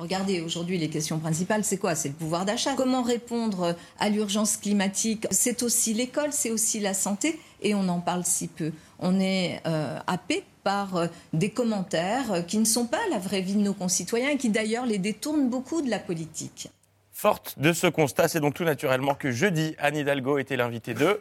Regardez, 0.03 0.41
aujourd'hui, 0.41 0.79
les 0.79 0.89
questions 0.89 1.21
principales, 1.21 1.63
c'est 1.63 1.77
quoi? 1.77 1.95
C'est 1.95 2.09
le 2.09 2.15
pouvoir 2.15 2.45
d'achat. 2.45 2.75
Comment 2.75 3.05
répondre 3.05 3.77
à 4.01 4.09
l'urgence 4.09 4.57
climatique? 4.57 5.29
C'est 5.31 5.63
aussi 5.63 5.95
l'école, 5.95 6.33
c'est 6.33 6.51
aussi 6.51 6.81
la 6.81 6.93
santé, 6.93 7.39
et 7.61 7.77
on 7.77 7.87
en 7.89 8.01
parle 8.01 8.25
si 8.25 8.49
peu. 8.49 8.73
On 8.99 9.21
est 9.21 9.61
euh, 9.65 10.01
happé 10.09 10.43
par 10.65 10.97
euh, 10.97 11.07
des 11.33 11.51
commentaires 11.51 12.33
euh, 12.33 12.43
qui 12.43 12.59
ne 12.59 12.65
sont 12.65 12.87
pas 12.87 12.99
la 13.13 13.21
vraie 13.21 13.43
vie 13.43 13.55
de 13.55 13.61
nos 13.61 13.75
concitoyens 13.75 14.31
et 14.31 14.39
qui 14.39 14.51
d'ailleurs 14.51 14.87
les 14.87 14.99
détournent 14.99 15.49
beaucoup 15.49 15.83
de 15.83 15.89
la 15.89 16.01
politique. 16.01 16.69
Forte 17.13 17.61
de 17.61 17.73
ce 17.73 17.87
constat, 17.87 18.27
c'est 18.27 18.41
donc 18.41 18.55
tout 18.55 18.65
naturellement 18.65 19.15
que 19.15 19.31
jeudi, 19.31 19.77
Anne 19.79 19.95
Hidalgo 19.95 20.39
était 20.39 20.57
l'invitée 20.57 20.95
de... 20.95 21.21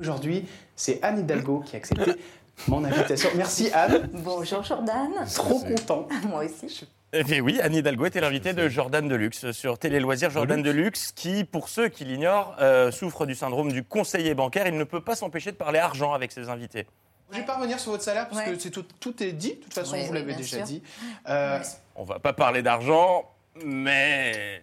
Aujourd'hui, 0.00 0.46
c'est 0.74 1.00
Anne 1.04 1.20
Hidalgo 1.20 1.60
qui 1.64 1.76
a 1.76 1.78
accepté 1.78 2.10
mon 2.68 2.84
invitation. 2.84 3.28
Merci 3.36 3.70
Anne. 3.72 4.08
Bonjour 4.12 4.62
Jordan. 4.62 5.10
Trop 5.34 5.60
content. 5.60 6.08
Moi 6.28 6.44
aussi. 6.44 6.86
Eh 7.12 7.22
bien 7.22 7.40
oui, 7.40 7.58
Anne 7.62 7.74
Hidalgo 7.74 8.04
était 8.06 8.20
l'invitée 8.20 8.52
de 8.52 8.68
Jordan 8.68 9.06
Deluxe 9.08 9.52
sur 9.52 9.78
Télé 9.78 10.00
Loisirs. 10.00 10.30
Jordan 10.30 10.60
Deluxe, 10.62 11.12
qui, 11.12 11.44
pour 11.44 11.68
ceux 11.68 11.88
qui 11.88 12.04
l'ignorent, 12.04 12.56
euh, 12.60 12.90
souffre 12.90 13.26
du 13.26 13.34
syndrome 13.34 13.70
du 13.72 13.84
conseiller 13.84 14.34
bancaire. 14.34 14.66
Il 14.66 14.76
ne 14.76 14.84
peut 14.84 15.00
pas 15.00 15.14
s'empêcher 15.14 15.52
de 15.52 15.56
parler 15.56 15.78
argent 15.78 16.12
avec 16.12 16.32
ses 16.32 16.48
invités. 16.48 16.86
Je 17.30 17.38
vais 17.38 17.44
pas 17.44 17.56
revenir 17.56 17.78
sur 17.80 17.92
votre 17.92 18.02
salaire 18.04 18.28
parce 18.28 18.44
Ouais. 18.46 18.52
que 18.54 18.58
c'est 18.58 18.70
tout, 18.70 18.84
tout 19.00 19.22
est 19.22 19.32
dit. 19.32 19.54
De 19.54 19.60
toute 19.62 19.74
façon, 19.74 19.96
vous 19.96 20.12
l'avez 20.12 20.34
déjà 20.34 20.58
sûr. 20.58 20.64
dit. 20.66 20.82
Euh, 21.28 21.58
On 21.94 22.04
va 22.04 22.18
pas 22.18 22.32
parler 22.32 22.62
d'argent, 22.62 23.24
mais... 23.64 24.60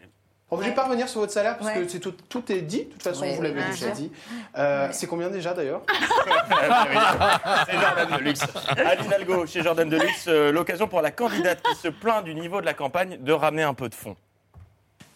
bon, 0.50 0.62
je 0.62 0.66
vais 0.68 0.74
pas 0.74 0.84
revenir 0.86 1.08
sur 1.10 1.20
votre 1.22 1.32
salaire 1.34 1.58
parce 1.58 1.72
Ouais. 1.76 1.82
que 1.84 1.88
c'est 1.90 2.00
tout, 2.00 2.14
tout 2.30 2.52
est 2.52 2.62
dit. 2.62 2.86
De 2.86 2.92
toute 2.92 3.04
façon, 3.04 3.24
Oui, 3.24 3.36
vous 3.36 3.42
l'avez 3.42 3.64
déjà 3.64 3.86
sûr. 3.88 3.92
dit. 3.94 4.12
Euh, 4.58 4.88
C'est 4.92 5.08
combien 5.08 5.30
déjà 5.30 5.54
d'ailleurs 5.54 5.82
C'est 7.68 7.74
Jordan 7.80 8.18
Deluxe. 8.18 8.42
Anne 8.78 9.06
Hidalgo, 9.06 9.46
chez 9.46 9.62
Jordan 9.64 9.90
Deluxe, 9.90 10.26
euh, 10.28 10.52
l'occasion 10.52 10.88
pour 10.88 11.02
la 11.02 11.12
candidate 11.12 11.62
qui 11.62 11.76
se 11.76 11.88
plaint 11.88 12.24
du 12.24 12.36
niveau 12.36 12.62
de 12.62 12.66
la 12.66 12.74
campagne 12.74 13.18
de 13.20 13.32
ramener 13.34 13.64
un 13.64 13.74
peu 13.74 13.90
de 13.90 13.96
fond. 13.96 14.16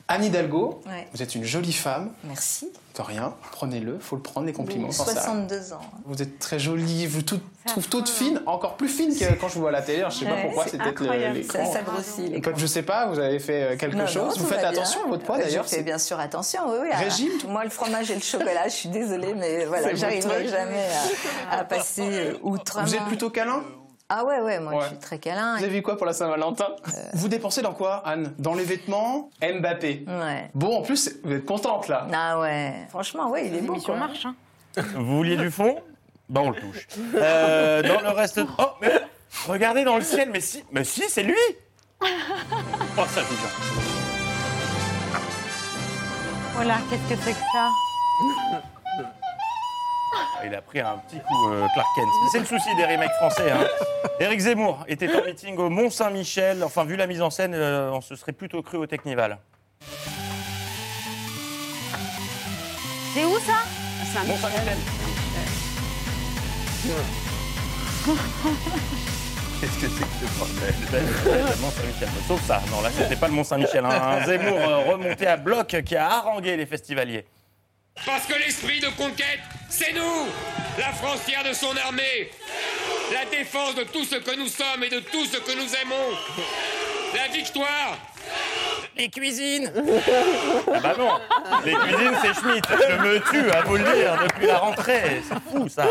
Anne 0.09 0.23
Hidalgo, 0.23 0.79
Ouais. 0.87 1.05
vous 1.13 1.21
êtes 1.21 1.35
une 1.35 1.43
jolie 1.43 1.73
femme. 1.73 2.11
Merci. 2.23 2.71
De 2.95 3.01
rien, 3.01 3.33
prenez-le, 3.51 3.99
faut 3.99 4.15
le 4.15 4.21
prendre 4.21 4.47
les 4.47 4.53
compliments. 4.53 4.89
sans 4.91 5.03
ça. 5.05 5.11
62 5.11 5.73
ans. 5.73 5.81
Vous 6.05 6.19
êtes 6.21 6.39
très 6.39 6.57
jolie, 6.59 7.05
vous 7.05 7.21
tout, 7.21 7.39
trouve 7.67 7.87
toute 7.89 8.07
fine, 8.09 8.41
encore 8.47 8.75
plus 8.77 8.87
fine 8.87 9.13
que 9.15 9.33
quand 9.35 9.49
je 9.49 9.55
vous 9.55 9.59
vois 9.59 9.69
à 9.69 9.73
la 9.73 9.81
télé. 9.83 9.99
Alors, 9.99 10.11
je 10.11 10.19
sais 10.19 10.25
pas 10.25 10.41
pourquoi, 10.41 10.65
c'est 10.65 10.77
peut-être 10.79 11.03
l'écran. 11.03 11.65
Ça- 11.65 11.73
ça 11.73 11.81
grossit, 11.83 12.29
l'écran. 12.31 12.51
Je 12.55 12.65
sais 12.65 12.81
pas, 12.83 13.05
vous 13.07 13.19
avez 13.19 13.37
fait 13.39 13.73
euh, 13.73 13.77
quelque 13.77 13.97
Non, 13.97 14.07
chose. 14.07 14.39
vous 14.39 14.45
faites 14.47 14.59
bien. 14.61 14.69
attention 14.69 15.03
à 15.03 15.07
votre 15.09 15.23
poids 15.25 15.37
d'ailleurs. 15.37 15.65
Je 15.65 15.75
fais 15.75 15.83
bien 15.83 15.99
sûr 15.99 16.19
attention, 16.19 16.61
oui, 16.71 16.77
oui. 16.83 16.89
à- 16.91 16.97
Régime 16.97 17.31
Moi, 17.49 17.65
le 17.65 17.69
fromage 17.69 18.09
et 18.09 18.15
le 18.15 18.21
chocolat, 18.21 18.63
je 18.67 18.73
suis 18.73 18.89
désolée, 18.89 19.33
mais 19.35 19.65
voilà, 19.67 19.93
j'arriverai 19.93 20.47
jamais 20.47 20.87
à, 21.51 21.59
à 21.59 21.63
passer 21.65 22.01
euh, 22.09 22.33
outre. 22.41 22.79
Vous 22.83 22.95
êtes 22.95 23.05
plutôt 23.05 23.29
câlin? 23.29 23.61
Ah 24.09 24.23
ouais, 24.23 24.39
ouais, 24.39 24.59
moi 24.61 24.73
Ouais. 24.73 24.81
je 24.83 24.87
suis 24.87 24.97
très 24.99 25.19
câlin. 25.19 25.57
Vous 25.57 25.63
avez 25.65 25.73
vu 25.73 25.81
quoi 25.81 25.97
pour 25.97 26.05
la 26.05 26.13
Saint-Valentin 26.13 26.67
Euh. 26.87 26.91
Vous 27.13 27.27
dépensez 27.27 27.61
dans 27.61 27.73
quoi, 27.73 27.95
Anne 28.05 28.33
Dans 28.39 28.53
les 28.53 28.63
vêtements 28.63 29.29
Mbappé. 29.41 30.05
Ouais. 30.07 30.49
Bon, 30.55 30.77
en 30.77 30.81
plus, 30.81 31.15
vous 31.25 31.33
êtes 31.33 31.45
contente 31.45 31.89
là. 31.89 32.07
Ah 32.13 32.39
ouais, 32.39 32.73
franchement, 32.89 33.29
ouais, 33.29 33.47
il 33.47 33.55
est 33.55 33.61
beau. 33.61 33.75
Quoi. 33.75 33.97
marche. 33.97 34.25
Hein. 34.25 34.35
Vous 34.95 35.17
vouliez 35.17 35.35
du 35.35 35.51
fond 35.51 35.81
Bah 36.29 36.41
on 36.43 36.51
le 36.51 36.55
touche. 36.61 36.87
Euh, 37.15 37.81
dans 37.81 37.99
le 38.01 38.09
reste... 38.09 38.39
de- 38.39 38.45
Oh, 38.59 38.67
mais 38.81 38.93
regardez 39.47 39.83
dans 39.83 39.97
le 39.97 40.03
ciel, 40.03 40.29
mais 40.31 40.39
si, 40.39 40.63
mais 40.71 40.83
si, 40.85 41.03
c'est 41.09 41.23
lui 41.23 41.35
Oh, 42.01 42.05
ça 43.09 43.21
fait 43.23 43.35
bien. 43.35 43.81
Voilà, 46.53 46.75
qu'est-ce 46.89 47.13
que 47.13 47.21
c'est 47.23 47.31
que 47.33 47.37
ça? 47.37 47.69
Il 50.45 50.53
a 50.55 50.61
pris 50.61 50.79
un 50.79 50.97
petit 50.99 51.17
coup, 51.19 51.49
euh, 51.51 51.65
Clark 51.73 51.87
Kent. 51.95 52.07
C'est 52.31 52.39
le 52.39 52.45
souci 52.45 52.73
des 52.75 52.85
remakes 52.85 53.13
français. 53.13 53.51
Hein. 53.51 53.65
Éric 54.19 54.39
Zemmour 54.39 54.83
était 54.87 55.09
en 55.15 55.23
meeting 55.25 55.57
au 55.57 55.69
Mont-Saint-Michel. 55.69 56.63
Enfin, 56.63 56.85
vu 56.85 56.95
la 56.95 57.07
mise 57.07 57.21
en 57.21 57.29
scène, 57.29 57.53
euh, 57.55 57.89
on 57.91 58.01
se 58.01 58.15
serait 58.15 58.31
plutôt 58.33 58.61
cru 58.61 58.77
au 58.77 58.85
Technival. 58.85 59.39
C'est 63.13 63.25
où 63.25 63.37
ça? 63.39 63.63
Mont-Saint-Michel. 64.25 64.77
Qu'est-ce 69.59 69.79
que 69.81 69.87
c'est 69.87 70.03
que 70.03 70.27
ce 70.27 70.37
bordel? 70.39 70.73
Le 71.25 71.61
Mont-Saint-Michel. 71.61 72.09
Sauf 72.27 72.41
ça. 72.45 72.61
Non, 72.71 72.81
là, 72.81 72.89
c'était 72.95 73.15
pas 73.15 73.27
le 73.27 73.33
Mont-Saint-Michel. 73.33 73.83
hein. 73.85 73.89
Un 74.21 74.25
Zemmour 74.25 74.57
euh, 74.59 74.77
remonté 74.91 75.25
à 75.25 75.35
bloc 75.35 75.75
qui 75.83 75.95
a 75.95 76.09
harangué 76.11 76.55
les 76.55 76.65
festivaliers. 76.67 77.25
Parce 78.05 78.25
que 78.25 78.33
l'esprit 78.35 78.79
de 78.79 78.87
conquête, 78.89 79.39
c'est 79.69 79.93
nous 79.93 80.27
La 80.77 80.91
France 80.93 81.21
fière 81.25 81.43
de 81.43 81.53
son 81.53 81.75
armée 81.77 82.31
La 83.11 83.25
défense 83.25 83.75
de 83.75 83.83
tout 83.83 84.05
ce 84.05 84.15
que 84.15 84.35
nous 84.35 84.47
sommes 84.47 84.83
et 84.83 84.89
de 84.89 84.99
tout 84.99 85.25
ce 85.25 85.37
que 85.37 85.51
nous 85.51 85.75
aimons. 85.75 86.17
La 87.15 87.27
victoire 87.29 87.97
Les 88.97 89.09
cuisines 89.09 89.71
Ah 90.73 90.79
bah 90.81 90.95
non 90.97 91.09
Les 91.65 91.73
cuisines, 91.73 92.17
c'est 92.21 92.33
Schmitt. 92.33 92.65
Je 92.69 92.95
me 93.03 93.19
tue 93.31 93.51
à 93.51 93.61
vous 93.61 93.75
le 93.75 93.83
dire 93.83 94.17
depuis 94.23 94.47
la 94.47 94.57
rentrée. 94.57 95.21
C'est 95.27 95.39
fou, 95.51 95.67
ça. 95.69 95.85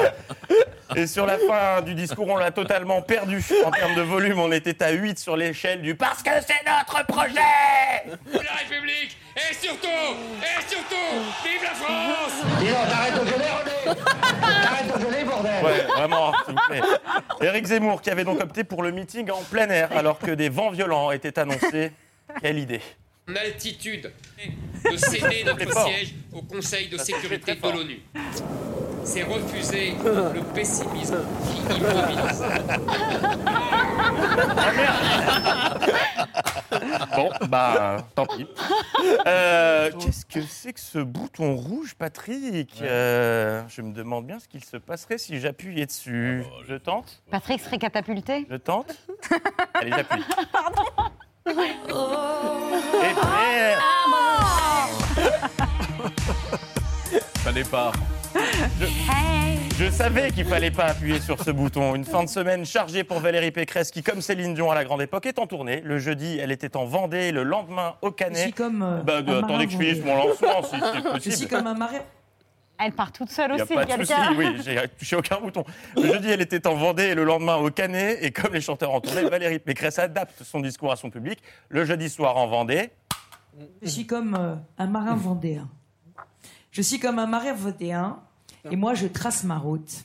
Et 0.94 1.06
sur 1.06 1.26
la 1.26 1.38
fin 1.38 1.82
du 1.82 1.94
discours, 1.94 2.28
on 2.28 2.36
l'a 2.36 2.50
totalement 2.50 3.02
perdu. 3.02 3.42
En 3.64 3.70
termes 3.70 3.94
de 3.94 4.02
volume, 4.02 4.38
on 4.40 4.50
était 4.52 4.82
à 4.82 4.90
8 4.90 5.18
sur 5.18 5.36
l'échelle 5.36 5.82
du 5.82 5.94
«parce 5.96 6.22
que 6.22 6.30
c'est 6.46 6.64
notre 6.66 7.04
projet 7.06 7.32
Vive 8.06 8.42
la 8.42 8.52
République 8.52 9.16
Et 9.36 9.54
surtout, 9.54 9.86
et 9.88 10.68
surtout, 10.68 10.94
vive 11.44 11.62
la 11.62 11.74
France 11.74 12.60
Dis 12.60 12.66
donc, 12.68 12.88
t'arrêtes 12.88 13.14
de 13.14 13.26
geler, 13.26 13.44
René 13.84 14.00
T'arrêtes 14.62 14.94
de 14.96 15.04
geler, 15.04 15.24
bordel!» 15.24 15.52
Ouais, 15.64 15.82
vraiment, 15.94 16.32
s'il 16.44 16.54
vous 16.54 16.60
plaît. 16.68 16.80
Éric 17.46 17.66
Zemmour, 17.66 18.00
qui 18.00 18.10
avait 18.10 18.24
donc 18.24 18.40
opté 18.40 18.64
pour 18.64 18.82
le 18.82 18.92
meeting 18.92 19.30
en 19.30 19.42
plein 19.42 19.68
air, 19.68 19.90
alors 19.96 20.18
que 20.18 20.30
des 20.30 20.48
vents 20.48 20.70
violents 20.70 21.10
étaient 21.10 21.38
annoncés. 21.38 21.92
Quelle 22.40 22.58
idée 22.58 22.80
En 23.30 23.36
altitude 23.36 24.12
de 24.90 24.96
céder 24.96 25.44
notre 25.46 25.72
siège 25.84 26.14
au 26.32 26.42
Conseil 26.42 26.88
de 26.88 26.96
Ça, 26.98 27.04
sécurité 27.04 27.54
de 27.54 27.62
l'ONU. 27.70 28.00
C'est 29.04 29.22
refuser 29.22 29.94
le 30.04 30.42
pessimisme 30.54 31.18
qui 31.46 31.74
immobilise. 31.76 32.44
Bon, 37.14 37.30
bah, 37.48 37.98
tant 38.14 38.26
pis. 38.26 38.46
Euh, 39.26 39.90
Qu'est-ce 39.98 40.26
que 40.26 40.42
c'est 40.42 40.72
que 40.72 40.80
ce 40.80 40.98
bouton 40.98 41.54
rouge, 41.56 41.94
Patrick 41.94 42.74
Euh, 42.82 43.62
Je 43.68 43.82
me 43.82 43.92
demande 43.92 44.26
bien 44.26 44.38
ce 44.38 44.48
qu'il 44.48 44.64
se 44.64 44.76
passerait 44.76 45.18
si 45.18 45.40
j'appuyais 45.40 45.86
dessus. 45.86 46.44
Je 46.68 46.74
tente 46.74 47.22
Patrick 47.30 47.60
serait 47.60 47.78
catapulté 47.78 48.46
Je 48.50 48.56
tente 48.56 48.96
Allez, 49.74 49.90
j'appuie. 49.90 50.22
Et 51.46 51.52
Fallait 57.38 57.64
pas. 57.64 57.92
Je, 58.80 58.86
je 59.84 59.90
savais 59.90 60.30
qu'il 60.32 60.44
fallait 60.44 60.70
pas 60.70 60.84
appuyer 60.86 61.20
sur 61.20 61.42
ce 61.42 61.50
bouton. 61.50 61.94
Une 61.94 62.04
fin 62.04 62.24
de 62.24 62.28
semaine 62.28 62.64
chargée 62.66 63.04
pour 63.04 63.20
Valérie 63.20 63.50
Pécresse, 63.52 63.90
qui, 63.90 64.02
comme 64.02 64.20
Céline 64.20 64.54
Dion 64.54 64.70
à 64.70 64.74
la 64.74 64.84
grande 64.84 65.00
époque, 65.02 65.24
est 65.26 65.38
en 65.38 65.46
tournée. 65.46 65.80
Le 65.84 65.98
jeudi, 65.98 66.38
elle 66.42 66.50
était 66.52 66.76
en 66.76 66.84
Vendée, 66.86 67.32
le 67.32 67.42
lendemain 67.44 67.94
au 68.02 68.10
Canet. 68.10 68.36
Je 68.36 68.42
suis 68.42 68.52
comme, 68.52 68.82
euh, 68.82 69.02
Bah, 69.02 69.18
un 69.18 69.20
attendez 69.20 69.40
marin 69.52 69.66
que 69.66 69.72
je 69.72 69.76
finisse 69.78 70.04
mon 70.04 70.16
lancement, 70.16 70.62
si 70.64 70.76
c'est 70.80 70.98
Je 70.98 71.02
possible. 71.12 71.36
suis 71.36 71.48
comme 71.48 71.66
un 71.66 71.74
marin. 71.74 71.98
Elle 72.78 72.92
part 72.92 73.12
toute 73.12 73.30
seule 73.30 73.52
Il 73.52 73.54
n'y 73.54 73.60
a 73.60 73.64
aussi, 73.64 73.74
pas 73.74 73.84
de 73.84 74.04
souci, 74.04 74.14
oui, 74.36 74.46
j'ai 74.64 74.88
touché 74.98 75.16
aucun 75.16 75.40
bouton. 75.40 75.64
Le 75.96 76.02
jeudi, 76.12 76.28
elle 76.30 76.42
était 76.42 76.66
en 76.66 76.74
Vendée 76.74 77.04
et 77.04 77.14
le 77.14 77.24
lendemain 77.24 77.56
au 77.56 77.70
Canet. 77.70 78.18
Et 78.22 78.30
comme 78.32 78.52
les 78.52 78.60
chanteurs 78.60 78.92
en 78.92 79.00
tournée, 79.00 79.28
Valérie 79.28 79.58
Pécresse 79.58 79.98
adapte 79.98 80.42
son 80.42 80.60
discours 80.60 80.92
à 80.92 80.96
son 80.96 81.10
public. 81.10 81.38
Le 81.68 81.84
jeudi 81.84 82.08
soir 82.10 82.36
en 82.36 82.46
Vendée. 82.46 82.90
Je 83.82 83.88
suis 83.88 84.06
comme 84.06 84.34
euh, 84.34 84.54
un 84.78 84.86
marin 84.86 85.16
vendéen. 85.16 85.68
Je 86.70 86.82
suis 86.82 86.98
comme 86.98 87.18
un 87.18 87.26
marin 87.26 87.54
vendéen 87.54 88.18
et 88.70 88.76
moi 88.76 88.94
je 88.94 89.06
trace 89.06 89.44
ma 89.44 89.56
route. 89.56 90.04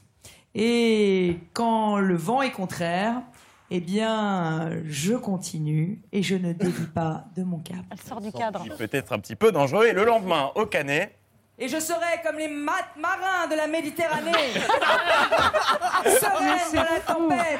Et 0.55 1.37
quand 1.53 1.97
le 1.97 2.15
vent 2.15 2.41
est 2.41 2.51
contraire, 2.51 3.21
eh 3.69 3.81
bien 3.81 4.69
je 4.85 5.13
continue 5.13 6.01
et 6.11 6.23
je 6.23 6.35
ne 6.35 6.53
dévie 6.53 6.87
pas 6.87 7.25
de 7.35 7.43
mon 7.43 7.59
cap. 7.59 7.79
Elle 7.89 7.99
sort 7.99 8.21
du 8.21 8.31
cadre. 8.31 8.63
qui 8.63 8.69
peut 8.69 8.89
être 8.91 9.11
un 9.11 9.19
petit 9.19 9.35
peu 9.35 9.51
dangereux. 9.51 9.87
Et 9.87 9.93
le 9.93 10.05
lendemain 10.05 10.51
au 10.55 10.65
Canet. 10.65 11.17
Et 11.63 11.67
je 11.67 11.79
serai 11.79 12.19
comme 12.25 12.37
les 12.39 12.47
ma- 12.47 12.71
marins 12.97 13.47
de 13.49 13.55
la 13.55 13.67
Méditerranée, 13.67 14.31
sereine 16.05 16.73
dans 16.73 16.81
la 16.81 16.99
tempête. 16.99 17.59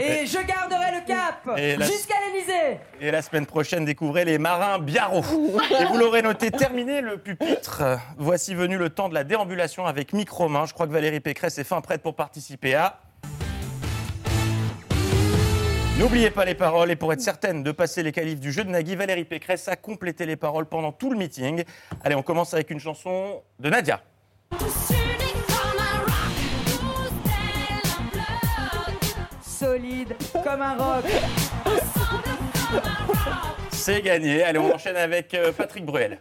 Et 0.00 0.26
je 0.26 0.38
garderai 0.38 0.92
le 1.00 1.06
cap 1.06 1.58
Et 1.58 1.74
la- 1.76 1.84
jusqu'à 1.86 2.14
l'Élysée. 2.32 2.78
Et 3.00 3.10
la 3.10 3.20
semaine 3.20 3.46
prochaine, 3.46 3.84
découvrez 3.84 4.24
les 4.24 4.38
marins 4.38 4.78
Biarro. 4.78 5.24
Et 5.80 5.84
vous 5.86 5.96
l'aurez 5.98 6.22
noté, 6.22 6.52
terminé 6.52 7.00
le 7.00 7.18
pupitre. 7.18 7.82
Voici 8.16 8.54
venu 8.54 8.78
le 8.78 8.90
temps 8.90 9.08
de 9.08 9.14
la 9.14 9.24
déambulation 9.24 9.84
avec 9.86 10.12
micro-main. 10.12 10.66
Je 10.66 10.72
crois 10.72 10.86
que 10.86 10.92
Valérie 10.92 11.18
Pécresse 11.18 11.58
est 11.58 11.64
fin 11.64 11.80
prête 11.80 12.00
pour 12.02 12.14
participer 12.14 12.76
à. 12.76 13.00
N'oubliez 15.98 16.30
pas 16.30 16.44
les 16.44 16.54
paroles 16.54 16.92
et 16.92 16.96
pour 16.96 17.12
être 17.12 17.20
certaine 17.20 17.64
de 17.64 17.72
passer 17.72 18.04
les 18.04 18.12
qualifs 18.12 18.38
du 18.38 18.52
jeu 18.52 18.62
de 18.62 18.70
Nagui, 18.70 18.94
Valérie 18.94 19.24
Pécresse 19.24 19.66
a 19.66 19.74
complété 19.74 20.26
les 20.26 20.36
paroles 20.36 20.66
pendant 20.66 20.92
tout 20.92 21.10
le 21.10 21.16
meeting. 21.18 21.64
Allez, 22.04 22.14
on 22.14 22.22
commence 22.22 22.54
avec 22.54 22.70
une 22.70 22.78
chanson 22.78 23.42
de 23.58 23.68
Nadia. 23.68 24.00
Solide 29.42 30.14
comme 30.44 30.62
un 30.62 30.76
roc. 30.76 31.04
C'est 33.72 34.00
gagné. 34.00 34.44
Allez, 34.44 34.60
on 34.60 34.72
enchaîne 34.72 34.96
avec 34.96 35.34
euh, 35.34 35.50
Patrick 35.50 35.84
Bruel. 35.84 36.20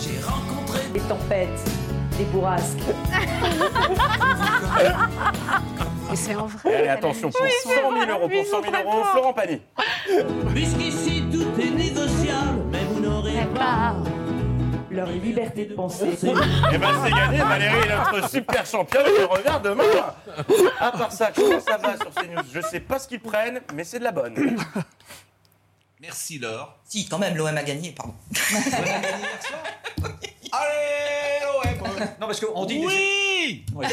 J'ai 0.00 0.18
rencontré 0.24 0.80
des 0.94 1.00
tempêtes, 1.00 1.70
des 2.16 2.24
bourrasques. 2.24 2.78
Et 6.12 6.16
c'est 6.16 6.34
en 6.34 6.46
vrai. 6.46 6.70
Et 6.70 6.76
allez, 6.76 6.88
attention, 6.88 7.30
pour 7.30 7.40
100 7.40 7.70
000 7.70 8.10
euros, 8.10 8.28
pour 8.28 8.46
100 8.46 8.62
000 8.62 8.74
euros, 8.84 9.04
Florent 9.12 9.32
Pagny. 9.32 9.60
Puisqu'ici 10.54 11.24
tout 11.32 11.60
est 11.60 11.70
négociable, 11.70 12.64
mais 12.70 12.84
vous 12.84 13.00
n'aurez 13.00 13.46
pas 13.54 13.96
leur 14.90 15.06
liberté 15.06 15.64
de 15.64 15.74
penser. 15.74 16.10
Eh 16.22 16.78
ben 16.78 16.88
c'est 17.02 17.10
gagné, 17.10 17.38
Valérie 17.38 17.88
est 17.88 17.96
notre 18.14 18.28
super 18.28 18.66
championne 18.66 19.06
qui 19.06 19.24
revient 19.24 19.60
demain. 19.64 19.84
À 20.78 20.92
part 20.92 21.12
ça, 21.12 21.32
comment 21.34 21.60
ça 21.60 21.78
va 21.78 21.96
sur 21.96 22.10
CNews 22.10 22.42
Je 22.52 22.60
sais 22.60 22.80
pas 22.80 22.98
ce 22.98 23.08
qu'ils 23.08 23.20
prennent, 23.20 23.62
mais 23.74 23.84
c'est 23.84 23.98
de 23.98 24.04
la 24.04 24.12
bonne. 24.12 24.34
Merci 25.98 26.38
Laure. 26.38 26.76
Si, 26.84 27.08
quand 27.08 27.18
même, 27.18 27.36
l'OM 27.36 27.56
a 27.56 27.62
gagné, 27.62 27.92
pardon. 27.92 28.14
Allez, 30.52 31.40
l'OM 31.42 32.00
Non, 32.20 32.26
parce 32.26 32.40
qu'on 32.40 32.66
dit. 32.66 32.84
Oui 32.84 33.64
Oui 33.74 33.86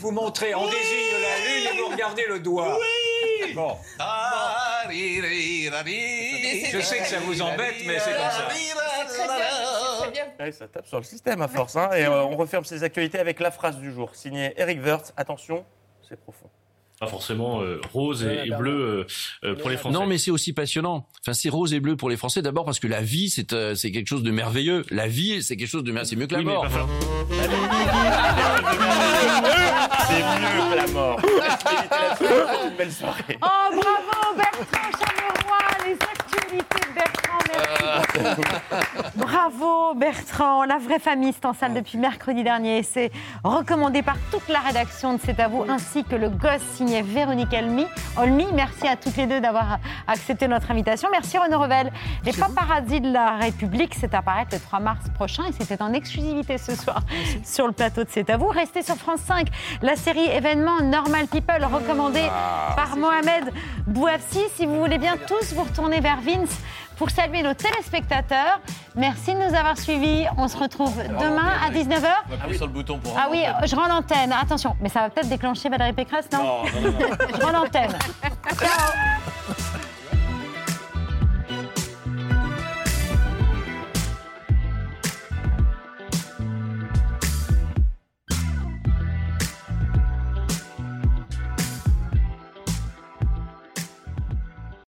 Vous 0.00 0.10
montrez, 0.10 0.54
on 0.54 0.64
Oui 0.64 0.70
désigne 0.70 1.20
la 1.22 1.38
lune 1.46 1.66
et 1.74 1.80
vous 1.82 1.88
regardez 1.88 2.24
le 2.26 2.38
doigt. 2.40 2.78
Oui 2.78 3.52
Bon. 3.54 3.76
Je 6.70 6.80
sais 6.80 6.98
que 6.98 7.06
ça 7.06 7.18
vous 7.20 7.40
embête, 7.42 7.74
mais 7.86 7.98
c'est 7.98 8.12
comme 8.12 8.30
ça. 8.30 8.48
Ouais, 10.40 10.52
ça 10.52 10.68
tape 10.68 10.86
sur 10.86 10.98
le 10.98 11.04
système 11.04 11.42
à 11.42 11.48
force. 11.48 11.76
hein. 11.76 11.90
Et 11.96 12.04
euh, 12.04 12.22
on 12.24 12.36
referme 12.36 12.64
ces 12.64 12.82
actualités 12.84 13.18
avec 13.18 13.40
la 13.40 13.50
phrase 13.50 13.76
du 13.78 13.92
jour, 13.92 14.14
signée 14.14 14.52
Eric 14.56 14.80
Wirtz. 14.84 15.12
Attention, 15.16 15.64
c'est 16.08 16.16
profond. 16.20 16.48
Pas 17.00 17.06
forcément 17.06 17.62
euh, 17.62 17.80
rose 17.92 18.24
et, 18.24 18.48
et 18.48 18.50
bleu 18.56 18.72
euh, 18.72 19.48
euh, 19.48 19.54
pour 19.54 19.70
les 19.70 19.76
Français. 19.76 19.94
Non, 19.96 20.06
mais 20.06 20.18
c'est 20.18 20.32
aussi 20.32 20.52
passionnant. 20.52 21.06
Enfin, 21.22 21.32
c'est 21.32 21.48
rose 21.48 21.72
et 21.72 21.78
bleu 21.80 21.96
pour 21.96 22.10
les 22.10 22.16
Français. 22.16 22.42
D'abord 22.42 22.64
parce 22.64 22.80
que 22.80 22.88
la 22.88 23.02
vie, 23.02 23.30
c'est 23.30 23.52
euh, 23.52 23.76
c'est 23.76 23.92
quelque 23.92 24.08
chose 24.08 24.24
de 24.24 24.30
merveilleux. 24.32 24.84
La 24.90 25.06
vie, 25.06 25.40
c'est 25.42 25.56
quelque 25.56 25.68
chose 25.68 25.84
de 25.84 25.92
merveilleux. 25.92 26.08
C'est 26.10 26.16
mieux 26.16 26.26
que 26.26 26.34
la 26.34 26.38
Oui, 26.40 26.44
mort. 26.46 26.66
C'est 30.08 30.18
mieux 30.18 30.70
que 30.70 30.76
la 30.76 30.86
mort. 30.88 31.20
Une 32.70 32.76
belle 32.76 32.92
soirée. 32.92 33.38
Oh, 33.42 33.46
bravo 33.70 34.36
Bertrand 34.36 34.90
Chameroy, 34.98 35.86
les 35.86 35.92
actualités 35.92 36.80
de 36.88 36.94
Bertrand, 36.94 37.37
merci. 37.48 38.40
Bravo 39.14 39.94
Bertrand, 39.94 40.64
la 40.64 40.78
vraie 40.78 40.98
famille, 40.98 41.32
c'est 41.32 41.46
en 41.46 41.54
salle 41.54 41.74
depuis 41.74 41.98
mercredi 41.98 42.42
dernier. 42.42 42.82
C'est 42.82 43.10
recommandé 43.44 44.02
par 44.02 44.16
toute 44.30 44.48
la 44.48 44.60
rédaction 44.60 45.14
de 45.14 45.20
C'est 45.24 45.40
à 45.40 45.48
vous, 45.48 45.64
ainsi 45.68 46.04
que 46.04 46.16
le 46.16 46.28
gosse 46.28 46.62
signé 46.74 47.02
Véronique 47.02 47.52
Olmy. 47.52 47.86
Olmy, 48.16 48.46
merci 48.52 48.86
à 48.86 48.96
toutes 48.96 49.16
les 49.16 49.26
deux 49.26 49.40
d'avoir 49.40 49.78
accepté 50.06 50.48
notre 50.48 50.70
invitation. 50.70 51.08
Merci 51.10 51.38
Renaud 51.38 51.60
Revel. 51.60 51.92
Les 52.24 52.32
paparazzis 52.32 53.00
de 53.00 53.12
la 53.12 53.36
République, 53.36 53.94
c'est 53.94 54.14
à 54.14 54.22
paraître 54.22 54.54
le 54.54 54.60
3 54.60 54.80
mars 54.80 55.04
prochain 55.14 55.44
et 55.48 55.52
c'était 55.52 55.82
en 55.82 55.92
exclusivité 55.92 56.58
ce 56.58 56.74
soir 56.74 57.00
sur 57.44 57.66
le 57.66 57.72
plateau 57.72 58.04
de 58.04 58.08
C'est 58.10 58.30
à 58.30 58.36
vous. 58.36 58.48
Restez 58.48 58.82
sur 58.82 58.96
France 58.96 59.20
5, 59.26 59.48
la 59.82 59.96
série 59.96 60.26
événement 60.26 60.80
Normal 60.82 61.26
People 61.26 61.64
recommandée 61.64 62.28
par 62.76 62.96
Mohamed 62.96 63.52
Bouafsi. 63.86 64.40
Si 64.54 64.66
vous 64.66 64.78
voulez 64.78 64.98
bien 64.98 65.16
tous 65.26 65.52
vous 65.54 65.62
retourner 65.62 66.00
vers 66.00 66.20
Vince 66.20 66.58
pour 66.98 67.10
saluer 67.10 67.42
nos 67.42 67.54
téléspectateurs. 67.54 68.60
Merci 68.96 69.32
de 69.32 69.38
nous 69.38 69.54
avoir 69.54 69.78
suivis. 69.78 70.26
On 70.36 70.48
se 70.48 70.56
retrouve 70.56 70.94
demain 71.02 71.52
à 71.64 71.70
19h. 71.70 72.08
On 72.30 72.44
appuie 72.44 72.56
sur 72.56 72.66
le 72.66 72.72
bouton 72.72 72.98
pour 72.98 73.16
Ah 73.16 73.28
oui, 73.30 73.44
je 73.64 73.74
rends 73.76 73.88
l'antenne. 73.88 74.32
Attention, 74.32 74.76
mais 74.80 74.88
ça 74.88 75.00
va 75.00 75.10
peut-être 75.10 75.28
déclencher 75.28 75.68
Valérie 75.68 75.92
Pécresse, 75.92 76.28
non 76.32 76.38
Non, 76.38 76.62
non, 76.64 76.80
non, 76.80 76.98
non. 76.98 77.16
Je 77.38 77.46
rends 77.46 77.52
l'antenne. 77.52 77.92
Ciao 78.58 79.87